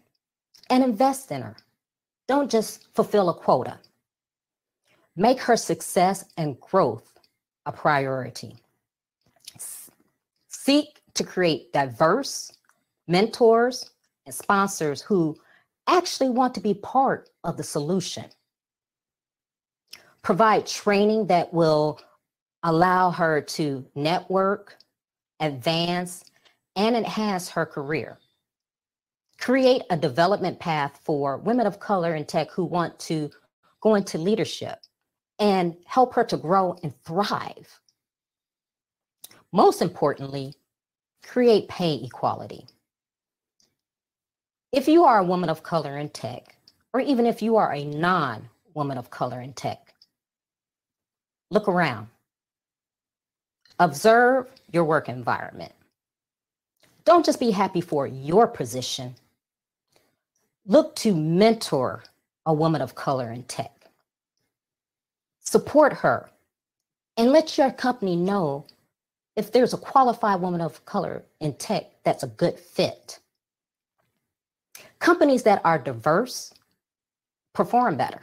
and 0.70 0.84
invest 0.84 1.32
in 1.32 1.41
her. 1.43 1.57
Don't 2.28 2.50
just 2.50 2.88
fulfill 2.94 3.30
a 3.30 3.34
quota. 3.34 3.80
Make 5.16 5.40
her 5.42 5.58
success 5.58 6.26
and 6.38 6.60
growth 6.60 7.20
a 7.66 7.72
priority. 7.72 8.56
Seek 10.50 11.02
to 11.14 11.24
create 11.24 11.72
diverse 11.72 12.52
mentors 13.08 13.92
and 14.26 14.34
sponsors 14.34 15.02
who 15.02 15.38
actually 15.88 16.30
want 16.30 16.56
to 16.56 16.60
be 16.60 16.74
part 16.74 17.30
of 17.44 17.58
the 17.58 17.64
solution. 17.64 18.26
Provide 20.24 20.66
training 20.66 21.28
that 21.28 21.54
will 21.54 22.00
allow 22.64 23.12
her 23.12 23.42
to 23.42 23.86
network, 23.94 24.78
advance, 25.40 26.26
and 26.76 26.96
enhance 26.96 27.48
her 27.50 27.66
career. 27.66 28.18
Create 29.40 29.84
a 29.90 29.98
development 29.98 30.60
path 30.60 31.00
for 31.04 31.38
women 31.38 31.68
of 31.68 31.80
color 31.80 32.16
in 32.16 32.26
tech 32.26 32.50
who 32.52 32.66
want 32.66 32.98
to 33.00 33.30
go 33.82 33.96
into 33.96 34.18
leadership 34.18 34.80
and 35.40 35.76
help 35.86 36.14
her 36.14 36.24
to 36.24 36.38
grow 36.38 36.78
and 36.84 36.94
thrive. 37.04 37.80
Most 39.52 39.82
importantly, 39.82 40.54
create 41.24 41.68
pay 41.68 41.96
equality. 41.96 42.66
If 44.72 44.88
you 44.88 45.06
are 45.06 45.20
a 45.20 45.24
woman 45.24 45.50
of 45.50 45.64
color 45.64 45.98
in 45.98 46.10
tech, 46.10 46.58
or 46.94 47.00
even 47.00 47.26
if 47.26 47.42
you 47.42 47.56
are 47.58 47.74
a 47.74 47.86
non 47.86 48.50
woman 48.74 48.98
of 48.98 49.10
color 49.10 49.42
in 49.42 49.54
tech, 49.54 49.94
look 51.52 51.68
around. 51.68 52.08
Observe 53.80 54.48
your 54.72 54.86
work 54.86 55.10
environment. 55.10 55.74
Don't 57.04 57.26
just 57.26 57.40
be 57.40 57.52
happy 57.52 57.82
for 57.82 58.08
your 58.08 58.48
position. 58.48 59.16
Look 60.66 60.95
to 60.97 61.16
mentor 61.16 62.03
a 62.45 62.53
woman 62.53 62.82
of 62.82 62.95
color 62.95 63.32
in 63.32 63.43
tech. 63.43 63.72
Support 65.41 65.93
her 65.93 66.30
and 67.18 67.32
let 67.32 67.57
your 67.57 67.72
company 67.72 68.16
know 68.16 68.66
if 69.36 69.51
there's 69.51 69.74
a 69.74 69.78
qualified 69.78 70.41
woman 70.41 70.61
of 70.61 70.84
color 70.86 71.24
in 71.39 71.53
tech 71.53 71.86
that's 72.03 72.24
a 72.24 72.28
good 72.28 72.57
fit. 72.57 73.20
Companies 74.99 75.43
that 75.43 75.61
are 75.63 75.78
diverse 75.78 76.53
perform 77.53 77.97
better. 77.97 78.22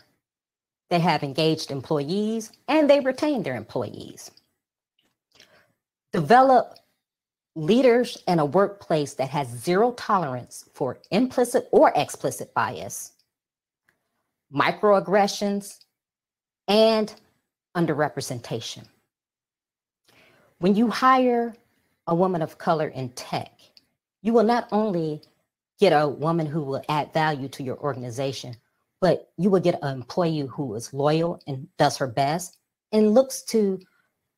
They 0.90 0.98
have 1.00 1.22
engaged 1.22 1.70
employees 1.70 2.52
and 2.68 2.90
they 2.90 3.00
retain 3.00 3.42
their 3.42 3.56
employees. 3.56 4.30
Develop 6.12 6.78
leaders 7.54 8.22
in 8.26 8.38
a 8.38 8.44
workplace 8.44 9.14
that 9.14 9.28
has 9.28 9.48
zero 9.48 9.92
tolerance 9.92 10.68
for 10.74 10.98
implicit 11.10 11.68
or 11.70 11.92
explicit 11.94 12.52
bias, 12.54 13.12
microaggressions, 14.54 15.80
and 16.68 17.14
underrepresentation. 17.76 18.86
When 20.58 20.74
you 20.74 20.88
hire 20.88 21.54
a 22.06 22.14
woman 22.14 22.42
of 22.42 22.58
color 22.58 22.88
in 22.88 23.10
tech, 23.10 23.52
you 24.22 24.32
will 24.32 24.44
not 24.44 24.68
only 24.72 25.22
get 25.78 25.90
a 25.90 26.08
woman 26.08 26.46
who 26.46 26.62
will 26.62 26.82
add 26.88 27.12
value 27.12 27.48
to 27.48 27.62
your 27.62 27.78
organization, 27.78 28.56
but 29.00 29.32
you 29.36 29.50
will 29.50 29.60
get 29.60 29.78
an 29.82 29.96
employee 29.96 30.46
who 30.46 30.74
is 30.74 30.94
loyal 30.94 31.42
and 31.46 31.66
does 31.76 31.96
her 31.96 32.06
best 32.06 32.58
and 32.92 33.14
looks 33.14 33.42
to 33.42 33.80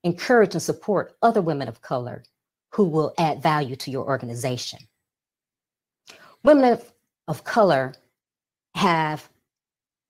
encourage 0.05 0.55
and 0.55 0.63
support 0.63 1.17
other 1.23 1.43
women 1.43 1.69
of 1.69 1.83
color 1.83 2.25
who 2.75 2.85
will 2.85 3.15
add 3.19 3.41
value 3.41 3.77
to 3.77 3.91
your 3.91 4.05
organization. 4.05 4.81
Women 6.43 6.77
of, 7.29 7.45
color 7.45 7.95
have 8.75 9.29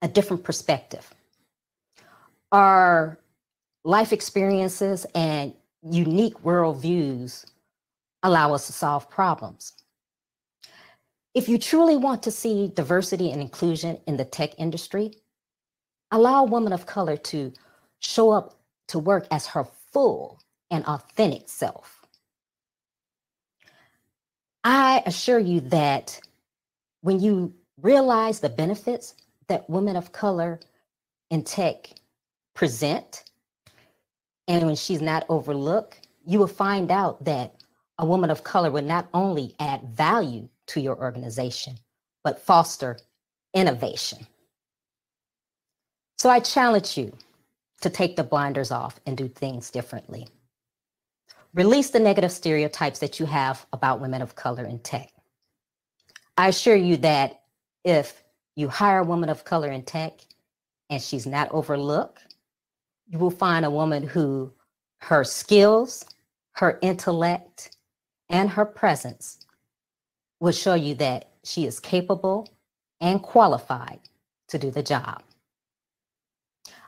a 0.01 0.09
different 0.09 0.45
perspective. 0.45 1.13
Our 2.51 3.19
life 3.85 4.15
experiences 4.15 5.05
and 5.15 5.53
unique 5.83 6.43
worldviews 6.43 7.45
allow 8.23 8.55
us 8.55 8.67
to 8.67 8.73
solve 8.73 9.11
problems. 9.11 9.75
If 11.35 11.51
you 11.51 11.59
truly 11.59 11.99
want 11.99 12.23
to 12.23 12.31
see 12.31 12.69
diversity 12.69 13.31
and 13.31 13.43
inclusion 13.43 13.99
in 14.07 14.17
the 14.17 14.25
tech 14.25 14.59
industry, 14.59 15.13
allow 16.11 16.45
a 16.45 16.49
woman 16.49 16.73
of 16.73 16.87
color 16.87 17.19
to 17.19 17.53
show 17.99 18.31
up 18.31 18.59
to 18.89 18.99
work 18.99 19.27
as 19.31 19.49
her 19.49 19.67
full 19.93 20.41
and 20.71 20.83
authentic 20.87 21.51
self. 21.51 21.94
I 24.65 25.03
assure 25.05 25.39
you 25.39 25.61
that 25.61 26.21
when 27.03 27.21
you 27.21 27.55
realize 27.83 28.41
the 28.41 28.49
benefits 28.49 29.15
that 29.49 29.69
women 29.69 29.95
of 29.95 30.13
color 30.13 30.59
in 31.31 31.45
tech 31.45 31.91
present 32.55 33.25
and 34.49 34.67
when 34.67 34.77
she's 34.77 35.03
not 35.03 35.27
overlooked, 35.29 36.07
you 36.27 36.39
will 36.39 36.47
find 36.47 36.91
out 36.91 37.25
that 37.25 37.55
a 37.99 38.07
woman 38.07 38.31
of 38.31 38.43
color 38.45 38.71
would 38.71 38.85
not 38.85 39.09
only 39.13 39.55
add 39.61 39.83
value 39.85 40.49
to 40.67 40.81
your 40.81 40.97
organization, 40.97 41.79
but 42.23 42.41
foster 42.41 42.99
innovation. 43.53 44.27
So 46.19 46.31
I 46.31 46.41
challenge 46.41 46.97
you 46.97 47.13
to 47.83 47.91
take 47.91 48.17
the 48.17 48.25
blinders 48.25 48.71
off 48.71 48.99
and 49.05 49.17
do 49.17 49.29
things 49.29 49.71
differently. 49.71 50.27
Release 51.55 51.91
the 51.91 52.01
negative 52.01 52.33
stereotypes 52.33 52.99
that 52.99 53.21
you 53.21 53.27
have 53.27 53.65
about 53.73 54.01
women 54.01 54.21
of 54.21 54.35
color 54.35 54.65
in 54.65 54.81
tech. 54.81 55.13
I 56.37 56.49
assure 56.49 56.75
you 56.75 56.97
that 56.99 57.43
if 57.85 58.25
you 58.57 58.69
hire 58.69 58.99
a 58.99 59.05
woman 59.05 59.29
of 59.29 59.45
color 59.45 59.71
in 59.71 59.85
tech 59.85 60.21
and 60.91 61.01
she's 61.01 61.27
not 61.27 61.49
overlooked, 61.53 62.35
you 63.07 63.19
will 63.19 63.31
find 63.31 63.65
a 63.65 63.71
woman 63.71 64.03
who 64.03 64.53
her 64.99 65.23
skills, 65.23 66.05
her 66.53 66.77
intellect, 66.83 67.77
and 68.29 68.51
her 68.51 68.65
presence 68.65 69.47
will 70.41 70.53
show 70.53 70.75
you 70.75 70.97
that 70.97 71.31
she 71.45 71.67
is 71.67 71.79
capable 71.79 72.49
and 73.01 73.23
qualified 73.23 74.01
to 74.49 74.59
do 74.59 74.73
the 74.73 74.83
job. 74.83 75.23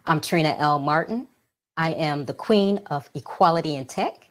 I'm 0.07 0.21
Trina 0.21 0.57
L. 0.59 0.81
Martin. 0.81 1.29
I 1.77 1.93
am 1.93 2.25
the 2.25 2.35
Queen 2.35 2.79
of 2.87 3.09
Equality 3.15 3.77
in 3.77 3.85
Tech. 3.85 4.26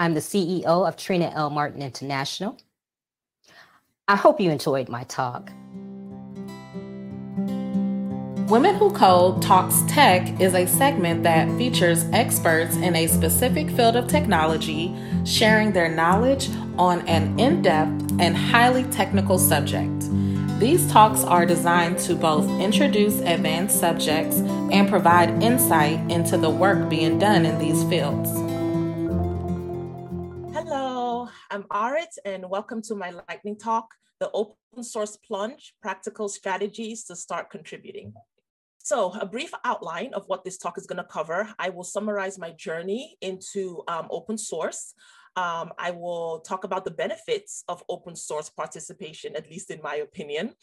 I'm 0.00 0.14
the 0.14 0.20
CEO 0.20 0.64
of 0.64 0.96
Trina 0.96 1.30
L. 1.34 1.50
Martin 1.50 1.82
International. 1.82 2.56
I 4.08 4.16
hope 4.16 4.40
you 4.40 4.50
enjoyed 4.50 4.88
my 4.88 5.04
talk. 5.04 5.52
Women 8.48 8.76
Who 8.76 8.90
Code 8.92 9.42
Talks 9.42 9.82
Tech 9.88 10.40
is 10.40 10.54
a 10.54 10.64
segment 10.64 11.22
that 11.24 11.54
features 11.58 12.06
experts 12.14 12.76
in 12.76 12.96
a 12.96 13.08
specific 13.08 13.68
field 13.72 13.94
of 13.94 14.08
technology 14.08 14.96
sharing 15.26 15.72
their 15.72 15.94
knowledge 15.94 16.48
on 16.78 17.06
an 17.06 17.38
in 17.38 17.60
depth 17.60 18.10
and 18.18 18.34
highly 18.34 18.84
technical 18.84 19.38
subject. 19.38 20.08
These 20.58 20.90
talks 20.90 21.24
are 21.24 21.44
designed 21.44 21.98
to 22.00 22.14
both 22.14 22.48
introduce 22.58 23.20
advanced 23.20 23.78
subjects 23.78 24.38
and 24.72 24.88
provide 24.88 25.42
insight 25.42 26.10
into 26.10 26.38
the 26.38 26.48
work 26.48 26.88
being 26.88 27.18
done 27.18 27.44
in 27.44 27.58
these 27.58 27.84
fields. 27.84 28.49
I'm 31.52 31.64
Arit, 31.64 32.16
and 32.24 32.48
welcome 32.48 32.80
to 32.82 32.94
my 32.94 33.10
lightning 33.28 33.56
talk 33.56 33.88
the 34.20 34.30
open 34.30 34.84
source 34.84 35.16
plunge 35.16 35.74
practical 35.82 36.28
strategies 36.28 37.02
to 37.06 37.16
start 37.16 37.50
contributing. 37.50 38.14
So 38.78 39.12
a 39.14 39.26
brief 39.26 39.50
outline 39.64 40.14
of 40.14 40.28
what 40.28 40.44
this 40.44 40.58
talk 40.58 40.78
is 40.78 40.86
going 40.86 40.98
to 40.98 41.08
cover. 41.10 41.52
I 41.58 41.70
will 41.70 41.82
summarize 41.82 42.38
my 42.38 42.52
journey 42.52 43.16
into 43.20 43.82
um, 43.88 44.06
open 44.10 44.38
source. 44.38 44.94
Um, 45.36 45.72
I 45.78 45.92
will 45.92 46.40
talk 46.40 46.64
about 46.64 46.84
the 46.84 46.90
benefits 46.90 47.64
of 47.68 47.82
open 47.88 48.16
source 48.16 48.50
participation, 48.50 49.36
at 49.36 49.48
least 49.48 49.70
in 49.70 49.80
my 49.82 49.96
opinion. 49.96 50.54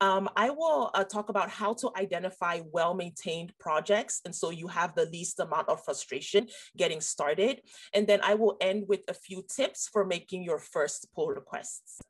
Um, 0.00 0.28
I 0.36 0.50
will 0.50 0.90
uh, 0.94 1.04
talk 1.04 1.28
about 1.28 1.48
how 1.48 1.74
to 1.74 1.90
identify 1.96 2.60
well-maintained 2.72 3.52
projects. 3.58 4.20
And 4.24 4.34
so 4.34 4.50
you 4.50 4.66
have 4.68 4.94
the 4.94 5.06
least 5.06 5.38
amount 5.40 5.68
of 5.68 5.84
frustration 5.84 6.48
getting 6.76 7.00
started. 7.00 7.62
And 7.94 8.06
then 8.06 8.20
I 8.22 8.34
will 8.34 8.56
end 8.60 8.84
with 8.88 9.00
a 9.08 9.14
few 9.14 9.44
tips 9.48 9.88
for 9.92 10.04
making 10.04 10.42
your 10.42 10.58
first 10.58 11.08
pull 11.14 11.28
requests. 11.28 12.00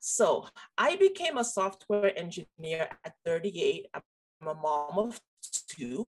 So 0.00 0.46
I 0.78 0.96
became 0.96 1.36
a 1.36 1.44
software 1.44 2.16
engineer 2.16 2.88
at 3.04 3.14
38. 3.24 3.86
I'm 3.94 4.48
a 4.48 4.54
mom 4.54 4.98
of 4.98 5.20
two 5.68 6.06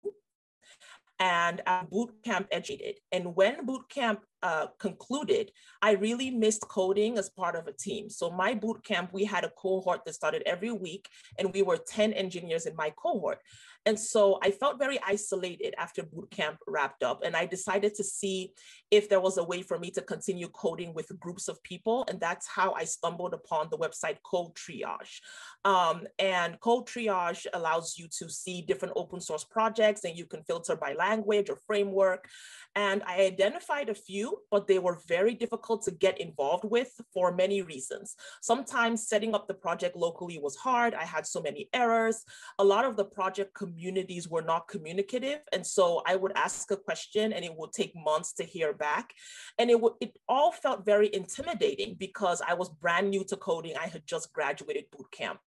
and 1.18 1.60
I'm 1.66 1.86
boot 1.86 2.14
camp 2.24 2.46
educated. 2.52 3.00
And 3.10 3.34
when 3.34 3.66
boot 3.66 3.88
camp 3.88 4.20
uh, 4.42 4.66
concluded, 4.78 5.50
I 5.82 5.92
really 5.92 6.30
missed 6.30 6.62
coding 6.68 7.18
as 7.18 7.28
part 7.30 7.56
of 7.56 7.66
a 7.66 7.72
team. 7.72 8.08
So 8.10 8.30
my 8.30 8.54
boot 8.54 8.84
camp, 8.84 9.12
we 9.12 9.24
had 9.24 9.44
a 9.44 9.50
cohort 9.50 10.04
that 10.04 10.14
started 10.14 10.42
every 10.46 10.72
week, 10.72 11.08
and 11.38 11.52
we 11.52 11.62
were 11.62 11.76
10 11.76 12.12
engineers 12.12 12.66
in 12.66 12.76
my 12.76 12.90
cohort. 12.90 13.40
And 13.88 13.98
so 13.98 14.38
I 14.42 14.50
felt 14.50 14.78
very 14.78 14.98
isolated 15.06 15.74
after 15.78 16.02
boot 16.02 16.30
camp 16.30 16.58
wrapped 16.66 17.02
up. 17.02 17.22
And 17.24 17.34
I 17.34 17.46
decided 17.46 17.94
to 17.94 18.04
see 18.04 18.52
if 18.90 19.08
there 19.08 19.20
was 19.20 19.38
a 19.38 19.44
way 19.44 19.62
for 19.62 19.78
me 19.78 19.90
to 19.92 20.02
continue 20.02 20.48
coding 20.48 20.92
with 20.92 21.18
groups 21.18 21.48
of 21.48 21.62
people. 21.62 22.04
And 22.08 22.20
that's 22.20 22.46
how 22.46 22.74
I 22.74 22.84
stumbled 22.84 23.32
upon 23.32 23.68
the 23.70 23.78
website 23.78 24.18
Code 24.22 24.54
Triage. 24.54 25.20
Um, 25.64 26.06
and 26.18 26.60
Code 26.60 26.86
Triage 26.86 27.46
allows 27.54 27.96
you 27.96 28.08
to 28.18 28.28
see 28.28 28.60
different 28.60 28.92
open 28.94 29.22
source 29.22 29.44
projects 29.44 30.04
and 30.04 30.16
you 30.18 30.26
can 30.26 30.42
filter 30.42 30.76
by 30.76 30.92
language 30.92 31.48
or 31.48 31.56
framework. 31.66 32.28
And 32.74 33.02
I 33.06 33.22
identified 33.22 33.88
a 33.88 33.94
few, 33.94 34.27
but 34.50 34.66
they 34.66 34.78
were 34.78 34.98
very 35.06 35.34
difficult 35.34 35.82
to 35.84 35.90
get 35.90 36.20
involved 36.20 36.64
with 36.64 36.92
for 37.12 37.34
many 37.34 37.62
reasons. 37.62 38.16
Sometimes 38.42 39.06
setting 39.06 39.34
up 39.34 39.46
the 39.46 39.54
project 39.54 39.96
locally 39.96 40.38
was 40.38 40.56
hard. 40.56 40.94
I 40.94 41.04
had 41.04 41.26
so 41.26 41.40
many 41.40 41.68
errors. 41.72 42.24
A 42.58 42.64
lot 42.64 42.84
of 42.84 42.96
the 42.96 43.04
project 43.04 43.54
communities 43.54 44.28
were 44.28 44.42
not 44.42 44.68
communicative. 44.68 45.40
And 45.52 45.66
so 45.66 46.02
I 46.06 46.16
would 46.16 46.32
ask 46.36 46.70
a 46.70 46.76
question 46.76 47.32
and 47.32 47.44
it 47.44 47.54
would 47.56 47.72
take 47.72 47.94
months 47.94 48.32
to 48.34 48.44
hear 48.44 48.72
back. 48.72 49.12
And 49.58 49.70
it, 49.70 49.80
it 50.00 50.18
all 50.28 50.52
felt 50.52 50.84
very 50.84 51.14
intimidating 51.14 51.96
because 51.98 52.42
I 52.46 52.54
was 52.54 52.68
brand 52.68 53.10
new 53.10 53.24
to 53.24 53.36
coding. 53.36 53.76
I 53.76 53.86
had 53.86 54.06
just 54.06 54.32
graduated 54.32 54.90
boot 54.90 55.10
camp. 55.12 55.40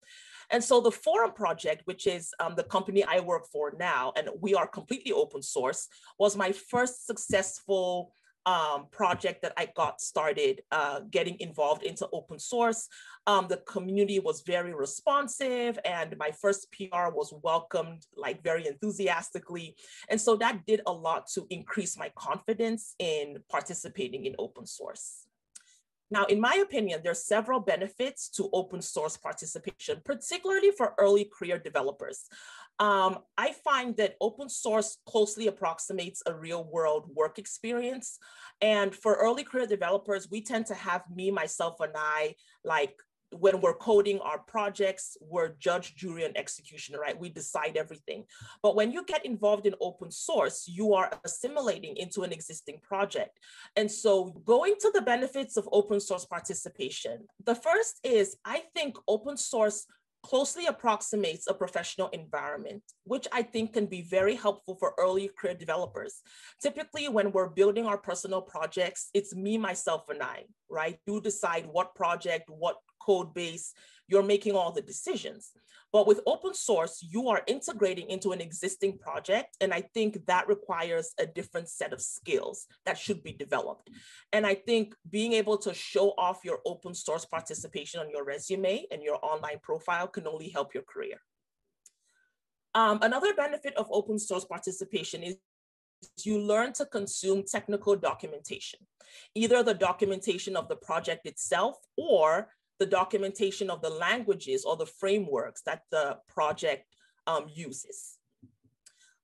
And 0.51 0.63
so 0.63 0.81
the 0.81 0.91
Forem 0.91 1.35
project, 1.35 1.83
which 1.85 2.07
is 2.07 2.33
um, 2.41 2.55
the 2.57 2.65
company 2.65 3.05
I 3.05 3.21
work 3.21 3.47
for 3.53 3.73
now, 3.79 4.13
and 4.17 4.29
we 4.41 4.55
are 4.55 4.67
completely 4.67 5.13
open 5.13 5.43
source, 5.43 5.87
was 6.19 6.37
my 6.37 6.53
first 6.53 7.07
successful 7.07 8.13
um, 8.47 8.87
project 8.91 9.43
that 9.43 9.53
I 9.57 9.69
got 9.77 10.01
started 10.01 10.63
uh, 10.73 11.01
getting 11.11 11.39
involved 11.41 11.83
into 11.83 12.09
open 12.13 12.39
source. 12.39 12.89
Um, 13.27 13.47
the 13.49 13.59
community 13.59 14.19
was 14.19 14.43
very 14.43 14.75
responsive 14.75 15.79
and 15.85 16.17
my 16.19 16.31
first 16.31 16.73
PR 16.73 17.11
was 17.13 17.35
welcomed 17.43 18.07
like 18.17 18.43
very 18.43 18.67
enthusiastically. 18.67 19.77
And 20.09 20.21
so 20.21 20.37
that 20.37 20.67
did 20.67 20.81
a 20.87 20.93
lot 20.93 21.27
to 21.35 21.47
increase 21.51 21.99
my 21.99 22.11
confidence 22.17 22.95
in 22.99 23.39
participating 23.51 24.25
in 24.25 24.35
open 24.39 24.67
source. 24.67 25.27
Now, 26.11 26.25
in 26.25 26.41
my 26.41 26.55
opinion, 26.63 27.01
there 27.03 27.13
are 27.13 27.15
several 27.15 27.61
benefits 27.61 28.29
to 28.31 28.51
open 28.53 28.83
source 28.83 29.17
participation, 29.17 30.01
particularly 30.05 30.73
for 30.73 30.95
early 30.99 31.25
career 31.25 31.59
developers. 31.59 32.25
Um, 32.81 33.19
I 33.37 33.53
find 33.53 33.97
that 33.99 34.17
open 34.21 34.49
source 34.49 34.97
closely 35.07 35.47
approximates 35.47 36.23
a 36.27 36.35
real 36.35 36.65
world 36.65 37.11
work 37.15 37.39
experience. 37.39 38.19
And 38.61 38.95
for 38.95 39.15
early 39.15 39.45
career 39.45 39.67
developers, 39.67 40.29
we 40.31 40.43
tend 40.43 40.67
to 40.67 40.75
have 40.75 41.03
me, 41.15 41.31
myself, 41.31 41.79
and 41.81 41.93
I 41.95 42.35
like 42.65 42.97
when 43.33 43.61
we're 43.61 43.75
coding 43.75 44.19
our 44.21 44.39
projects, 44.39 45.17
we're 45.21 45.51
judge, 45.51 45.95
jury, 45.95 46.25
and 46.25 46.37
executioner, 46.37 46.99
right? 46.99 47.19
We 47.19 47.29
decide 47.29 47.77
everything. 47.77 48.25
But 48.63 48.77
when 48.77 48.93
you 48.93 49.05
get 49.05 49.25
involved 49.25 49.67
in 49.67 49.75
open 49.81 50.11
source, 50.11 50.67
you 50.67 50.95
are 50.95 51.11
assimilating 51.25 51.97
into 51.97 52.23
an 52.23 52.33
existing 52.33 52.81
project. 52.83 53.39
And 53.77 53.91
so 53.91 54.43
going 54.45 54.75
to 54.81 54.91
the 54.93 55.03
benefits 55.03 55.57
of 55.57 55.69
open 55.73 56.01
source 56.01 56.25
participation, 56.25 57.27
the 57.45 57.55
first 57.55 58.01
is 58.03 58.37
I 58.45 58.63
think 58.75 58.97
open 59.07 59.37
source 59.37 59.87
closely 60.23 60.67
approximates 60.67 61.47
a 61.47 61.55
professional 61.55 62.09
environment, 62.09 62.83
which 63.05 63.27
I 63.33 63.43
think 63.43 63.73
can 63.73 63.87
be 63.87 64.03
very 64.03 64.35
helpful 64.35 64.77
for 64.77 64.95
early 64.99 65.31
career 65.39 65.55
developers. 65.55 66.21
Typically, 66.63 67.09
when 67.09 67.33
we're 67.33 67.49
building 67.49 67.87
our 67.87 67.97
personal 67.97 68.43
projects, 68.43 69.09
it's 69.15 69.35
me, 69.35 69.57
myself, 69.57 70.05
and 70.09 70.23
I, 70.23 70.45
right? 70.69 70.99
You 71.07 71.21
decide 71.21 71.67
what 71.67 71.95
project, 71.95 72.51
what 72.51 72.77
code 73.01 73.35
base, 73.35 73.73
you're 74.09 74.23
making 74.23 74.55
all 74.55 74.73
the 74.73 74.83
decisions. 74.83 75.53
But 75.93 76.07
with 76.07 76.21
open 76.27 76.55
source, 76.55 77.05
you 77.09 77.29
are 77.29 77.43
integrating 77.49 78.11
into 78.11 78.31
an 78.31 78.41
existing 78.41 78.99
project. 78.99 79.57
And 79.61 79.75
I 79.75 79.83
think 79.93 80.25
that 80.27 80.47
requires 80.47 81.13
a 81.19 81.27
different 81.27 81.69
set 81.69 81.93
of 81.93 82.01
skills 82.01 82.67
that 82.87 82.97
should 82.97 83.23
be 83.25 83.33
developed. 83.33 83.91
And 84.33 84.47
I 84.47 84.55
think 84.55 84.95
being 85.11 85.33
able 85.33 85.59
to 85.59 85.75
show 85.75 86.11
off 86.17 86.45
your 86.45 86.61
open 86.65 86.95
source 86.95 87.25
participation 87.25 88.01
on 88.01 88.11
your 88.11 88.25
resume 88.25 88.87
and 88.93 89.03
your 89.03 89.19
online 89.25 89.59
profile 89.63 90.07
can 90.07 90.29
only 90.29 90.51
help 90.51 90.75
your 90.75 90.85
career. 90.85 91.19
Um, 92.75 93.01
another 93.03 93.35
benefit 93.35 93.75
of 93.77 93.89
open 93.91 94.19
source 94.19 94.45
participation 94.45 95.25
is 95.25 95.37
you 96.25 96.39
learn 96.39 96.73
to 96.75 96.87
consume 96.87 97.43
technical 97.43 97.97
documentation, 97.97 98.81
either 99.35 99.63
the 99.63 99.75
documentation 99.75 100.57
of 100.57 100.69
the 100.69 100.77
project 100.77 101.27
itself 101.27 101.77
or 101.97 102.49
the 102.81 102.87
documentation 102.87 103.71
of 103.71 103.83
the 103.83 103.91
languages 103.91 104.65
or 104.65 104.77
the 104.77 104.87
frameworks 104.87 105.63
that 105.63 105.83
the 105.93 106.19
project 106.27 106.87
um, 107.27 107.47
uses. 107.55 108.17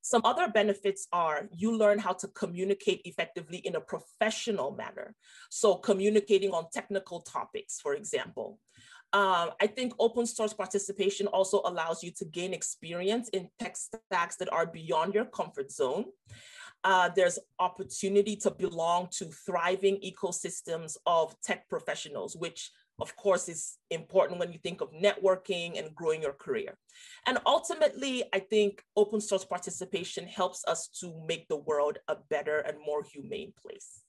Some 0.02 0.22
other 0.24 0.46
benefits 0.46 1.09
are 1.12 1.48
you 1.52 1.76
learn 1.76 1.98
how 1.98 2.12
to 2.12 2.28
communicate 2.28 3.00
effectively 3.04 3.59
in 3.59 3.74
a 3.74 3.80
professional 3.80 4.70
manner. 4.76 5.16
So 5.50 5.74
communicating 5.74 6.52
on 6.52 6.66
technical 6.72 7.22
topics, 7.22 7.80
for 7.80 7.94
example. 7.94 8.61
Um, 9.12 9.50
I 9.61 9.66
think 9.66 9.94
open 9.98 10.26
source 10.26 10.52
participation 10.52 11.26
also 11.26 11.62
allows 11.64 12.04
you 12.04 12.12
to 12.18 12.24
gain 12.26 12.52
experience 12.52 13.28
in 13.30 13.48
tech 13.59 13.76
stacks 13.76 14.36
that 14.36 14.52
are 14.52 14.66
beyond 14.66 15.14
your 15.14 15.24
comfort 15.24 15.72
zone. 15.72 16.04
Uh, 16.84 17.11
there's 17.16 17.38
opportunity 17.59 18.36
to 18.36 18.50
belong 18.50 19.09
to 19.11 19.24
thriving 19.46 19.98
ecosystems 20.04 20.96
of 21.07 21.34
tech 21.40 21.68
professionals, 21.68 22.36
which 22.36 22.70
of 22.99 23.14
course, 23.16 23.49
is 23.49 23.76
important 23.90 24.40
when 24.40 24.53
you 24.53 24.59
think 24.59 24.80
of 24.80 24.90
networking 24.92 25.78
and 25.78 25.94
growing 25.94 26.22
your 26.22 26.32
career. 26.32 26.78
And 27.26 27.38
ultimately, 27.47 28.24
I 28.32 28.38
think 28.38 28.82
open 28.97 29.20
source 29.20 29.44
participation 29.44 30.26
helps 30.26 30.64
us 30.66 30.88
to 31.01 31.12
make 31.26 31.47
the 31.49 31.57
world 31.57 31.99
a 32.09 32.16
better 32.30 32.59
and 32.59 32.78
more 32.84 33.03
humane 33.03 33.53
place. 33.61 34.01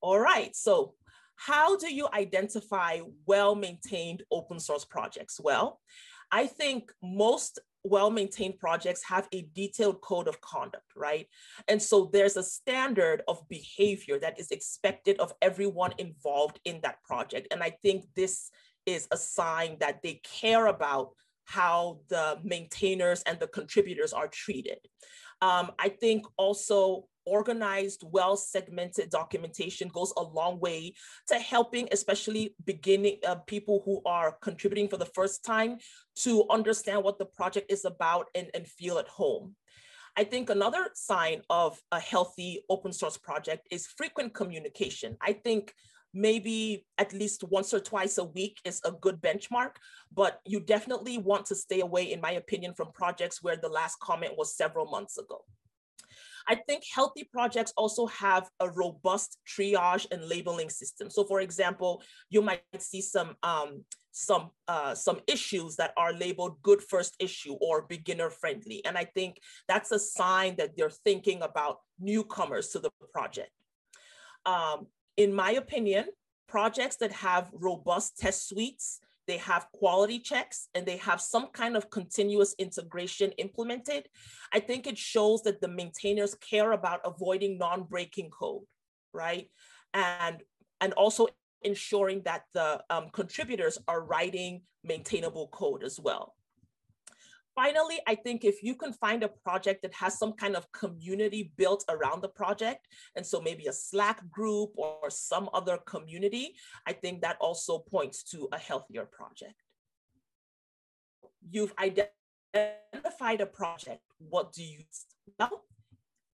All 0.00 0.18
right, 0.18 0.56
so 0.56 0.94
how 1.36 1.76
do 1.76 1.92
you 1.92 2.08
identify 2.12 3.00
well-maintained 3.26 4.22
open 4.30 4.60
source 4.60 4.84
projects? 4.84 5.38
Well, 5.42 5.80
I 6.32 6.46
think 6.46 6.92
most 7.02 7.58
well-maintained 7.84 8.58
projects 8.58 9.02
have 9.04 9.28
a 9.32 9.48
detailed 9.54 10.00
code 10.00 10.28
of 10.28 10.40
conduct, 10.40 10.84
right? 10.96 11.26
And 11.68 11.80
so 11.80 12.10
there's 12.12 12.36
a 12.36 12.42
standard 12.42 13.22
of 13.26 13.48
behavior 13.48 14.18
that 14.18 14.38
is 14.38 14.50
expected 14.50 15.18
of 15.18 15.32
everyone 15.40 15.92
involved 15.98 16.60
in 16.64 16.80
that 16.82 17.02
project. 17.02 17.48
And 17.50 17.62
I 17.62 17.76
think 17.82 18.04
this 18.14 18.50
is 18.86 19.08
a 19.10 19.16
sign 19.16 19.76
that 19.80 20.02
they 20.02 20.20
care 20.24 20.66
about 20.66 21.10
how 21.44 22.00
the 22.08 22.38
maintainers 22.44 23.22
and 23.22 23.38
the 23.40 23.48
contributors 23.48 24.12
are 24.12 24.28
treated. 24.28 24.78
Um, 25.42 25.72
I 25.78 25.88
think 25.88 26.26
also 26.36 27.06
organized, 27.26 28.02
well 28.10 28.36
segmented 28.36 29.10
documentation 29.10 29.88
goes 29.88 30.12
a 30.16 30.22
long 30.22 30.60
way 30.60 30.94
to 31.28 31.34
helping, 31.34 31.88
especially 31.92 32.54
beginning 32.64 33.18
uh, 33.26 33.36
people 33.46 33.82
who 33.84 34.02
are 34.06 34.36
contributing 34.42 34.88
for 34.88 34.96
the 34.96 35.06
first 35.06 35.44
time 35.44 35.78
to 36.16 36.44
understand 36.50 37.02
what 37.02 37.18
the 37.18 37.26
project 37.26 37.70
is 37.70 37.84
about 37.84 38.26
and, 38.34 38.48
and 38.54 38.66
feel 38.66 38.98
at 38.98 39.08
home. 39.08 39.54
I 40.16 40.24
think 40.24 40.50
another 40.50 40.88
sign 40.94 41.42
of 41.50 41.80
a 41.92 42.00
healthy 42.00 42.64
open 42.68 42.92
source 42.92 43.16
project 43.16 43.68
is 43.70 43.86
frequent 43.86 44.34
communication. 44.34 45.16
I 45.20 45.32
think 45.32 45.72
maybe 46.12 46.84
at 46.98 47.12
least 47.12 47.44
once 47.44 47.72
or 47.72 47.80
twice 47.80 48.18
a 48.18 48.24
week 48.24 48.58
is 48.64 48.80
a 48.84 48.92
good 48.92 49.20
benchmark, 49.20 49.76
but 50.12 50.40
you 50.44 50.60
definitely 50.60 51.18
want 51.18 51.46
to 51.46 51.54
stay 51.54 51.80
away, 51.80 52.12
in 52.12 52.20
my 52.20 52.32
opinion, 52.32 52.74
from 52.74 52.90
projects 52.92 53.42
where 53.42 53.56
the 53.56 53.68
last 53.68 53.98
comment 54.00 54.34
was 54.36 54.56
several 54.56 54.86
months 54.86 55.18
ago. 55.18 55.44
I 56.50 56.56
think 56.56 56.82
healthy 56.92 57.22
projects 57.22 57.72
also 57.76 58.06
have 58.06 58.50
a 58.58 58.68
robust 58.68 59.38
triage 59.46 60.06
and 60.10 60.24
labeling 60.24 60.68
system. 60.68 61.08
So 61.08 61.22
for 61.22 61.40
example, 61.40 62.02
you 62.28 62.42
might 62.42 62.64
see 62.78 63.02
some 63.02 63.36
um, 63.44 63.84
some 64.10 64.50
uh, 64.66 64.96
some 64.96 65.20
issues 65.28 65.76
that 65.76 65.92
are 65.96 66.12
labeled 66.12 66.60
good 66.62 66.82
first 66.82 67.14
issue 67.20 67.54
or 67.60 67.82
beginner 67.82 68.30
friendly. 68.30 68.84
And 68.84 68.98
I 68.98 69.04
think 69.04 69.38
that's 69.68 69.92
a 69.92 70.00
sign 70.00 70.56
that 70.56 70.70
they're 70.76 70.98
thinking 71.08 71.40
about 71.42 71.78
newcomers 72.00 72.70
to 72.70 72.80
the 72.80 72.90
project. 73.14 73.52
Um, 74.44 74.88
in 75.16 75.32
my 75.32 75.52
opinion, 75.52 76.06
projects 76.48 76.96
that 76.96 77.12
have 77.12 77.48
robust 77.52 78.18
test 78.18 78.48
suites, 78.48 78.98
they 79.30 79.38
have 79.52 79.70
quality 79.72 80.18
checks, 80.18 80.68
and 80.74 80.84
they 80.84 80.96
have 80.96 81.20
some 81.20 81.46
kind 81.60 81.76
of 81.76 81.88
continuous 81.88 82.52
integration 82.58 83.30
implemented, 83.46 84.02
I 84.52 84.58
think 84.58 84.80
it 84.86 84.98
shows 84.98 85.38
that 85.42 85.60
the 85.60 85.68
maintainers 85.68 86.34
care 86.34 86.72
about 86.72 87.00
avoiding 87.04 87.56
non-breaking 87.56 88.30
code, 88.30 88.64
right? 89.12 89.46
And, 89.94 90.42
and 90.80 90.92
also 90.94 91.28
ensuring 91.62 92.22
that 92.24 92.42
the 92.54 92.82
um, 92.90 93.06
contributors 93.20 93.78
are 93.86 94.02
writing 94.02 94.62
maintainable 94.82 95.46
code 95.60 95.84
as 95.84 96.00
well. 96.00 96.34
Finally, 97.54 97.98
I 98.06 98.14
think 98.14 98.44
if 98.44 98.62
you 98.62 98.74
can 98.74 98.92
find 98.92 99.22
a 99.22 99.28
project 99.28 99.82
that 99.82 99.94
has 99.94 100.18
some 100.18 100.32
kind 100.32 100.56
of 100.56 100.70
community 100.72 101.52
built 101.56 101.84
around 101.88 102.22
the 102.22 102.28
project, 102.28 102.86
and 103.16 103.26
so 103.26 103.40
maybe 103.40 103.66
a 103.66 103.72
Slack 103.72 104.28
group 104.30 104.70
or 104.76 105.10
some 105.10 105.50
other 105.52 105.78
community, 105.86 106.54
I 106.86 106.92
think 106.92 107.22
that 107.22 107.36
also 107.40 107.78
points 107.78 108.22
to 108.30 108.48
a 108.52 108.58
healthier 108.58 109.04
project. 109.04 109.54
You've 111.50 111.74
identified 111.78 113.40
a 113.40 113.46
project. 113.46 114.02
What 114.18 114.52
do 114.52 114.62
you, 114.62 114.84
well, 115.38 115.64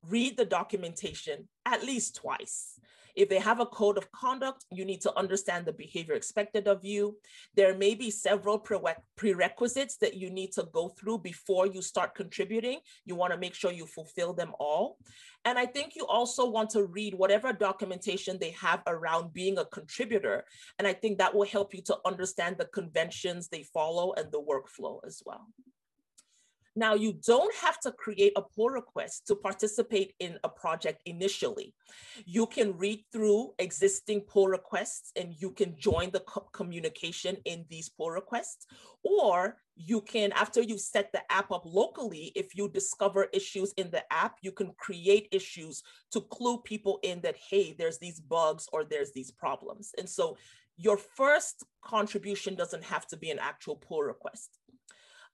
read 0.09 0.37
the 0.37 0.45
documentation 0.45 1.49
at 1.65 1.83
least 1.83 2.17
twice. 2.17 2.79
If 3.17 3.31
they 3.31 3.39
have 3.39 3.61
a 3.61 3.67
code 3.67 3.97
of 3.97 4.13
conduct, 4.13 4.67
you 4.71 4.85
need 4.85 5.01
to 5.01 5.19
understand 5.19 5.65
the 5.65 5.73
behavior 5.73 6.15
expected 6.15 6.69
of 6.69 6.85
you. 6.85 7.17
There 7.55 7.75
may 7.75 7.95
be 7.95 8.11
several 8.11 8.59
prerequisites 9.17 9.97
that 9.97 10.15
you 10.15 10.31
need 10.31 10.53
to 10.53 10.69
go 10.73 10.91
through 10.91 11.19
before 11.19 11.67
you 11.67 11.81
start 11.81 12.15
contributing. 12.15 12.81
You 13.07 13.15
want 13.15 13.33
to 13.33 13.39
make 13.39 13.55
sure 13.55 13.73
you 13.73 13.87
fulfill 13.87 14.35
them 14.35 14.53
all. 14.61 14.99
And 15.47 15.59
I 15.59 15.65
think 15.65 15.97
you 15.97 16.07
also 16.07 16.51
want 16.51 16.71
to 16.71 16.85
read 16.85 17.15
whatever 17.15 17.53
documentation 17.53 18.37
they 18.39 18.51
have 18.51 18.83
around 18.87 19.33
being 19.33 19.59
a 19.59 19.65
contributor. 19.65 20.45
And 20.79 20.87
I 20.87 20.93
think 20.93 21.19
that 21.19 21.35
will 21.35 21.47
help 21.47 21.73
you 21.73 21.83
to 21.83 21.97
understand 22.05 22.57
the 22.59 22.67
conventions 22.67 23.49
they 23.49 23.63
follow 23.63 24.13
and 24.15 24.31
the 24.31 24.43
workflow 24.43 25.01
as 25.07 25.23
well. 25.25 25.47
Now, 26.79 26.95
you 26.95 27.15
don't 27.27 27.55
have 27.57 27.81
to 27.81 27.93
create 27.93 28.35
a 28.37 28.43
pull 28.43 28.69
request 28.69 29.27
to 29.29 29.35
participate 29.35 30.13
in 30.21 30.39
a 30.45 30.49
project 30.49 31.01
initially. 31.07 31.75
You 32.27 32.47
can 32.47 32.77
read 32.77 33.03
through 33.11 33.55
existing 33.59 34.21
pull 34.23 34.49
requests 34.49 35.11
and 35.17 35.35
you 35.39 35.53
can 35.53 35.75
join 35.79 36.11
the 36.11 36.21
co 36.21 36.43
communication 36.53 37.39
in 37.47 37.65
these 37.71 37.89
pull 37.89 38.11
requests. 38.11 38.67
Or 39.03 39.57
you 39.75 40.03
can, 40.03 40.33
after 40.33 40.61
you 40.61 40.77
set 40.77 41.13
the 41.13 41.23
app 41.33 41.51
up 41.51 41.63
locally, 41.65 42.31
if 42.35 42.55
you 42.55 42.69
discover 42.69 43.29
issues 43.33 43.73
in 43.79 43.91
the 43.91 44.05
app, 44.13 44.37
you 44.43 44.53
can 44.53 44.73
create 44.79 45.29
issues 45.33 45.83
to 46.11 46.21
clue 46.21 46.59
people 46.59 46.99
in 47.03 47.23
that, 47.23 47.37
hey, 47.37 47.75
there's 47.79 47.99
these 47.99 48.21
bugs 48.21 48.69
or 48.73 48.85
there's 48.85 49.13
these 49.13 49.31
problems. 49.31 49.93
And 49.97 50.09
so 50.09 50.37
your 50.77 50.99
first 50.99 51.65
contribution 51.83 52.55
doesn't 52.55 52.85
have 52.85 53.07
to 53.09 53.17
be 53.17 53.31
an 53.31 53.39
actual 53.39 53.77
pull 53.77 54.03
request. 54.03 54.59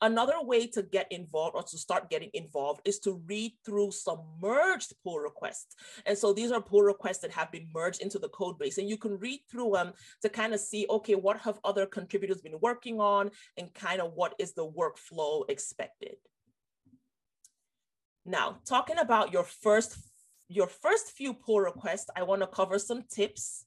Another 0.02 0.42
way 0.42 0.66
to 0.66 0.82
get 0.82 1.10
involved 1.12 1.54
or 1.54 1.62
to 1.62 1.78
start 1.78 2.10
getting 2.10 2.30
involved 2.34 2.80
is 2.84 2.98
to 2.98 3.22
read 3.26 3.52
through 3.64 3.92
some 3.92 4.18
merged 4.42 4.94
pull 5.04 5.20
requests. 5.20 5.76
And 6.06 6.18
so 6.18 6.32
these 6.32 6.50
are 6.50 6.60
pull 6.60 6.82
requests 6.82 7.18
that 7.18 7.30
have 7.30 7.52
been 7.52 7.68
merged 7.72 8.02
into 8.02 8.18
the 8.18 8.28
code 8.30 8.58
base. 8.58 8.78
And 8.78 8.90
you 8.90 8.96
can 8.96 9.16
read 9.18 9.40
through 9.48 9.70
them 9.74 9.92
to 10.22 10.28
kind 10.28 10.52
of 10.54 10.60
see, 10.60 10.86
okay, 10.90 11.14
what 11.14 11.38
have 11.38 11.60
other 11.64 11.86
contributors 11.86 12.42
been 12.42 12.58
working 12.60 13.00
on 13.00 13.30
and 13.56 13.72
kind 13.74 14.00
of 14.00 14.12
what 14.14 14.34
is 14.40 14.54
the 14.54 14.66
workflow 14.66 15.48
expected. 15.48 16.16
Now, 18.26 18.58
talking 18.64 18.98
about 18.98 19.32
your 19.32 19.44
first 19.44 19.96
your 20.48 20.66
first 20.66 21.12
few 21.12 21.32
pull 21.32 21.60
requests, 21.60 22.10
I 22.14 22.24
want 22.24 22.42
to 22.42 22.46
cover 22.46 22.78
some 22.78 23.04
tips 23.08 23.64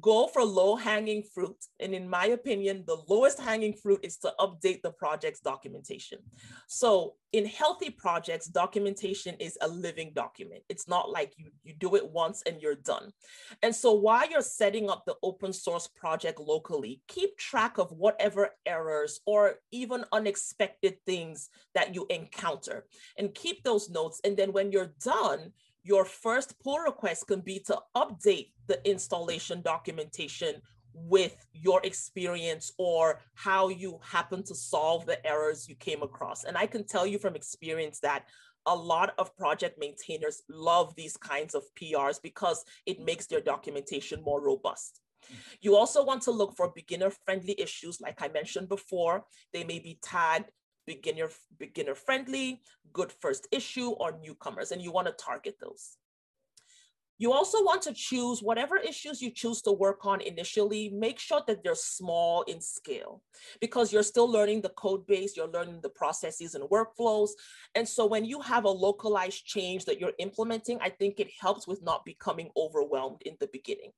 go 0.00 0.28
for 0.28 0.44
low 0.44 0.76
hanging 0.76 1.22
fruit. 1.22 1.56
And 1.80 1.94
in 1.94 2.08
my 2.08 2.26
opinion, 2.26 2.84
the 2.86 2.98
lowest 3.08 3.40
hanging 3.40 3.74
fruit 3.74 4.00
is 4.02 4.16
to 4.18 4.32
update 4.38 4.82
the 4.82 4.92
project's 4.92 5.40
documentation. 5.40 6.18
So 6.66 7.14
in 7.32 7.44
healthy 7.44 7.90
projects, 7.90 8.46
documentation 8.46 9.34
is 9.38 9.58
a 9.60 9.68
living 9.68 10.12
document. 10.14 10.62
It's 10.68 10.88
not 10.88 11.10
like 11.10 11.34
you, 11.36 11.50
you 11.62 11.74
do 11.74 11.94
it 11.96 12.10
once 12.10 12.42
and 12.46 12.60
you're 12.60 12.74
done. 12.74 13.12
And 13.62 13.74
so 13.74 13.92
while 13.92 14.28
you're 14.28 14.40
setting 14.40 14.88
up 14.88 15.04
the 15.04 15.16
open 15.22 15.52
source 15.52 15.86
project 15.86 16.40
locally, 16.40 17.02
keep 17.06 17.36
track 17.36 17.78
of 17.78 17.92
whatever 17.92 18.50
errors 18.64 19.20
or 19.26 19.56
even 19.72 20.04
unexpected 20.12 20.96
things 21.04 21.50
that 21.74 21.94
you 21.94 22.06
encounter 22.08 22.86
and 23.18 23.34
keep 23.34 23.62
those 23.62 23.90
notes. 23.90 24.20
And 24.24 24.36
then 24.36 24.52
when 24.52 24.72
you're 24.72 24.94
done, 25.02 25.52
your 25.88 26.04
first 26.04 26.54
pull 26.62 26.78
request 26.80 27.26
can 27.26 27.40
be 27.40 27.58
to 27.60 27.78
update 27.96 28.52
the 28.66 28.78
installation 28.88 29.62
documentation 29.62 30.60
with 30.92 31.46
your 31.54 31.80
experience 31.82 32.72
or 32.76 33.20
how 33.34 33.68
you 33.68 33.98
happen 34.02 34.42
to 34.42 34.54
solve 34.54 35.06
the 35.06 35.24
errors 35.26 35.66
you 35.66 35.74
came 35.76 36.02
across. 36.02 36.44
And 36.44 36.58
I 36.58 36.66
can 36.66 36.86
tell 36.86 37.06
you 37.06 37.18
from 37.18 37.34
experience 37.34 38.00
that 38.00 38.24
a 38.66 38.74
lot 38.74 39.14
of 39.16 39.34
project 39.38 39.78
maintainers 39.78 40.42
love 40.50 40.94
these 40.94 41.16
kinds 41.16 41.54
of 41.54 41.62
PRs 41.80 42.20
because 42.20 42.66
it 42.84 43.00
makes 43.00 43.24
their 43.26 43.40
documentation 43.40 44.22
more 44.22 44.44
robust. 44.44 45.00
You 45.62 45.74
also 45.74 46.04
want 46.04 46.20
to 46.22 46.32
look 46.32 46.54
for 46.54 46.70
beginner 46.74 47.10
friendly 47.24 47.58
issues. 47.58 47.98
Like 47.98 48.20
I 48.20 48.28
mentioned 48.28 48.68
before, 48.68 49.24
they 49.54 49.64
may 49.64 49.78
be 49.78 49.98
tagged 50.02 50.50
beginner, 50.88 51.28
beginner 51.58 51.94
friendly, 51.94 52.62
good 52.94 53.12
first 53.20 53.46
issue, 53.52 53.90
or 53.90 54.18
newcomers, 54.24 54.72
and 54.72 54.80
you 54.80 54.90
want 54.90 55.06
to 55.06 55.12
target 55.12 55.56
those. 55.60 55.98
You 57.18 57.32
also 57.32 57.62
want 57.62 57.82
to 57.82 57.92
choose 57.92 58.42
whatever 58.42 58.76
issues 58.76 59.20
you 59.20 59.30
choose 59.30 59.60
to 59.62 59.72
work 59.72 60.06
on 60.06 60.20
initially, 60.20 60.88
make 60.90 61.18
sure 61.18 61.42
that 61.46 61.62
they're 61.62 61.74
small 61.74 62.42
in 62.42 62.60
scale 62.60 63.22
because 63.60 63.92
you're 63.92 64.04
still 64.04 64.30
learning 64.30 64.62
the 64.62 64.68
code 64.70 65.04
base, 65.06 65.36
you're 65.36 65.54
learning 65.58 65.80
the 65.82 65.88
processes 65.90 66.54
and 66.54 66.64
workflows. 66.70 67.30
And 67.74 67.86
so 67.86 68.06
when 68.06 68.24
you 68.24 68.40
have 68.40 68.64
a 68.64 68.70
localized 68.70 69.44
change 69.44 69.84
that 69.86 70.00
you're 70.00 70.18
implementing, 70.18 70.78
I 70.80 70.90
think 70.90 71.18
it 71.18 71.30
helps 71.38 71.66
with 71.66 71.82
not 71.82 72.04
becoming 72.04 72.50
overwhelmed 72.56 73.22
in 73.26 73.36
the 73.40 73.48
beginning. 73.52 73.90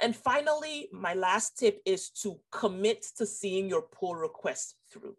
And 0.00 0.14
finally, 0.14 0.88
my 0.92 1.14
last 1.14 1.58
tip 1.58 1.80
is 1.84 2.10
to 2.22 2.38
commit 2.52 3.04
to 3.16 3.26
seeing 3.26 3.68
your 3.68 3.82
pull 3.82 4.14
request 4.14 4.76
through. 4.92 5.16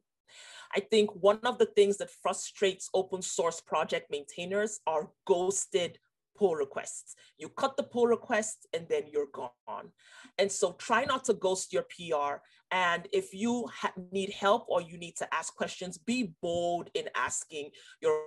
I 0.75 0.79
think 0.79 1.11
one 1.13 1.39
of 1.43 1.57
the 1.57 1.67
things 1.67 1.97
that 1.97 2.09
frustrates 2.09 2.89
open 2.93 3.21
source 3.21 3.61
project 3.61 4.09
maintainers 4.09 4.79
are 4.87 5.09
ghosted 5.25 5.99
pull 6.35 6.55
requests. 6.55 7.15
You 7.37 7.49
cut 7.49 7.77
the 7.77 7.83
pull 7.83 8.07
request 8.07 8.67
and 8.73 8.87
then 8.89 9.03
you're 9.11 9.27
gone. 9.31 9.91
And 10.37 10.51
so 10.51 10.73
try 10.73 11.05
not 11.05 11.25
to 11.25 11.33
ghost 11.33 11.73
your 11.73 11.83
PR. 11.83 12.41
And 12.71 13.07
if 13.13 13.33
you 13.33 13.69
need 14.11 14.31
help 14.31 14.65
or 14.67 14.81
you 14.81 14.97
need 14.97 15.15
to 15.17 15.33
ask 15.33 15.55
questions, 15.55 15.97
be 15.97 16.33
bold 16.41 16.89
in 16.95 17.05
asking 17.15 17.69
your 18.01 18.23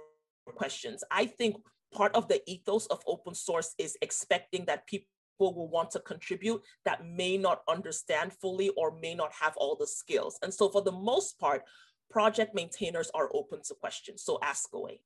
questions. 0.55 1.03
I 1.11 1.27
think 1.27 1.57
part 1.93 2.15
of 2.15 2.29
the 2.29 2.43
ethos 2.49 2.87
of 2.87 3.03
open 3.07 3.35
source 3.35 3.75
is 3.79 3.97
expecting 4.03 4.65
that 4.67 4.87
people 4.87 5.07
will 5.39 5.69
want 5.69 5.91
to 5.91 6.01
contribute 6.01 6.63
that 6.85 7.05
may 7.05 7.37
not 7.37 7.63
understand 7.69 8.33
fully 8.33 8.71
or 8.71 8.99
may 9.01 9.15
not 9.15 9.33
have 9.33 9.57
all 9.57 9.77
the 9.77 9.87
skills. 9.87 10.39
And 10.43 10.53
so 10.53 10.69
for 10.69 10.83
the 10.83 10.93
most 10.93 11.39
part, 11.39 11.63
project 12.11 12.55
maintainers 12.55 13.11
are 13.15 13.31
open 13.35 13.61
to 13.67 13.75
questions, 13.75 14.23
so 14.23 14.39
ask 14.43 14.73
away. 14.75 15.01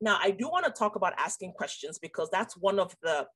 Now, 0.00 0.18
I 0.22 0.30
do 0.30 0.48
want 0.48 0.64
to 0.64 0.70
talk 0.70 0.96
about 0.96 1.14
asking 1.18 1.52
questions 1.52 1.98
because 1.98 2.28
that's 2.30 2.56
one 2.56 2.78
of 2.78 2.94
the 3.02 3.26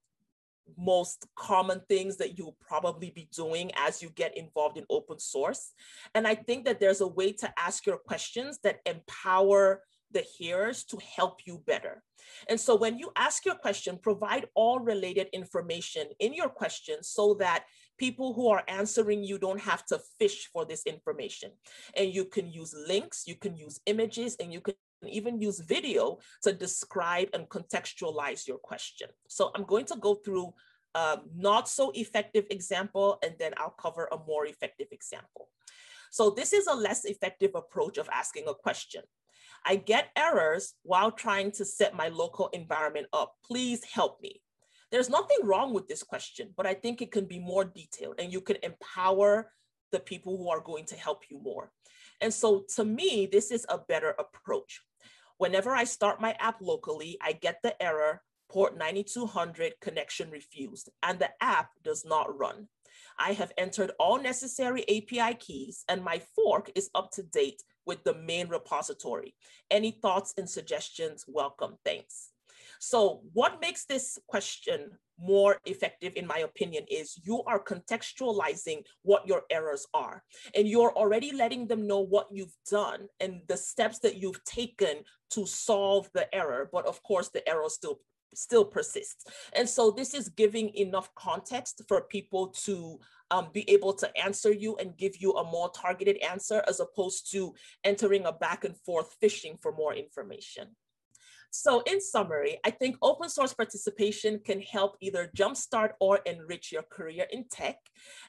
most 0.78 1.26
common 1.36 1.80
things 1.88 2.16
that 2.18 2.38
you'll 2.38 2.56
probably 2.60 3.10
be 3.10 3.28
doing 3.34 3.70
as 3.76 4.00
you 4.00 4.10
get 4.10 4.36
involved 4.36 4.78
in 4.78 4.84
open 4.88 5.18
source. 5.18 5.72
And 6.14 6.26
I 6.26 6.34
think 6.34 6.64
that 6.66 6.78
there's 6.78 7.00
a 7.00 7.06
way 7.06 7.32
to 7.32 7.52
ask 7.58 7.86
your 7.86 7.98
questions 7.98 8.58
that 8.62 8.78
empower 8.86 9.82
the 10.12 10.24
hearers 10.38 10.84
to 10.84 10.98
help 11.16 11.40
you 11.46 11.62
better. 11.66 12.02
And 12.48 12.60
so 12.60 12.76
when 12.76 12.98
you 12.98 13.10
ask 13.16 13.44
your 13.44 13.54
question, 13.56 13.98
provide 14.00 14.46
all 14.54 14.78
related 14.78 15.28
information 15.32 16.06
in 16.20 16.34
your 16.34 16.48
question 16.48 17.02
so 17.02 17.34
that 17.40 17.64
people 18.02 18.32
who 18.32 18.48
are 18.48 18.64
answering 18.66 19.22
you 19.22 19.38
don't 19.38 19.60
have 19.60 19.86
to 19.86 19.96
fish 20.18 20.50
for 20.52 20.64
this 20.64 20.82
information. 20.86 21.52
And 21.96 22.12
you 22.12 22.24
can 22.24 22.50
use 22.50 22.74
links, 22.88 23.28
you 23.28 23.36
can 23.36 23.56
use 23.56 23.78
images, 23.86 24.34
and 24.40 24.52
you 24.52 24.60
can 24.60 24.74
even 25.06 25.40
use 25.40 25.60
video 25.60 26.18
to 26.42 26.52
describe 26.52 27.28
and 27.32 27.48
contextualize 27.48 28.48
your 28.48 28.58
question. 28.58 29.08
So 29.28 29.52
I'm 29.54 29.62
going 29.62 29.86
to 29.86 29.96
go 29.96 30.16
through 30.16 30.52
a 30.96 31.20
not 31.36 31.68
so 31.68 31.92
effective 31.94 32.44
example, 32.50 33.18
and 33.22 33.34
then 33.38 33.52
I'll 33.56 33.78
cover 33.86 34.08
a 34.10 34.18
more 34.26 34.46
effective 34.46 34.88
example. 34.90 35.48
So 36.10 36.30
this 36.30 36.52
is 36.52 36.66
a 36.66 36.74
less 36.74 37.04
effective 37.04 37.52
approach 37.54 37.98
of 37.98 38.08
asking 38.12 38.46
a 38.48 38.54
question. 38.54 39.02
I 39.64 39.76
get 39.76 40.08
errors 40.16 40.74
while 40.82 41.12
trying 41.12 41.52
to 41.52 41.64
set 41.64 41.94
my 41.94 42.08
local 42.08 42.48
environment 42.48 43.06
up. 43.12 43.36
Please 43.44 43.84
help 43.84 44.20
me. 44.20 44.42
There's 44.92 45.08
nothing 45.08 45.38
wrong 45.42 45.72
with 45.72 45.88
this 45.88 46.02
question, 46.02 46.50
but 46.54 46.66
I 46.66 46.74
think 46.74 47.00
it 47.00 47.10
can 47.10 47.24
be 47.24 47.38
more 47.38 47.64
detailed 47.64 48.16
and 48.20 48.30
you 48.30 48.42
can 48.42 48.58
empower 48.62 49.50
the 49.90 49.98
people 49.98 50.36
who 50.36 50.50
are 50.50 50.60
going 50.60 50.84
to 50.86 50.96
help 50.96 51.22
you 51.30 51.40
more. 51.42 51.72
And 52.20 52.32
so 52.32 52.64
to 52.76 52.84
me, 52.84 53.26
this 53.26 53.50
is 53.50 53.64
a 53.70 53.78
better 53.78 54.14
approach. 54.18 54.82
Whenever 55.38 55.70
I 55.70 55.84
start 55.84 56.20
my 56.20 56.36
app 56.38 56.60
locally, 56.60 57.16
I 57.22 57.32
get 57.32 57.60
the 57.62 57.82
error, 57.82 58.20
port 58.50 58.76
9200 58.76 59.80
connection 59.80 60.30
refused 60.30 60.90
and 61.02 61.18
the 61.18 61.30
app 61.40 61.70
does 61.82 62.04
not 62.04 62.38
run. 62.38 62.68
I 63.18 63.32
have 63.32 63.52
entered 63.56 63.92
all 63.98 64.20
necessary 64.20 64.82
API 64.82 65.36
keys 65.36 65.84
and 65.88 66.04
my 66.04 66.20
fork 66.36 66.70
is 66.74 66.90
up 66.94 67.12
to 67.12 67.22
date 67.22 67.62
with 67.86 68.04
the 68.04 68.14
main 68.14 68.48
repository. 68.48 69.34
Any 69.70 69.90
thoughts 69.90 70.34
and 70.36 70.48
suggestions? 70.48 71.24
Welcome. 71.26 71.78
Thanks. 71.82 72.31
So 72.84 73.20
what 73.32 73.60
makes 73.60 73.84
this 73.84 74.18
question 74.26 74.90
more 75.16 75.56
effective, 75.66 76.14
in 76.16 76.26
my 76.26 76.38
opinion, 76.38 76.84
is 76.90 77.16
you 77.22 77.44
are 77.44 77.62
contextualizing 77.62 78.82
what 79.02 79.24
your 79.24 79.42
errors 79.52 79.86
are. 79.94 80.24
And 80.56 80.66
you're 80.66 80.92
already 80.96 81.30
letting 81.30 81.68
them 81.68 81.86
know 81.86 82.00
what 82.00 82.26
you've 82.32 82.56
done 82.68 83.06
and 83.20 83.42
the 83.46 83.56
steps 83.56 84.00
that 84.00 84.16
you've 84.16 84.42
taken 84.42 85.04
to 85.30 85.46
solve 85.46 86.10
the 86.12 86.26
error. 86.34 86.68
But 86.72 86.86
of 86.86 87.00
course, 87.04 87.28
the 87.28 87.48
error 87.48 87.68
still 87.68 88.00
still 88.34 88.64
persists. 88.64 89.26
And 89.52 89.68
so 89.68 89.92
this 89.92 90.12
is 90.12 90.30
giving 90.30 90.74
enough 90.74 91.14
context 91.14 91.82
for 91.86 92.00
people 92.00 92.48
to 92.64 92.98
um, 93.30 93.48
be 93.52 93.68
able 93.70 93.92
to 93.92 94.10
answer 94.18 94.52
you 94.52 94.74
and 94.76 94.96
give 94.96 95.18
you 95.20 95.34
a 95.34 95.44
more 95.44 95.70
targeted 95.70 96.16
answer 96.16 96.64
as 96.66 96.80
opposed 96.80 97.30
to 97.32 97.54
entering 97.84 98.24
a 98.24 98.32
back 98.32 98.64
and 98.64 98.76
forth 98.78 99.14
fishing 99.20 99.56
for 99.60 99.70
more 99.70 99.94
information. 99.94 100.74
So 101.54 101.82
in 101.82 102.00
summary, 102.00 102.56
I 102.64 102.70
think 102.70 102.96
open 103.02 103.28
source 103.28 103.52
participation 103.52 104.40
can 104.42 104.62
help 104.62 104.96
either 105.02 105.30
jumpstart 105.36 105.90
or 106.00 106.20
enrich 106.24 106.72
your 106.72 106.82
career 106.82 107.26
in 107.30 107.44
tech. 107.50 107.76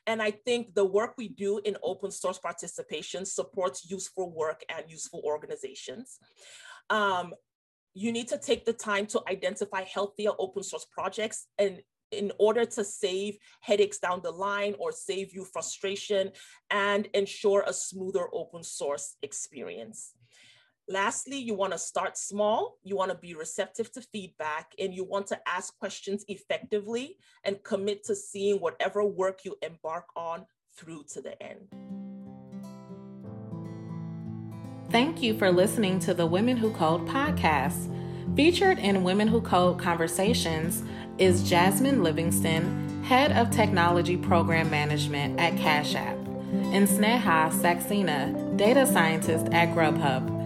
And 0.05 0.21
I 0.21 0.31
think 0.31 0.75
the 0.75 0.83
work 0.83 1.13
we 1.17 1.29
do 1.29 1.61
in 1.63 1.77
open 1.81 2.11
source 2.11 2.37
participation 2.37 3.25
supports 3.25 3.89
useful 3.89 4.29
work 4.35 4.65
and 4.67 4.83
useful 4.89 5.21
organizations. 5.23 6.19
Um, 6.89 7.33
you 7.93 8.11
need 8.11 8.27
to 8.27 8.37
take 8.37 8.65
the 8.65 8.73
time 8.73 9.05
to 9.07 9.21
identify 9.29 9.83
healthier 9.85 10.31
open 10.37 10.63
source 10.63 10.85
projects 10.91 11.47
and 11.57 11.81
in 12.11 12.33
order 12.39 12.65
to 12.65 12.83
save 12.83 13.37
headaches 13.61 13.99
down 13.99 14.19
the 14.21 14.31
line 14.31 14.75
or 14.79 14.91
save 14.91 15.33
you 15.33 15.45
frustration 15.45 16.29
and 16.69 17.07
ensure 17.13 17.63
a 17.65 17.73
smoother 17.73 18.27
open 18.33 18.63
source 18.63 19.15
experience. 19.21 20.13
Lastly, 20.89 21.37
you 21.37 21.53
want 21.53 21.71
to 21.71 21.79
start 21.79 22.17
small, 22.17 22.77
you 22.83 22.97
want 22.97 23.09
to 23.09 23.17
be 23.17 23.33
receptive 23.35 23.89
to 23.93 24.01
feedback, 24.01 24.73
and 24.77 24.93
you 24.93 25.05
want 25.05 25.27
to 25.27 25.39
ask 25.47 25.77
questions 25.79 26.25
effectively 26.27 27.17
and 27.45 27.63
commit 27.63 28.03
to 28.05 28.15
seeing 28.15 28.59
whatever 28.59 29.05
work 29.05 29.45
you 29.45 29.55
embark 29.61 30.07
on 30.17 30.45
through 30.75 31.03
to 31.13 31.21
the 31.21 31.41
end. 31.41 31.69
Thank 34.89 35.23
you 35.23 35.37
for 35.37 35.51
listening 35.51 35.99
to 35.99 36.13
the 36.13 36.25
Women 36.25 36.57
Who 36.57 36.71
Code 36.73 37.07
podcast. 37.07 37.89
Featured 38.35 38.77
in 38.77 39.03
Women 39.03 39.29
Who 39.29 39.41
Code 39.41 39.79
Conversations 39.79 40.83
is 41.17 41.49
Jazmine 41.49 42.01
Livingston, 42.03 43.03
Head 43.03 43.31
of 43.31 43.51
Technology 43.51 44.17
Program 44.17 44.69
Management 44.69 45.39
at 45.39 45.55
Cash 45.57 45.95
App, 45.95 46.17
and 46.17 46.87
Sneha 46.87 47.51
Saxena, 47.51 48.57
Data 48.57 48.85
Scientist 48.85 49.47
at 49.53 49.69
Grubhub. 49.69 50.42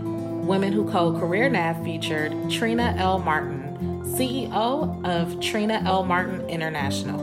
Women 0.48 0.72
Who 0.72 0.90
Code 0.90 1.20
Career 1.20 1.50
Nav 1.50 1.84
featured 1.84 2.32
Trina 2.50 2.96
L. 2.98 3.20
Martin, 3.20 3.78
CEO 4.06 5.06
of 5.06 5.38
Trina 5.42 5.84
L. 5.86 6.06
Martin 6.06 6.50
International. 6.50 7.22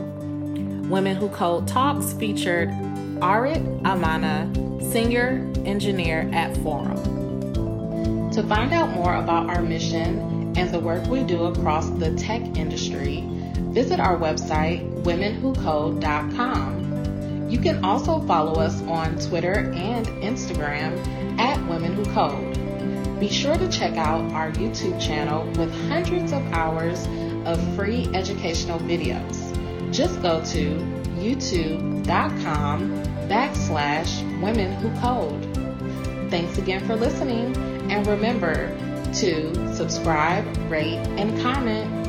Women 0.87 1.15
Who 1.15 1.29
Code 1.29 1.67
Talks 1.67 2.13
featured 2.13 2.69
Arit 3.19 3.65
Amana, 3.83 4.47
Senior 4.91 5.51
Engineer 5.65 6.29
at 6.33 6.55
Forem. 6.57 8.31
To 8.31 8.43
find 8.43 8.71
out 8.71 8.91
more 8.91 9.15
about 9.15 9.49
our 9.49 9.63
mission 9.63 10.53
and 10.55 10.71
the 10.71 10.79
work 10.79 11.03
we 11.07 11.23
do 11.23 11.45
across 11.45 11.89
the 11.89 12.13
tech 12.13 12.43
industry, 12.55 13.23
visit 13.73 13.99
our 13.99 14.17
website, 14.17 14.87
womenwhocode.com. 15.01 17.49
You 17.49 17.57
can 17.57 17.83
also 17.83 18.19
follow 18.27 18.61
us 18.61 18.83
on 18.83 19.17
Twitter 19.17 19.71
and 19.73 20.05
Instagram 20.21 21.39
at 21.39 21.57
Women 21.67 21.95
Who 21.95 22.05
Code. 22.13 22.54
Be 23.19 23.29
sure 23.29 23.55
to 23.55 23.69
check 23.69 23.95
out 23.95 24.29
our 24.33 24.51
YouTube 24.51 24.99
channel 24.99 25.45
with 25.57 25.73
hundreds 25.87 26.33
of 26.33 26.41
hours 26.51 27.07
of 27.45 27.75
free 27.75 28.09
educational 28.13 28.79
videos. 28.79 29.53
Just 29.93 30.21
go 30.21 30.43
to 30.45 30.77
youtube.com 31.15 32.91
backslash 33.29 34.41
women 34.41 34.73
who 34.73 34.89
code. 34.99 36.29
Thanks 36.29 36.57
again 36.57 36.85
for 36.85 36.95
listening 36.95 37.55
and 37.89 38.05
remember 38.05 38.75
to 39.13 39.73
subscribe, 39.73 40.45
rate, 40.69 40.97
and 41.17 41.39
comment 41.41 42.04